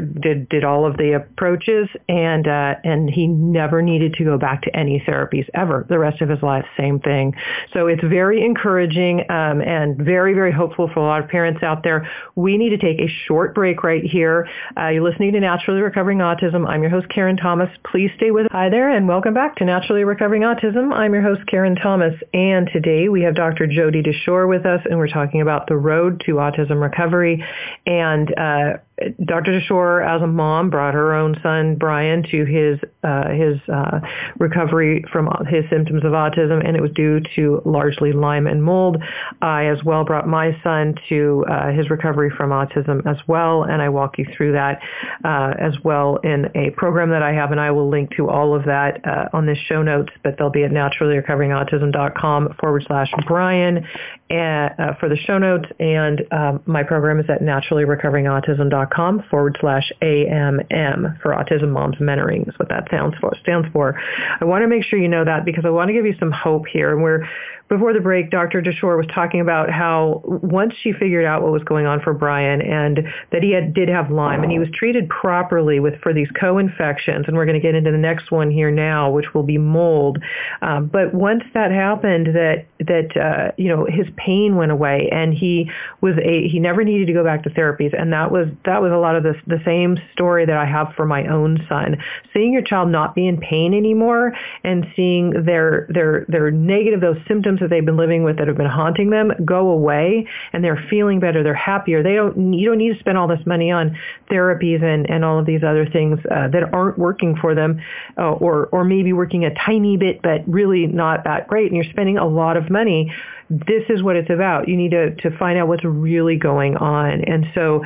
did 0.00 0.48
did 0.48 0.64
all 0.64 0.86
of 0.86 0.96
the 0.96 1.12
approaches 1.12 1.88
and 2.08 2.46
uh, 2.46 2.74
and 2.84 3.10
he 3.10 3.26
never 3.26 3.82
needed 3.82 4.14
to 4.14 4.24
go 4.24 4.38
back 4.38 4.62
to 4.62 4.76
any 4.76 5.00
therapies 5.06 5.48
ever. 5.54 5.86
The 5.88 5.98
rest 5.98 6.20
of 6.22 6.28
his 6.28 6.42
life 6.42 6.64
same 6.78 7.00
thing. 7.00 7.34
So 7.72 7.86
it's 7.86 8.02
very 8.02 8.44
encouraging 8.44 9.20
um, 9.30 9.60
and 9.60 9.96
very 9.96 10.34
very 10.34 10.52
hopeful 10.52 10.90
for 10.92 11.00
a 11.00 11.04
lot 11.04 11.22
of 11.22 11.28
parents 11.28 11.62
out 11.62 11.82
there. 11.82 12.10
We 12.34 12.56
need 12.56 12.70
to 12.70 12.78
take 12.78 13.00
a 13.00 13.08
short 13.26 13.54
break 13.54 13.82
right 13.82 14.04
here. 14.04 14.48
Uh, 14.76 14.88
you're 14.88 15.08
listening 15.08 15.32
to 15.32 15.40
naturally 15.40 15.80
recovering 15.80 16.18
autism. 16.18 16.66
I'm 16.68 16.82
your 16.82 16.90
host 16.90 17.08
karen 17.08 17.36
thomas. 17.36 17.68
Please 17.90 18.10
stay 18.16 18.30
with 18.30 18.46
us. 18.46 18.52
Hi 18.52 18.68
there 18.68 18.90
and 18.90 19.08
welcome 19.08 19.34
back 19.34 19.56
to 19.56 19.64
naturally 19.64 20.04
recovering 20.04 20.42
autism. 20.42 20.92
I'm 20.92 21.12
your 21.12 21.22
host 21.22 21.42
karen 21.46 21.76
thomas 21.76 22.14
and 22.32 22.68
today 22.72 23.08
we 23.08 23.22
have 23.22 23.34
dr 23.34 23.66
jodi 23.68 24.02
dashore 24.02 24.48
with 24.48 24.66
us 24.66 24.80
and 24.88 24.98
we're 24.98 25.08
talking 25.08 25.40
about 25.40 25.66
the 25.66 25.76
road 25.76 26.22
to 26.26 26.34
autism 26.34 26.80
recovery. 26.80 27.44
And 27.86 28.32
uh, 28.38 28.78
Dr. 29.24 29.60
Dashore, 29.60 30.06
as 30.06 30.22
a 30.22 30.26
mom, 30.26 30.70
brought 30.70 30.94
her 30.94 31.14
own 31.14 31.36
son 31.42 31.76
Brian 31.76 32.22
to 32.30 32.44
his 32.44 32.78
uh, 33.02 33.30
his 33.30 33.58
uh, 33.72 34.00
recovery 34.38 35.04
from 35.12 35.28
his 35.48 35.64
symptoms 35.70 36.04
of 36.04 36.12
autism, 36.12 36.66
and 36.66 36.76
it 36.76 36.80
was 36.80 36.92
due 36.92 37.20
to 37.34 37.60
largely 37.64 38.12
Lyme 38.12 38.46
and 38.46 38.62
mold. 38.62 39.02
I 39.40 39.66
as 39.66 39.82
well 39.84 40.04
brought 40.04 40.28
my 40.28 40.56
son 40.62 40.94
to 41.08 41.44
uh, 41.50 41.72
his 41.72 41.90
recovery 41.90 42.30
from 42.30 42.50
autism 42.50 43.04
as 43.06 43.16
well, 43.26 43.64
and 43.64 43.82
I 43.82 43.88
walk 43.88 44.18
you 44.18 44.26
through 44.36 44.52
that 44.52 44.80
uh, 45.24 45.54
as 45.58 45.74
well 45.82 46.16
in 46.18 46.50
a 46.54 46.70
program 46.70 47.10
that 47.10 47.22
I 47.22 47.32
have, 47.32 47.50
and 47.50 47.60
I 47.60 47.70
will 47.70 47.88
link 47.88 48.14
to 48.16 48.28
all 48.28 48.54
of 48.54 48.64
that 48.66 49.04
uh, 49.06 49.28
on 49.32 49.46
this 49.46 49.58
show 49.58 49.82
notes, 49.82 50.12
but 50.22 50.36
they'll 50.38 50.50
be 50.50 50.64
at 50.64 50.70
naturallyrecoveringautism.com 50.70 52.56
forward 52.60 52.84
slash 52.86 53.10
Brian 53.26 53.86
uh, 54.30 54.94
for 54.98 55.08
the 55.08 55.16
show 55.16 55.38
notes, 55.38 55.66
and 55.78 56.22
um, 56.32 56.62
my 56.66 56.82
program 56.82 57.20
is 57.20 57.26
at 57.28 57.40
naturallyrecoveringautism.com 57.40 59.24
forward 59.30 59.56
slash 59.60 59.92
AMM 60.00 61.20
for 61.20 61.32
Autism 61.32 61.70
Moms 61.70 61.96
Mentoring 61.96 62.48
is 62.48 62.58
what 62.58 62.68
that 62.68 62.88
sounds 62.90 63.14
for, 63.20 63.32
stands 63.42 63.68
for. 63.72 64.00
I 64.40 64.44
want 64.44 64.62
to 64.62 64.68
make 64.68 64.84
sure 64.84 64.98
you 64.98 65.08
know 65.08 65.24
that 65.24 65.44
because 65.44 65.64
I 65.66 65.70
want 65.70 65.88
to 65.88 65.92
give 65.92 66.06
you 66.06 66.14
some 66.18 66.30
hope 66.30 66.64
here. 66.66 66.92
And 66.92 67.02
we're 67.02 67.28
before 67.72 67.94
the 67.94 68.00
break, 68.00 68.30
Dr. 68.30 68.60
Dashore 68.60 68.98
was 68.98 69.06
talking 69.14 69.40
about 69.40 69.70
how 69.70 70.20
once 70.24 70.74
she 70.82 70.92
figured 70.92 71.24
out 71.24 71.42
what 71.42 71.52
was 71.52 71.62
going 71.64 71.86
on 71.86 72.00
for 72.00 72.12
Brian 72.12 72.60
and 72.60 73.00
that 73.30 73.42
he 73.42 73.52
had, 73.52 73.72
did 73.72 73.88
have 73.88 74.10
Lyme 74.10 74.42
and 74.42 74.52
he 74.52 74.58
was 74.58 74.68
treated 74.74 75.08
properly 75.08 75.80
with 75.80 75.98
for 76.02 76.12
these 76.12 76.28
co-infections, 76.38 77.24
and 77.26 77.36
we're 77.36 77.46
going 77.46 77.58
to 77.58 77.66
get 77.66 77.74
into 77.74 77.90
the 77.90 77.96
next 77.96 78.30
one 78.30 78.50
here 78.50 78.70
now, 78.70 79.10
which 79.10 79.32
will 79.32 79.42
be 79.42 79.56
mold. 79.56 80.18
Um, 80.60 80.88
but 80.88 81.14
once 81.14 81.44
that 81.54 81.70
happened, 81.70 82.28
that 82.34 82.66
that 82.80 83.16
uh, 83.16 83.52
you 83.56 83.68
know 83.68 83.86
his 83.86 84.06
pain 84.24 84.56
went 84.56 84.72
away 84.72 85.08
and 85.10 85.34
he 85.34 85.70
was 86.00 86.14
a 86.22 86.48
he 86.48 86.58
never 86.58 86.84
needed 86.84 87.06
to 87.06 87.12
go 87.12 87.24
back 87.24 87.42
to 87.44 87.50
therapies, 87.50 87.98
and 87.98 88.12
that 88.12 88.30
was 88.30 88.48
that 88.64 88.82
was 88.82 88.92
a 88.92 88.96
lot 88.96 89.16
of 89.16 89.22
the 89.22 89.34
the 89.46 89.60
same 89.64 89.98
story 90.12 90.46
that 90.46 90.56
I 90.56 90.64
have 90.64 90.92
for 90.96 91.06
my 91.06 91.26
own 91.26 91.64
son. 91.68 91.96
Seeing 92.32 92.52
your 92.52 92.62
child 92.62 92.90
not 92.90 93.14
be 93.14 93.26
in 93.26 93.38
pain 93.38 93.74
anymore 93.74 94.32
and 94.64 94.86
seeing 94.94 95.44
their 95.44 95.86
their 95.88 96.24
their 96.28 96.50
negative 96.50 97.00
those 97.00 97.18
symptoms 97.26 97.60
that 97.60 97.70
they've 97.70 97.84
been 97.84 97.96
living 97.96 98.22
with 98.22 98.38
that 98.38 98.48
have 98.48 98.56
been 98.56 98.66
haunting 98.66 99.10
them 99.10 99.32
go 99.44 99.70
away 99.70 100.26
and 100.52 100.64
they're 100.64 100.84
feeling 100.90 101.20
better, 101.20 101.42
they're 101.42 101.54
happier. 101.54 102.02
They 102.02 102.14
don't 102.14 102.52
you 102.52 102.68
don't 102.68 102.78
need 102.78 102.94
to 102.94 103.00
spend 103.00 103.18
all 103.18 103.28
this 103.28 103.44
money 103.46 103.70
on 103.70 103.96
therapies 104.30 104.82
and, 104.82 105.08
and 105.08 105.24
all 105.24 105.38
of 105.38 105.46
these 105.46 105.62
other 105.62 105.86
things 105.86 106.18
uh, 106.30 106.48
that 106.48 106.72
aren't 106.72 106.98
working 106.98 107.36
for 107.36 107.54
them 107.54 107.80
uh, 108.18 108.32
or 108.32 108.66
or 108.66 108.84
maybe 108.84 109.12
working 109.12 109.44
a 109.44 109.54
tiny 109.54 109.96
bit 109.96 110.22
but 110.22 110.46
really 110.46 110.86
not 110.86 111.24
that 111.24 111.48
great 111.48 111.66
and 111.66 111.76
you're 111.76 111.92
spending 111.92 112.18
a 112.18 112.26
lot 112.26 112.56
of 112.56 112.70
money. 112.70 113.12
This 113.52 113.84
is 113.90 114.02
what 114.02 114.16
it's 114.16 114.30
about. 114.30 114.68
You 114.68 114.76
need 114.76 114.92
to, 114.92 115.14
to 115.16 115.36
find 115.36 115.58
out 115.58 115.68
what's 115.68 115.84
really 115.84 116.36
going 116.36 116.76
on. 116.76 117.22
And 117.24 117.46
so 117.54 117.84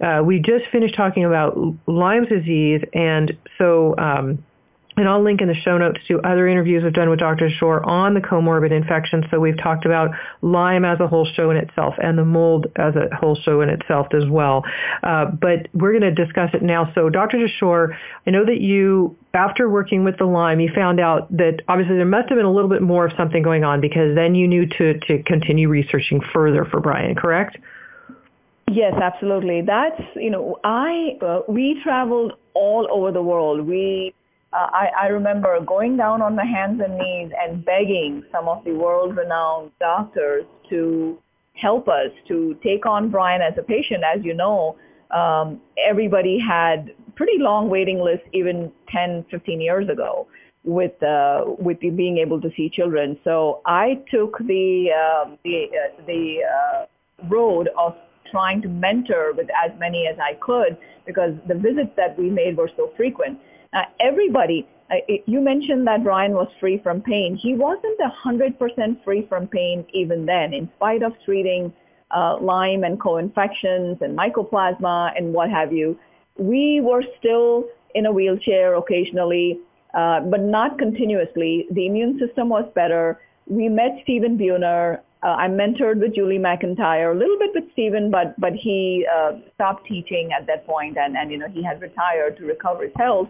uh, 0.00 0.22
we 0.24 0.38
just 0.38 0.66
finished 0.70 0.94
talking 0.94 1.24
about 1.24 1.58
Lyme's 1.86 2.28
disease 2.28 2.82
and 2.94 3.36
so 3.58 3.96
um, 3.98 4.44
and 4.98 5.08
I'll 5.08 5.22
link 5.22 5.40
in 5.40 5.46
the 5.46 5.54
show 5.54 5.78
notes 5.78 6.00
to 6.08 6.20
other 6.20 6.48
interviews 6.48 6.82
I've 6.84 6.92
done 6.92 7.08
with 7.08 7.20
Dr. 7.20 7.48
Shore 7.50 7.88
on 7.88 8.14
the 8.14 8.20
comorbid 8.20 8.72
infections. 8.72 9.26
So 9.30 9.38
we've 9.38 9.56
talked 9.56 9.86
about 9.86 10.10
Lyme 10.42 10.84
as 10.84 10.98
a 10.98 11.06
whole 11.06 11.24
show 11.24 11.50
in 11.50 11.56
itself 11.56 11.94
and 12.02 12.18
the 12.18 12.24
mold 12.24 12.66
as 12.74 12.94
a 12.96 13.14
whole 13.14 13.36
show 13.36 13.60
in 13.60 13.68
itself 13.68 14.08
as 14.12 14.28
well. 14.28 14.64
Uh, 15.04 15.26
but 15.26 15.68
we're 15.72 15.96
going 15.96 16.14
to 16.14 16.24
discuss 16.24 16.50
it 16.52 16.62
now. 16.62 16.90
So 16.96 17.10
Dr. 17.10 17.38
Dashore, 17.38 17.96
I 18.26 18.30
know 18.30 18.44
that 18.44 18.60
you, 18.60 19.16
after 19.32 19.70
working 19.70 20.02
with 20.02 20.18
the 20.18 20.24
Lyme, 20.24 20.58
you 20.58 20.70
found 20.74 20.98
out 20.98 21.30
that 21.36 21.62
obviously 21.68 21.94
there 21.94 22.04
must 22.04 22.28
have 22.28 22.36
been 22.36 22.46
a 22.46 22.52
little 22.52 22.70
bit 22.70 22.82
more 22.82 23.06
of 23.06 23.12
something 23.16 23.42
going 23.42 23.62
on 23.62 23.80
because 23.80 24.16
then 24.16 24.34
you 24.34 24.48
knew 24.48 24.66
to, 24.66 24.98
to 24.98 25.22
continue 25.22 25.68
researching 25.68 26.20
further 26.32 26.64
for 26.64 26.80
Brian, 26.80 27.14
correct? 27.14 27.56
Yes, 28.68 28.94
absolutely. 29.00 29.62
That's, 29.62 30.02
you 30.16 30.30
know, 30.30 30.58
I, 30.64 31.18
uh, 31.22 31.40
we 31.48 31.80
traveled 31.84 32.32
all 32.52 32.88
over 32.90 33.12
the 33.12 33.22
world. 33.22 33.64
We 33.64 34.12
uh, 34.52 34.66
I, 34.72 34.88
I 35.02 35.06
remember 35.08 35.60
going 35.60 35.96
down 35.96 36.22
on 36.22 36.34
my 36.34 36.44
hands 36.44 36.80
and 36.84 36.96
knees 36.96 37.30
and 37.38 37.64
begging 37.64 38.24
some 38.32 38.48
of 38.48 38.64
the 38.64 38.72
world-renowned 38.72 39.72
doctors 39.78 40.44
to 40.70 41.18
help 41.54 41.88
us 41.88 42.10
to 42.28 42.56
take 42.62 42.86
on 42.86 43.10
Brian 43.10 43.42
as 43.42 43.54
a 43.58 43.62
patient. 43.62 44.04
As 44.04 44.24
you 44.24 44.34
know, 44.34 44.76
um, 45.10 45.60
everybody 45.84 46.38
had 46.38 46.92
pretty 47.14 47.38
long 47.38 47.68
waiting 47.68 48.00
lists 48.00 48.26
even 48.32 48.72
10, 48.88 49.26
15 49.30 49.60
years 49.60 49.88
ago 49.88 50.26
with 50.64 51.02
uh, 51.02 51.44
with 51.58 51.80
the 51.80 51.90
being 51.90 52.18
able 52.18 52.40
to 52.40 52.50
see 52.56 52.68
children. 52.68 53.18
So 53.24 53.60
I 53.66 54.00
took 54.10 54.38
the 54.38 54.90
um, 54.92 55.38
the 55.44 55.66
uh, 55.66 56.02
the 56.06 56.38
uh, 56.44 56.86
road 57.28 57.68
of 57.76 57.96
trying 58.30 58.60
to 58.62 58.68
mentor 58.68 59.32
with 59.34 59.48
as 59.64 59.70
many 59.78 60.06
as 60.06 60.16
I 60.18 60.34
could 60.40 60.76
because 61.06 61.32
the 61.46 61.54
visits 61.54 61.90
that 61.96 62.18
we 62.18 62.28
made 62.30 62.56
were 62.56 62.70
so 62.76 62.92
frequent. 62.96 63.38
Now, 63.72 63.86
everybody, 64.00 64.66
uh, 64.90 64.96
you 65.26 65.40
mentioned 65.40 65.86
that 65.86 66.04
Ryan 66.04 66.32
was 66.32 66.48
free 66.58 66.78
from 66.82 67.02
pain. 67.02 67.36
He 67.36 67.54
wasn't 67.54 67.98
100% 68.00 69.04
free 69.04 69.26
from 69.28 69.46
pain 69.46 69.84
even 69.92 70.24
then, 70.26 70.54
in 70.54 70.70
spite 70.76 71.02
of 71.02 71.12
treating 71.24 71.72
uh, 72.10 72.38
Lyme 72.40 72.84
and 72.84 73.00
co-infections 73.00 73.98
and 74.00 74.16
mycoplasma 74.18 75.12
and 75.16 75.32
what 75.32 75.50
have 75.50 75.72
you. 75.72 75.98
We 76.38 76.80
were 76.82 77.02
still 77.18 77.66
in 77.94 78.06
a 78.06 78.12
wheelchair 78.12 78.74
occasionally, 78.74 79.60
uh, 79.94 80.20
but 80.20 80.40
not 80.40 80.78
continuously. 80.78 81.66
The 81.72 81.86
immune 81.86 82.18
system 82.18 82.48
was 82.48 82.64
better. 82.74 83.20
We 83.46 83.68
met 83.68 83.98
Stephen 84.02 84.38
Buhner. 84.38 85.00
Uh, 85.22 85.30
I 85.30 85.48
mentored 85.48 86.00
with 86.00 86.14
Julie 86.14 86.38
McIntyre, 86.38 87.12
a 87.14 87.18
little 87.18 87.38
bit 87.38 87.50
with 87.52 87.64
Stephen, 87.72 88.08
but 88.08 88.38
but 88.38 88.52
he 88.52 89.04
uh, 89.12 89.32
stopped 89.54 89.84
teaching 89.86 90.30
at 90.32 90.46
that 90.46 90.64
point, 90.64 90.96
and 90.96 91.16
and 91.16 91.32
you 91.32 91.38
know 91.38 91.48
he 91.48 91.60
had 91.60 91.82
retired 91.82 92.36
to 92.36 92.44
recover 92.44 92.84
his 92.84 92.92
health. 92.96 93.28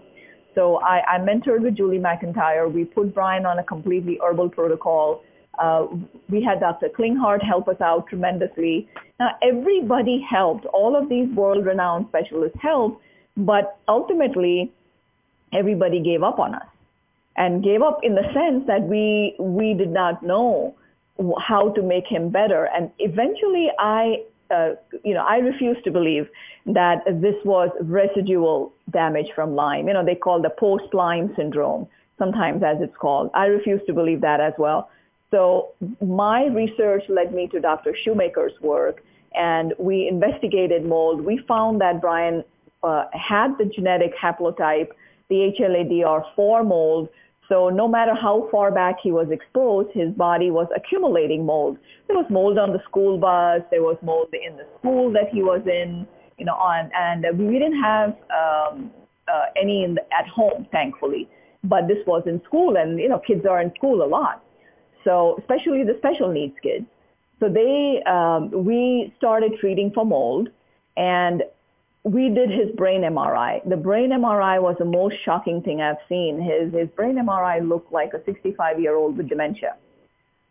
So 0.58 0.80
I, 0.80 1.14
I 1.14 1.18
mentored 1.20 1.60
with 1.60 1.76
Julie 1.76 2.00
McIntyre. 2.00 2.70
We 2.70 2.84
put 2.84 3.14
Brian 3.14 3.46
on 3.46 3.60
a 3.60 3.62
completely 3.62 4.18
herbal 4.20 4.48
protocol. 4.48 5.22
Uh, 5.56 5.86
we 6.28 6.42
had 6.42 6.58
Dr. 6.58 6.88
Klinghardt 6.88 7.44
help 7.44 7.68
us 7.68 7.80
out 7.80 8.08
tremendously. 8.08 8.88
Now 9.20 9.36
everybody 9.40 10.20
helped. 10.28 10.66
All 10.66 10.96
of 10.96 11.08
these 11.08 11.28
world-renowned 11.28 12.06
specialists 12.08 12.58
helped, 12.60 13.00
but 13.36 13.78
ultimately 13.86 14.72
everybody 15.52 16.00
gave 16.00 16.24
up 16.24 16.40
on 16.40 16.56
us 16.56 16.66
and 17.36 17.62
gave 17.62 17.80
up 17.80 18.00
in 18.02 18.16
the 18.16 18.24
sense 18.34 18.66
that 18.66 18.82
we 18.82 19.36
we 19.38 19.74
did 19.74 19.92
not 19.92 20.24
know 20.24 20.74
how 21.38 21.70
to 21.70 21.82
make 21.82 22.08
him 22.08 22.30
better. 22.30 22.68
And 22.74 22.90
eventually 22.98 23.68
I 23.78 24.24
uh, 24.50 24.70
you 25.04 25.14
know, 25.14 25.24
I 25.24 25.38
refuse 25.38 25.76
to 25.84 25.90
believe 25.90 26.28
that 26.66 27.04
this 27.20 27.34
was 27.44 27.70
residual 27.80 28.72
damage 28.90 29.28
from 29.34 29.54
Lyme. 29.54 29.88
You 29.88 29.94
know, 29.94 30.04
they 30.04 30.14
call 30.14 30.40
the 30.40 30.50
post-Lyme 30.50 31.32
syndrome, 31.36 31.86
sometimes 32.18 32.62
as 32.62 32.78
it's 32.80 32.96
called. 32.96 33.30
I 33.34 33.46
refuse 33.46 33.80
to 33.86 33.92
believe 33.92 34.20
that 34.22 34.40
as 34.40 34.54
well. 34.58 34.90
So 35.30 35.72
my 36.00 36.46
research 36.46 37.04
led 37.08 37.34
me 37.34 37.48
to 37.48 37.60
Dr. 37.60 37.94
Shoemaker's 37.94 38.58
work, 38.60 39.02
and 39.34 39.74
we 39.78 40.08
investigated 40.08 40.84
mold. 40.84 41.20
We 41.20 41.38
found 41.46 41.80
that 41.80 42.00
Brian 42.00 42.42
uh, 42.82 43.04
had 43.12 43.58
the 43.58 43.66
genetic 43.66 44.16
haplotype, 44.16 44.88
the 45.28 45.54
HLA-DR4 45.58 46.66
mold, 46.66 47.08
so 47.48 47.70
no 47.70 47.88
matter 47.88 48.14
how 48.14 48.48
far 48.50 48.70
back 48.70 48.96
he 49.02 49.10
was 49.10 49.28
exposed, 49.30 49.88
his 49.94 50.10
body 50.12 50.50
was 50.50 50.68
accumulating 50.76 51.46
mold. 51.46 51.78
There 52.06 52.16
was 52.16 52.26
mold 52.28 52.58
on 52.58 52.72
the 52.72 52.80
school 52.84 53.16
bus. 53.16 53.62
There 53.70 53.82
was 53.82 53.96
mold 54.02 54.28
in 54.32 54.56
the 54.56 54.66
school 54.78 55.10
that 55.12 55.30
he 55.32 55.42
was 55.42 55.62
in, 55.66 56.06
you 56.36 56.44
know, 56.44 56.54
on, 56.54 56.90
and 56.94 57.24
we 57.38 57.54
didn't 57.54 57.80
have 57.80 58.10
um, 58.30 58.90
uh, 59.26 59.46
any 59.60 59.82
in 59.82 59.94
the, 59.94 60.02
at 60.12 60.28
home, 60.28 60.66
thankfully. 60.70 61.26
But 61.64 61.88
this 61.88 61.98
was 62.06 62.22
in 62.26 62.42
school, 62.44 62.76
and 62.76 62.98
you 63.00 63.08
know, 63.08 63.18
kids 63.18 63.46
are 63.46 63.62
in 63.62 63.72
school 63.76 64.04
a 64.04 64.08
lot. 64.08 64.44
So 65.04 65.36
especially 65.38 65.84
the 65.84 65.96
special 65.98 66.30
needs 66.30 66.54
kids. 66.62 66.84
So 67.40 67.48
they, 67.48 68.02
um, 68.06 68.50
we 68.64 69.14
started 69.16 69.52
treating 69.58 69.90
for 69.94 70.04
mold, 70.04 70.48
and 70.96 71.44
we 72.08 72.30
did 72.30 72.50
his 72.50 72.70
brain 72.76 73.02
MRI. 73.02 73.68
The 73.68 73.76
brain 73.76 74.10
MRI 74.10 74.62
was 74.62 74.76
the 74.78 74.84
most 74.86 75.16
shocking 75.24 75.60
thing 75.62 75.82
I've 75.82 75.98
seen. 76.08 76.40
His, 76.40 76.72
his 76.72 76.88
brain 76.96 77.16
MRI 77.16 77.66
looked 77.66 77.92
like 77.92 78.14
a 78.14 78.24
65 78.24 78.80
year 78.80 78.96
old 78.96 79.18
with 79.18 79.28
dementia. 79.28 79.76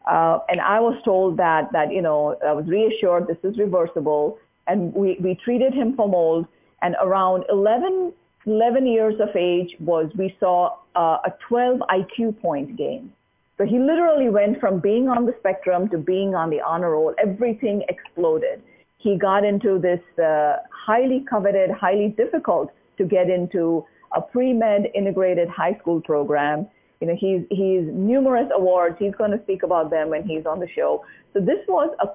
Uh, 0.06 0.40
and 0.50 0.62
I 0.62 0.80
was 0.80 1.02
told 1.04 1.38
that, 1.38 1.72
that, 1.74 1.92
you 1.92 2.02
know, 2.02 2.38
I 2.46 2.54
was 2.54 2.68
reassured 2.68 3.28
this 3.28 3.38
is 3.44 3.58
reversible. 3.58 4.38
And 4.68 4.94
we, 4.94 5.18
we 5.20 5.36
treated 5.44 5.74
him 5.74 5.96
for 5.96 6.08
mold. 6.08 6.46
And 6.84 6.96
around 7.02 7.44
11, 7.50 8.14
11 8.46 8.86
years 8.86 9.16
of 9.20 9.36
age 9.36 9.76
was, 9.80 10.12
we 10.16 10.36
saw 10.40 10.78
uh, 10.96 11.18
a 11.26 11.34
12 11.48 11.80
IQ 11.90 12.40
point 12.40 12.78
gain. 12.78 13.12
So 13.58 13.66
he 13.66 13.80
literally 13.80 14.30
went 14.30 14.60
from 14.60 14.80
being 14.80 15.10
on 15.10 15.26
the 15.26 15.34
spectrum 15.40 15.90
to 15.90 15.98
being 15.98 16.36
on 16.36 16.52
the 16.52 16.62
honor 16.62 16.92
roll. 16.92 17.16
Everything 17.18 17.84
exploded 17.90 18.62
he 18.98 19.18
got 19.18 19.46
into 19.46 19.80
this 19.80 20.02
uh, 20.24 20.58
highly 20.72 21.26
coveted, 21.30 21.70
highly 21.72 22.10
difficult 22.18 22.72
to 22.98 23.06
get 23.06 23.30
into 23.30 23.86
a 24.16 24.22
pre-med 24.22 24.88
integrated 24.96 25.48
high 25.48 25.78
school 25.80 26.02
program. 26.02 26.68
You 27.00 27.08
know, 27.08 27.16
he's, 27.16 27.42
he's 27.52 27.84
numerous 27.94 28.50
awards. 28.56 28.96
He's 28.98 29.14
going 29.16 29.32
to 29.32 29.42
speak 29.44 29.62
about 29.64 29.92
them 29.92 30.10
when 30.10 30.24
he's 30.24 30.46
on 30.46 30.60
the 30.60 30.68
show. 30.76 31.06
So 31.34 31.40
this 31.40 31.60
was 31.68 31.96
a 32.02 32.08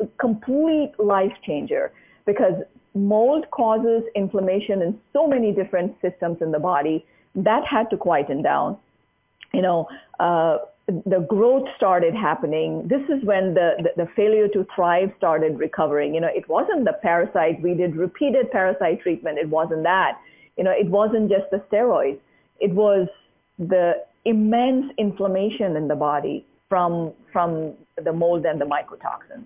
c- 0.00 0.08
complete 0.18 0.92
life 0.98 1.32
changer 1.44 1.92
because 2.24 2.54
mold 2.94 3.44
causes 3.50 4.02
inflammation 4.16 4.80
in 4.80 4.98
so 5.12 5.26
many 5.26 5.52
different 5.52 5.94
systems 6.00 6.38
in 6.40 6.52
the 6.52 6.58
body. 6.58 7.04
That 7.34 7.66
had 7.66 7.90
to 7.90 7.96
quieten 7.96 8.42
down. 8.42 8.78
You 9.52 9.62
know, 9.62 9.88
uh, 10.18 10.58
the 11.06 11.26
growth 11.28 11.68
started 11.76 12.14
happening. 12.14 12.86
This 12.88 13.02
is 13.02 13.24
when 13.24 13.54
the, 13.54 13.72
the, 13.78 14.04
the, 14.04 14.10
failure 14.16 14.48
to 14.48 14.66
thrive 14.74 15.10
started 15.16 15.58
recovering. 15.58 16.14
You 16.14 16.20
know, 16.20 16.30
it 16.34 16.48
wasn't 16.48 16.84
the 16.84 16.94
parasite. 17.02 17.60
We 17.62 17.74
did 17.74 17.96
repeated 17.96 18.50
parasite 18.50 19.00
treatment. 19.00 19.38
It 19.38 19.48
wasn't 19.48 19.82
that. 19.84 20.18
You 20.56 20.64
know, 20.64 20.72
it 20.72 20.88
wasn't 20.88 21.30
just 21.30 21.50
the 21.50 21.58
steroids. 21.70 22.18
It 22.60 22.72
was 22.72 23.08
the 23.58 24.04
immense 24.24 24.92
inflammation 24.98 25.76
in 25.76 25.88
the 25.88 25.94
body 25.94 26.44
from, 26.68 27.12
from 27.32 27.74
the 28.02 28.12
mold 28.12 28.44
and 28.44 28.60
the 28.60 28.66
mycotoxins. 28.66 29.44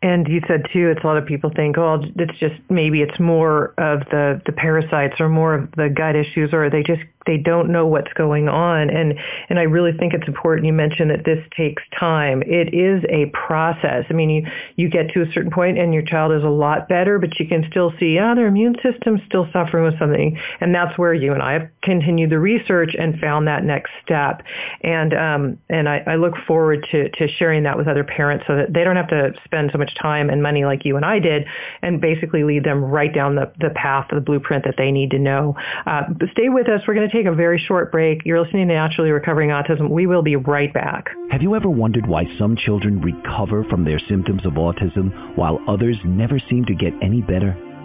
And 0.00 0.28
you 0.28 0.40
said 0.46 0.66
too, 0.72 0.90
it's 0.90 1.02
a 1.02 1.06
lot 1.06 1.16
of 1.16 1.26
people 1.26 1.50
think, 1.54 1.76
oh, 1.76 2.00
it's 2.16 2.38
just 2.38 2.54
maybe 2.70 3.02
it's 3.02 3.18
more 3.18 3.74
of 3.78 4.00
the 4.10 4.40
the 4.46 4.52
parasites 4.52 5.20
or 5.20 5.28
more 5.28 5.54
of 5.54 5.72
the 5.72 5.88
gut 5.88 6.14
issues, 6.14 6.50
or 6.52 6.70
they 6.70 6.84
just 6.84 7.02
they 7.28 7.36
don't 7.36 7.70
know 7.70 7.86
what's 7.86 8.12
going 8.14 8.48
on. 8.48 8.88
And 8.90 9.14
and 9.48 9.58
I 9.58 9.62
really 9.62 9.92
think 9.92 10.14
it's 10.14 10.26
important. 10.26 10.66
You 10.66 10.72
mentioned 10.72 11.10
that 11.10 11.24
this 11.24 11.44
takes 11.56 11.82
time. 11.98 12.42
It 12.42 12.74
is 12.74 13.04
a 13.10 13.26
process. 13.26 14.06
I 14.08 14.14
mean, 14.14 14.30
you 14.30 14.46
you 14.76 14.88
get 14.88 15.10
to 15.12 15.22
a 15.22 15.30
certain 15.32 15.50
point 15.50 15.78
and 15.78 15.92
your 15.92 16.02
child 16.02 16.32
is 16.32 16.42
a 16.42 16.48
lot 16.48 16.88
better, 16.88 17.18
but 17.18 17.38
you 17.38 17.46
can 17.46 17.64
still 17.70 17.92
see, 18.00 18.18
ah, 18.18 18.32
oh, 18.32 18.34
their 18.34 18.46
immune 18.46 18.76
system's 18.82 19.20
still 19.26 19.46
suffering 19.52 19.84
with 19.84 19.98
something, 19.98 20.38
and 20.60 20.74
that's 20.74 20.96
where 20.98 21.12
you 21.12 21.32
and 21.34 21.42
I 21.42 21.52
have 21.52 21.68
continued 21.82 22.30
the 22.30 22.38
research 22.38 22.96
and 22.98 23.20
found 23.20 23.46
that 23.46 23.62
next 23.62 23.90
step. 24.02 24.42
And 24.82 25.12
um 25.12 25.58
and 25.68 25.88
I, 25.88 26.02
I 26.06 26.16
look 26.16 26.34
forward 26.46 26.86
to 26.90 27.10
to 27.10 27.28
sharing 27.28 27.64
that 27.64 27.76
with 27.76 27.88
other 27.88 28.04
parents 28.04 28.44
so 28.46 28.56
that 28.56 28.72
they 28.72 28.84
don't 28.84 28.96
have 28.96 29.08
to 29.08 29.32
spend 29.44 29.70
so 29.70 29.78
much 29.78 29.94
time 30.00 30.30
and 30.30 30.42
money 30.42 30.64
like 30.64 30.86
you 30.86 30.96
and 30.96 31.04
I 31.04 31.18
did, 31.18 31.44
and 31.82 32.00
basically 32.00 32.42
lead 32.42 32.64
them 32.64 32.82
right 32.82 33.14
down 33.14 33.34
the 33.34 33.52
the 33.60 33.70
path, 33.70 34.06
the 34.10 34.22
blueprint 34.22 34.64
that 34.64 34.76
they 34.78 34.90
need 34.90 35.10
to 35.10 35.18
know. 35.18 35.54
Uh, 35.84 36.04
stay 36.32 36.48
with 36.48 36.68
us. 36.68 36.80
We're 36.86 36.94
going 36.94 37.08
to 37.08 37.14
take 37.14 37.17
a 37.26 37.34
very 37.34 37.58
short 37.58 37.90
break. 37.90 38.22
You're 38.24 38.40
listening 38.40 38.68
to 38.68 38.74
Naturally 38.74 39.10
Recovering 39.10 39.50
Autism. 39.50 39.90
We 39.90 40.06
will 40.06 40.22
be 40.22 40.36
right 40.36 40.72
back. 40.72 41.08
Have 41.30 41.42
you 41.42 41.54
ever 41.54 41.68
wondered 41.68 42.06
why 42.06 42.24
some 42.38 42.56
children 42.56 43.00
recover 43.00 43.64
from 43.64 43.84
their 43.84 43.98
symptoms 44.08 44.46
of 44.46 44.54
autism 44.54 45.36
while 45.36 45.58
others 45.68 45.96
never 46.04 46.38
seem 46.48 46.64
to 46.66 46.74
get 46.74 46.92
any 47.02 47.20
better? 47.20 47.56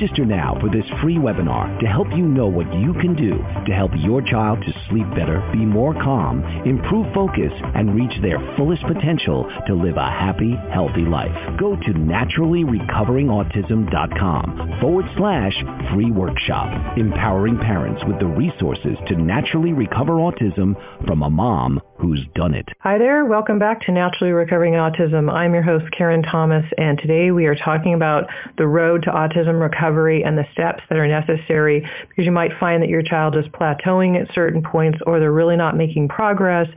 Register 0.00 0.24
now 0.24 0.56
for 0.60 0.70
this 0.70 0.84
free 1.02 1.16
webinar 1.16 1.76
to 1.80 1.86
help 1.86 2.06
you 2.12 2.22
know 2.22 2.46
what 2.46 2.72
you 2.72 2.94
can 3.00 3.16
do 3.16 3.32
to 3.66 3.72
help 3.72 3.90
your 3.96 4.22
child 4.22 4.60
to 4.60 4.72
sleep 4.88 5.10
better, 5.10 5.42
be 5.52 5.58
more 5.58 5.92
calm, 5.92 6.44
improve 6.64 7.12
focus, 7.12 7.50
and 7.74 7.96
reach 7.96 8.12
their 8.22 8.38
fullest 8.56 8.84
potential 8.84 9.50
to 9.66 9.74
live 9.74 9.96
a 9.96 10.08
happy, 10.08 10.54
healthy 10.72 11.02
life. 11.02 11.34
Go 11.58 11.74
to 11.74 11.90
naturallyrecoveringautism.com 11.90 14.78
forward 14.80 15.06
slash 15.16 15.54
free 15.92 16.12
workshop, 16.12 16.96
empowering 16.96 17.58
parents 17.58 18.00
with 18.06 18.20
the 18.20 18.26
resources 18.26 18.96
to 19.08 19.16
naturally 19.16 19.72
recover 19.72 20.12
autism 20.12 20.76
from 21.08 21.24
a 21.24 21.30
mom 21.30 21.80
who's 21.98 22.24
done 22.36 22.54
it. 22.54 22.68
Hi 22.82 22.98
there. 22.98 23.24
Welcome 23.24 23.58
back 23.58 23.80
to 23.86 23.90
Naturally 23.90 24.32
Recovering 24.32 24.74
Autism. 24.74 25.28
I'm 25.28 25.54
your 25.54 25.64
host, 25.64 25.86
Karen 25.90 26.22
Thomas, 26.22 26.64
and 26.78 26.96
today 26.98 27.32
we 27.32 27.46
are 27.46 27.56
talking 27.56 27.94
about 27.94 28.28
the 28.56 28.68
road 28.68 29.02
to 29.02 29.10
autism 29.10 29.60
recovery 29.60 29.87
and 29.88 30.36
the 30.36 30.46
steps 30.52 30.82
that 30.88 30.98
are 30.98 31.06
necessary 31.06 31.80
because 32.08 32.24
you 32.24 32.32
might 32.32 32.52
find 32.60 32.82
that 32.82 32.88
your 32.88 33.02
child 33.02 33.36
is 33.36 33.44
plateauing 33.46 34.20
at 34.20 34.32
certain 34.34 34.62
points 34.62 34.98
or 35.06 35.18
they're 35.18 35.32
really 35.32 35.56
not 35.56 35.76
making 35.76 36.08
progress. 36.08 36.68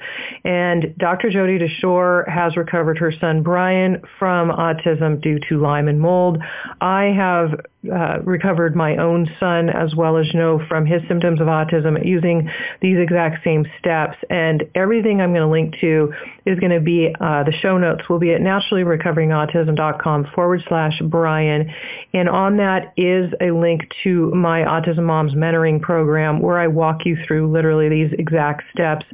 And 0.43 0.95
Dr. 0.97 1.29
Jodi 1.29 1.59
Dashore 1.59 2.27
has 2.29 2.55
recovered 2.55 2.97
her 2.97 3.11
son 3.19 3.43
Brian 3.43 4.01
from 4.17 4.49
autism 4.49 5.21
due 5.21 5.39
to 5.49 5.59
Lyme 5.59 5.87
and 5.87 5.99
mold. 5.99 6.37
I 6.79 7.05
have 7.05 7.59
uh, 7.89 8.19
recovered 8.23 8.75
my 8.75 8.95
own 8.97 9.27
son 9.39 9.67
as 9.69 9.95
well 9.95 10.17
as 10.17 10.27
you 10.31 10.39
know 10.39 10.61
from 10.67 10.85
his 10.85 11.01
symptoms 11.07 11.41
of 11.41 11.47
autism 11.47 12.05
using 12.05 12.47
these 12.79 12.97
exact 12.99 13.43
same 13.43 13.65
steps. 13.79 14.17
And 14.29 14.63
everything 14.75 15.19
I'm 15.19 15.33
going 15.33 15.41
to 15.41 15.47
link 15.47 15.75
to 15.81 16.13
is 16.45 16.59
going 16.59 16.71
to 16.71 16.79
be 16.79 17.13
uh, 17.19 17.43
the 17.43 17.51
show 17.51 17.79
notes 17.79 18.07
will 18.07 18.19
be 18.19 18.33
at 18.33 18.41
naturallyrecoveringautism.com 18.41 20.27
forward 20.35 20.63
slash 20.67 21.01
Brian. 21.05 21.73
And 22.13 22.29
on 22.29 22.57
that 22.57 22.93
is 22.97 23.33
a 23.41 23.49
link 23.49 23.91
to 24.03 24.29
my 24.31 24.61
Autism 24.61 25.03
Moms 25.03 25.33
mentoring 25.33 25.81
program 25.81 26.39
where 26.39 26.59
I 26.59 26.67
walk 26.67 27.05
you 27.05 27.17
through 27.25 27.51
literally 27.51 27.89
these 27.89 28.13
exact 28.19 28.63
steps 28.71 29.05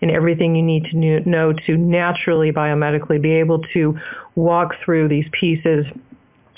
and 0.00 0.10
everything 0.10 0.56
you 0.56 0.62
need 0.62 0.86
to 0.86 0.96
know 1.28 1.52
to 1.66 1.76
naturally 1.76 2.52
biomedically 2.52 3.20
be 3.20 3.32
able 3.32 3.60
to 3.74 3.98
walk 4.34 4.72
through 4.84 5.08
these 5.08 5.26
pieces 5.38 5.84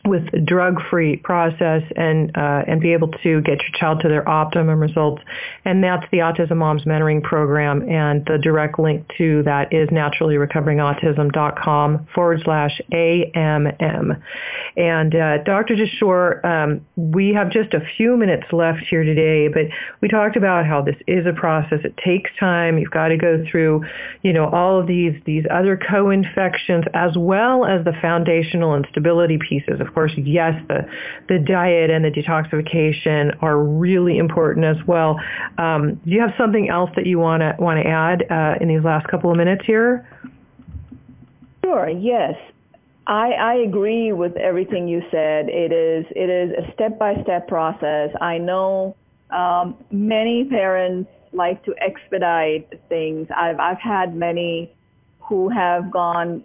with 0.07 0.47
drug-free 0.47 1.17
process 1.19 1.83
and 1.97 2.35
uh, 2.37 2.63
and 2.67 2.81
be 2.81 2.93
able 2.93 3.09
to 3.09 3.41
get 3.43 3.61
your 3.63 3.71
child 3.75 4.01
to 4.01 4.09
their 4.09 4.29
optimum 4.29 4.81
results. 4.81 5.23
And 5.65 5.83
that's 5.83 6.05
the 6.11 6.19
Autism 6.19 6.59
Moms 6.59 6.85
Mentoring 6.85 7.23
Program. 7.23 7.89
And 7.89 8.27
the 8.27 8.37
direct 8.39 8.79
link 8.79 9.09
to 9.19 9.43
that 9.45 9.73
is 9.73 9.89
naturallyrecoveringautism.com 9.89 12.09
forward 12.15 12.41
slash 12.45 12.81
AMM. 12.93 14.23
And 14.77 15.15
uh, 15.15 15.39
Dr. 15.45 15.77
Dashore, 15.77 16.45
um, 16.45 16.85
we 16.97 17.33
have 17.35 17.51
just 17.51 17.73
a 17.75 17.81
few 17.97 18.17
minutes 18.17 18.47
left 18.53 18.81
here 18.89 19.03
today, 19.03 19.49
but 19.49 19.65
we 20.01 20.07
talked 20.09 20.37
about 20.37 20.67
how 20.67 20.83
this 20.83 20.97
is 21.07 21.27
a 21.27 21.33
process. 21.33 21.81
It 21.85 21.97
takes 22.05 22.31
time. 22.39 22.79
You've 22.79 22.91
got 22.91 23.09
to 23.09 23.17
go 23.17 23.45
through, 23.51 23.85
you 24.23 24.33
know, 24.33 24.49
all 24.49 24.81
of 24.81 24.87
these 24.87 25.15
these 25.25 25.45
other 25.51 25.77
co-infections 25.77 26.85
as 26.95 27.17
well 27.17 27.65
as 27.65 27.85
the 27.85 27.93
foundational 28.01 28.75
and 28.75 28.87
stability 28.91 29.39
pieces. 29.39 29.81
Of 29.81 29.93
course, 29.97 30.13
yes, 30.19 30.53
the, 30.69 30.87
the 31.31 31.39
diet 31.39 31.89
and 31.89 32.05
the 32.05 32.11
detoxification 32.11 33.43
are 33.43 33.59
really 33.59 34.19
important 34.19 34.67
as 34.67 34.77
well. 34.87 35.19
Um, 35.57 35.95
do 36.05 36.11
you 36.11 36.21
have 36.21 36.35
something 36.37 36.69
else 36.69 36.91
that 36.97 37.07
you 37.07 37.19
want 37.19 37.41
to 37.41 37.57
want 37.59 37.83
to 37.83 37.89
add 37.89 38.31
uh, 38.31 38.59
in 38.61 38.69
these 38.69 38.85
last 38.85 39.09
couple 39.09 39.31
of 39.31 39.39
minutes 39.39 39.65
here? 39.65 40.07
Sure. 41.65 41.89
Yes. 41.89 42.35
I, 43.07 43.31
I 43.31 43.55
agree 43.55 44.13
with 44.13 44.37
everything 44.37 44.87
you 44.87 45.01
said. 45.11 45.49
It 45.49 45.73
is 45.73 46.05
it 46.11 46.29
is 46.29 46.53
a 46.53 46.71
step 46.75 46.99
by 46.99 47.15
step 47.23 47.49
process. 47.49 48.11
I 48.21 48.37
know 48.37 48.97
um, 49.31 49.77
many 49.91 50.45
parents 50.45 51.09
like 51.33 51.65
to 51.65 51.75
expedite 51.81 52.69
things. 52.91 53.29
I've 53.35 53.59
I've 53.59 53.81
had 53.81 54.15
many 54.15 54.76
who 55.29 55.49
have 55.49 55.91
gone, 55.91 56.43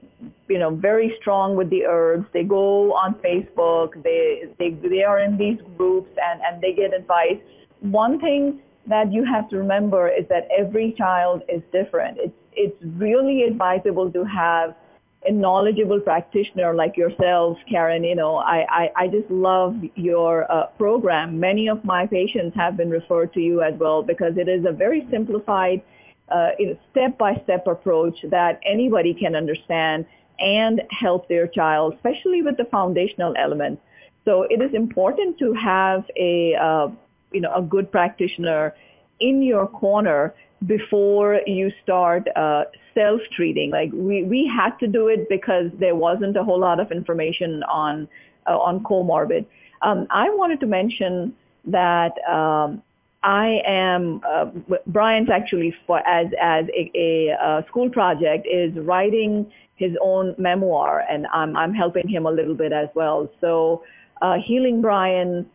you 0.47 0.57
know, 0.57 0.71
very 0.75 1.13
strong 1.19 1.55
with 1.55 1.69
the 1.69 1.85
herbs. 1.85 2.25
They 2.33 2.43
go 2.43 2.93
on 2.93 3.15
Facebook, 3.15 4.01
they 4.03 4.43
they 4.59 4.71
they 4.87 5.03
are 5.03 5.19
in 5.19 5.37
these 5.37 5.59
groups 5.77 6.09
and 6.21 6.41
and 6.41 6.61
they 6.61 6.73
get 6.73 6.93
advice. 6.93 7.39
One 7.81 8.19
thing 8.19 8.59
that 8.87 9.11
you 9.11 9.23
have 9.23 9.49
to 9.49 9.57
remember 9.57 10.07
is 10.09 10.25
that 10.29 10.47
every 10.57 10.93
child 10.97 11.43
is 11.47 11.61
different. 11.71 12.17
It's 12.19 12.33
it's 12.53 12.77
really 12.97 13.43
advisable 13.43 14.11
to 14.11 14.23
have 14.25 14.75
a 15.23 15.31
knowledgeable 15.31 15.99
practitioner 15.99 16.73
like 16.73 16.97
yourselves, 16.97 17.59
Karen. 17.69 18.03
You 18.03 18.15
know, 18.15 18.37
I 18.37 18.65
I, 18.69 18.91
I 19.03 19.07
just 19.07 19.29
love 19.29 19.75
your 19.95 20.51
uh, 20.51 20.67
program. 20.77 21.39
Many 21.39 21.69
of 21.69 21.83
my 21.85 22.07
patients 22.07 22.55
have 22.55 22.77
been 22.77 22.89
referred 22.89 23.33
to 23.33 23.39
you 23.39 23.61
as 23.61 23.75
well 23.79 24.01
because 24.01 24.37
it 24.37 24.47
is 24.47 24.65
a 24.65 24.71
very 24.71 25.07
simplified 25.11 25.83
uh, 26.31 26.51
step-by-step 26.91 27.67
approach 27.67 28.17
that 28.29 28.59
anybody 28.65 29.13
can 29.13 29.35
understand 29.35 30.05
and 30.39 30.81
help 30.89 31.27
their 31.27 31.47
child, 31.47 31.93
especially 31.95 32.41
with 32.41 32.57
the 32.57 32.65
foundational 32.65 33.33
elements. 33.37 33.81
So 34.25 34.43
it 34.43 34.61
is 34.61 34.73
important 34.73 35.37
to 35.39 35.53
have 35.53 36.01
a, 36.15 36.55
uh, 36.55 36.87
you 37.31 37.41
know, 37.41 37.53
a 37.53 37.61
good 37.61 37.91
practitioner 37.91 38.75
in 39.19 39.41
your 39.43 39.67
corner 39.67 40.33
before 40.65 41.41
you 41.47 41.71
start 41.83 42.27
uh, 42.35 42.65
self-treating. 42.93 43.71
Like 43.71 43.91
we, 43.93 44.23
we 44.23 44.47
had 44.47 44.77
to 44.79 44.87
do 44.87 45.07
it 45.07 45.27
because 45.29 45.71
there 45.79 45.95
wasn't 45.95 46.37
a 46.37 46.43
whole 46.43 46.59
lot 46.59 46.79
of 46.79 46.91
information 46.91 47.63
on 47.63 48.07
uh, 48.47 48.57
on 48.57 48.83
comorbid. 48.83 49.45
Um, 49.81 50.07
I 50.09 50.29
wanted 50.29 50.59
to 50.61 50.65
mention 50.65 51.33
that 51.65 52.13
um, 52.27 52.81
I 53.23 53.61
am 53.65 54.21
uh, 54.27 54.45
Brian's 54.87 55.29
actually 55.29 55.75
for 55.85 55.99
as 56.07 56.27
as 56.41 56.65
a, 56.75 56.91
a, 56.95 57.29
a, 57.29 57.65
school 57.67 57.89
project 57.89 58.47
is 58.51 58.73
writing 58.77 59.51
his 59.75 59.91
own 60.01 60.33
memoir, 60.39 61.03
and 61.07 61.27
I'm 61.31 61.55
I'm 61.55 61.73
helping 61.73 62.07
him 62.07 62.25
a 62.25 62.31
little 62.31 62.55
bit 62.55 62.71
as 62.71 62.89
well. 62.95 63.29
So, 63.39 63.83
uh, 64.21 64.37
healing 64.43 64.81
Brian 64.81 65.47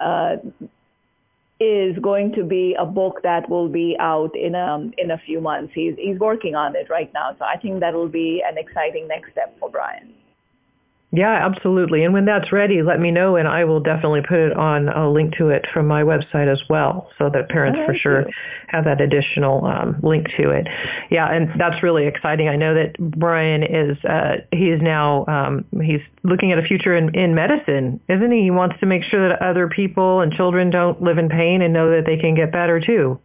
uh, 0.00 0.36
is 1.60 1.96
going 2.00 2.32
to 2.32 2.42
be 2.42 2.74
a 2.76 2.84
book 2.84 3.20
that 3.22 3.48
will 3.48 3.68
be 3.68 3.96
out 4.00 4.34
in 4.34 4.56
a 4.56 4.90
in 4.98 5.12
a 5.12 5.18
few 5.18 5.40
months. 5.40 5.72
He's 5.74 5.94
he's 5.98 6.18
working 6.18 6.56
on 6.56 6.74
it 6.74 6.90
right 6.90 7.12
now, 7.14 7.36
so 7.38 7.44
I 7.44 7.56
think 7.56 7.78
that 7.80 7.94
will 7.94 8.08
be 8.08 8.42
an 8.44 8.58
exciting 8.58 9.06
next 9.06 9.30
step 9.30 9.56
for 9.60 9.70
Brian. 9.70 10.12
Yeah, 11.14 11.46
absolutely. 11.46 12.04
And 12.04 12.14
when 12.14 12.24
that's 12.24 12.52
ready, 12.52 12.82
let 12.82 12.98
me 12.98 13.10
know, 13.10 13.36
and 13.36 13.46
I 13.46 13.64
will 13.64 13.80
definitely 13.80 14.22
put 14.22 14.38
it 14.38 14.56
on 14.56 14.88
a 14.88 15.10
link 15.10 15.36
to 15.36 15.50
it 15.50 15.66
from 15.70 15.86
my 15.86 16.02
website 16.02 16.50
as 16.50 16.62
well, 16.70 17.10
so 17.18 17.28
that 17.28 17.50
parents 17.50 17.80
for 17.84 17.94
sure 17.94 18.20
you. 18.22 18.34
have 18.68 18.84
that 18.86 19.02
additional 19.02 19.66
um, 19.66 20.00
link 20.02 20.28
to 20.38 20.48
it. 20.48 20.66
Yeah, 21.10 21.30
and 21.30 21.50
that's 21.60 21.82
really 21.82 22.06
exciting. 22.06 22.48
I 22.48 22.56
know 22.56 22.72
that 22.72 22.96
Brian 22.98 23.62
is 23.62 24.02
uh, 24.04 24.36
he 24.52 24.70
is 24.70 24.80
now 24.80 25.26
um, 25.26 25.66
he's 25.82 26.00
looking 26.22 26.50
at 26.50 26.58
a 26.58 26.62
future 26.62 26.96
in, 26.96 27.14
in 27.14 27.34
medicine, 27.34 28.00
isn't 28.08 28.32
he? 28.32 28.44
He 28.44 28.50
wants 28.50 28.80
to 28.80 28.86
make 28.86 29.02
sure 29.04 29.28
that 29.28 29.42
other 29.42 29.68
people 29.68 30.20
and 30.20 30.32
children 30.32 30.70
don't 30.70 31.02
live 31.02 31.18
in 31.18 31.28
pain 31.28 31.60
and 31.60 31.74
know 31.74 31.90
that 31.90 32.06
they 32.06 32.16
can 32.16 32.34
get 32.34 32.52
better 32.52 32.80
too. 32.80 33.20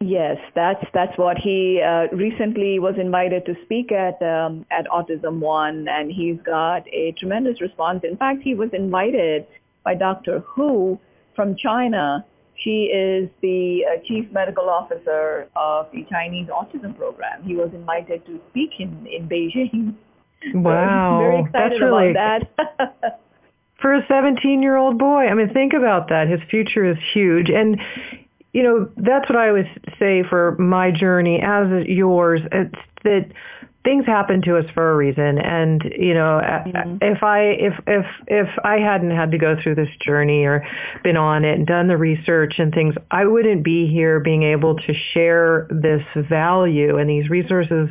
Yes, 0.00 0.36
that's 0.54 0.84
that's 0.92 1.16
what 1.16 1.38
he 1.38 1.80
uh, 1.80 2.08
recently 2.14 2.78
was 2.78 2.96
invited 2.98 3.46
to 3.46 3.54
speak 3.64 3.92
at 3.92 4.20
um, 4.20 4.66
at 4.70 4.86
Autism 4.88 5.38
One, 5.38 5.88
and 5.88 6.12
he's 6.12 6.36
got 6.44 6.86
a 6.92 7.12
tremendous 7.18 7.62
response. 7.62 8.04
In 8.04 8.16
fact, 8.16 8.42
he 8.42 8.54
was 8.54 8.68
invited 8.74 9.46
by 9.84 9.94
Dr. 9.94 10.40
Hu 10.40 11.00
from 11.34 11.56
China. 11.56 12.26
She 12.56 12.90
is 12.92 13.30
the 13.40 13.86
uh, 13.86 14.00
chief 14.04 14.30
medical 14.32 14.68
officer 14.68 15.48
of 15.56 15.86
the 15.92 16.04
Chinese 16.10 16.48
autism 16.48 16.96
program. 16.96 17.42
He 17.44 17.54
was 17.54 17.70
invited 17.72 18.26
to 18.26 18.38
speak 18.50 18.72
in 18.78 19.06
in 19.06 19.28
Beijing. 19.28 19.94
Wow, 20.54 21.18
so 21.18 21.24
very 21.24 21.40
excited 21.40 21.72
that's 21.72 21.80
really, 21.80 22.10
about 22.10 22.42
that. 22.78 23.20
for 23.80 23.94
a 23.94 24.06
17 24.06 24.62
year 24.62 24.76
old 24.76 24.98
boy, 24.98 25.26
I 25.26 25.34
mean, 25.34 25.52
think 25.52 25.72
about 25.72 26.08
that. 26.10 26.28
His 26.28 26.40
future 26.50 26.84
is 26.84 26.98
huge, 27.14 27.48
and 27.48 27.80
you 28.56 28.62
know, 28.62 28.88
that's 28.96 29.28
what 29.28 29.36
I 29.36 29.48
always 29.48 29.66
say 29.98 30.22
for 30.22 30.56
my 30.58 30.90
journey 30.90 31.42
as 31.42 31.86
yours. 31.86 32.40
It's 32.50 32.74
that 33.04 33.26
things 33.84 34.06
happen 34.06 34.40
to 34.40 34.56
us 34.56 34.64
for 34.72 34.92
a 34.92 34.96
reason 34.96 35.38
and 35.38 35.80
you 35.96 36.12
know 36.12 36.40
mm-hmm. 36.42 36.96
if 37.00 37.22
i 37.22 37.40
if 37.40 37.74
if 37.86 38.04
if 38.26 38.48
i 38.64 38.78
hadn't 38.78 39.12
had 39.12 39.30
to 39.30 39.38
go 39.38 39.54
through 39.62 39.76
this 39.76 39.88
journey 40.00 40.42
or 40.44 40.66
been 41.04 41.16
on 41.16 41.44
it 41.44 41.56
and 41.56 41.68
done 41.68 41.86
the 41.86 41.96
research 41.96 42.54
and 42.58 42.74
things 42.74 42.96
i 43.12 43.24
wouldn't 43.24 43.62
be 43.62 43.86
here 43.86 44.18
being 44.18 44.42
able 44.42 44.74
to 44.74 44.92
share 45.14 45.68
this 45.70 46.02
value 46.28 46.98
and 46.98 47.08
these 47.08 47.30
resources 47.30 47.88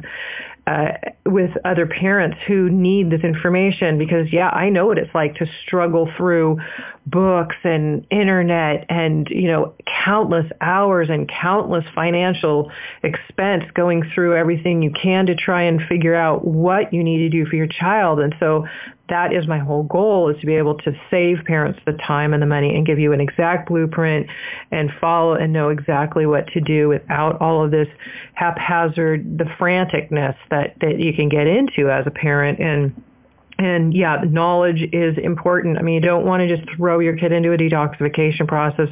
uh, 0.68 0.94
with 1.26 1.52
other 1.64 1.86
parents 1.86 2.38
who 2.48 2.70
need 2.70 3.12
this 3.12 3.22
information 3.22 4.00
because 4.00 4.32
yeah, 4.32 4.50
I 4.50 4.70
know 4.70 4.88
what 4.88 4.98
it's 4.98 5.14
like 5.14 5.36
to 5.36 5.46
struggle 5.66 6.10
through 6.18 6.58
books 7.06 7.56
and 7.64 8.06
internet 8.10 8.86
and 8.90 9.28
you 9.30 9.48
know 9.48 9.76
countless 10.04 10.46
hours 10.62 11.10
and 11.10 11.30
countless 11.30 11.86
financial 11.94 12.72
expense 13.04 13.64
going 13.76 14.10
through 14.16 14.36
everything 14.36 14.82
you 14.82 14.92
can 14.92 15.28
to 15.28 15.36
try 15.36 15.64
and 15.64 15.82
figure 15.88 16.16
out 16.16 16.46
what 16.46 16.92
you 16.92 17.04
need 17.04 17.20
to 17.20 17.30
do 17.30 17.46
for 17.46 17.56
your 17.56 17.68
child. 17.68 18.20
And 18.20 18.34
so 18.40 18.66
that 19.10 19.34
is 19.34 19.48
my 19.48 19.60
whole 19.60 19.84
goal 19.84 20.30
is 20.30 20.40
to 20.40 20.48
be 20.48 20.56
able 20.56 20.76
to 20.80 20.92
save 21.12 21.38
parents 21.46 21.80
the 21.86 21.94
time 21.94 22.34
and 22.34 22.42
the 22.42 22.48
money 22.48 22.76
and 22.76 22.86
give 22.86 22.98
you 22.98 23.14
an 23.14 23.22
exact 23.22 23.70
blueprint 23.70 24.28
and 24.72 24.90
follow 25.00 25.34
and 25.34 25.54
know 25.54 25.70
exactly 25.70 26.26
what 26.26 26.48
to 26.48 26.62
do 26.62 26.90
without 26.90 27.40
all 27.40 27.64
of 27.64 27.72
this 27.72 27.88
haphazard, 28.34 29.38
the 29.38 29.44
franticness 29.60 30.36
that, 30.50 30.76
that 30.82 31.00
you 31.00 31.14
can 31.14 31.30
get 31.30 31.46
into 31.46 31.90
as 31.90 32.08
a 32.08 32.12
parent. 32.12 32.60
And 32.60 33.04
and 33.58 33.94
yeah, 33.94 34.22
knowledge 34.28 34.82
is 34.92 35.18
important. 35.18 35.78
I 35.78 35.82
mean, 35.82 35.96
you 35.96 36.02
don't 36.02 36.26
want 36.26 36.42
to 36.42 36.56
just 36.56 36.68
throw 36.76 37.00
your 37.00 37.16
kid 37.16 37.32
into 37.32 37.54
a 37.54 37.58
detoxification 37.58 38.48
process 38.48 38.90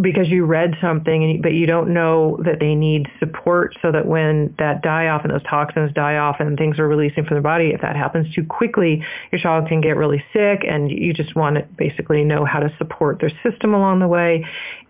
because 0.00 0.28
you 0.28 0.44
read 0.44 0.74
something, 0.80 1.40
but 1.42 1.52
you 1.52 1.66
don't 1.66 1.92
know 1.92 2.40
that 2.44 2.60
they 2.60 2.74
need 2.74 3.08
support 3.18 3.76
so 3.82 3.92
that 3.92 4.06
when 4.06 4.54
that 4.58 4.82
die 4.82 5.08
off 5.08 5.22
and 5.24 5.32
those 5.32 5.42
toxins 5.42 5.92
die 5.92 6.16
off 6.16 6.36
and 6.38 6.56
things 6.56 6.78
are 6.78 6.88
releasing 6.88 7.24
from 7.24 7.36
the 7.36 7.42
body, 7.42 7.72
if 7.74 7.80
that 7.82 7.96
happens 7.96 8.32
too 8.34 8.44
quickly, 8.44 9.04
your 9.30 9.40
child 9.40 9.68
can 9.68 9.80
get 9.80 9.96
really 9.96 10.24
sick 10.32 10.64
and 10.66 10.90
you 10.90 11.12
just 11.12 11.34
want 11.34 11.56
to 11.56 11.62
basically 11.76 12.24
know 12.24 12.44
how 12.44 12.60
to 12.60 12.74
support 12.78 13.20
their 13.20 13.32
system 13.42 13.74
along 13.74 13.98
the 13.98 14.08
way. 14.08 14.46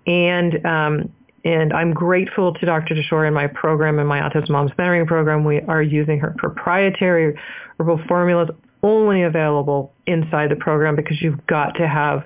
And, 0.07 0.65
um, 0.65 1.13
and 1.45 1.73
I'm 1.73 1.93
grateful 1.93 2.55
to 2.55 2.67
Dr. 2.67 2.95
Dashore 2.95 3.27
in 3.27 3.35
my 3.35 3.49
program, 3.49 3.99
in 3.99 4.07
my 4.07 4.21
Autism 4.21 4.51
Moms 4.51 4.71
Mentoring 4.73 5.07
program. 5.09 5.45
We 5.45 5.61
are 5.63 5.83
using 5.83 6.21
her 6.21 6.33
proprietary 6.39 7.37
herbal 7.81 8.01
formulas 8.07 8.51
only 8.83 9.23
available 9.23 9.93
inside 10.07 10.51
the 10.51 10.57
program 10.57 10.97
because 10.97 11.21
you've 11.23 11.47
got 11.47 11.77
to 11.77 11.87
have 11.87 12.25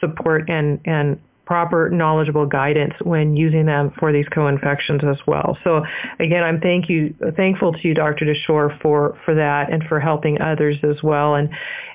support 0.00 0.48
and, 0.48 0.80
and 0.84 1.20
proper 1.48 1.88
knowledgeable 1.88 2.44
guidance 2.44 2.92
when 3.02 3.34
using 3.34 3.64
them 3.64 3.90
for 3.98 4.12
these 4.12 4.26
co-infections 4.28 5.00
as 5.02 5.16
well. 5.26 5.56
So 5.64 5.82
again, 6.20 6.44
I'm 6.44 6.60
thank 6.60 6.90
you 6.90 7.14
thankful 7.36 7.72
to 7.72 7.88
you, 7.88 7.94
Dr. 7.94 8.26
Dashore, 8.26 8.78
for 8.82 9.18
for 9.24 9.34
that 9.34 9.72
and 9.72 9.82
for 9.88 9.98
helping 9.98 10.42
others 10.42 10.76
as 10.82 11.02
well. 11.02 11.36
And 11.36 11.48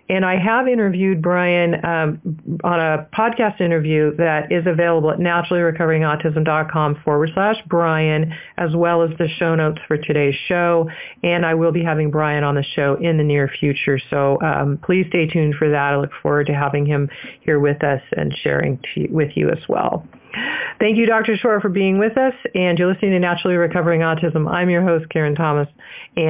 and 0.10 0.26
I 0.26 0.38
have 0.38 0.68
interviewed 0.68 1.22
Brian 1.22 1.76
um, 1.86 2.60
on 2.64 2.80
a 2.80 3.08
podcast 3.18 3.62
interview 3.62 4.16
that 4.18 4.52
is 4.52 4.66
available 4.68 5.12
at 5.12 5.20
naturallyrecoveringautism.com 5.20 7.02
forward 7.06 7.32
slash 7.34 7.56
Brian, 7.68 8.34
as 8.58 8.76
well 8.76 9.02
as 9.02 9.12
the 9.18 9.30
show 9.40 9.56
notes 9.56 9.80
for 9.88 9.98
today's 9.98 10.36
show. 10.48 10.90
And 11.24 11.46
I 11.46 11.54
will 11.54 11.72
be 11.72 11.84
having 11.84 12.12
Brian 12.12 12.44
on 12.44 12.56
the 12.56 12.64
show 12.76 12.96
in 12.96 13.18
the 13.18 13.24
near 13.24 13.48
future. 13.48 14.00
So 14.10 14.42
um, 14.42 14.78
please 14.84 15.06
stay 15.10 15.28
tuned 15.28 15.56
for 15.56 15.70
that. 15.70 15.94
I 15.94 15.98
look 15.98 16.12
forward 16.22 16.48
to 16.48 16.54
having 16.54 16.86
him 16.86 17.10
here 17.42 17.60
with 17.60 17.84
us 17.84 18.02
and 18.12 18.36
sharing 18.44 18.80
with 19.10 19.32
you 19.36 19.50
as 19.50 19.60
well. 19.70 20.06
Thank 20.80 20.98
you, 20.98 21.06
Dr. 21.06 21.38
Shore, 21.38 21.62
for 21.62 21.70
being 21.70 22.00
with 22.00 22.18
us. 22.18 22.34
And 22.56 22.78
you're 22.78 22.92
listening 22.92 23.12
to 23.12 23.20
Naturally 23.20 23.56
Recovering 23.56 24.02
Autism. 24.02 24.52
I'm 24.52 24.70
your 24.70 24.82
host, 24.82 25.08
Karen 25.10 25.36
Thomas. 25.36 25.68
And 26.18 26.26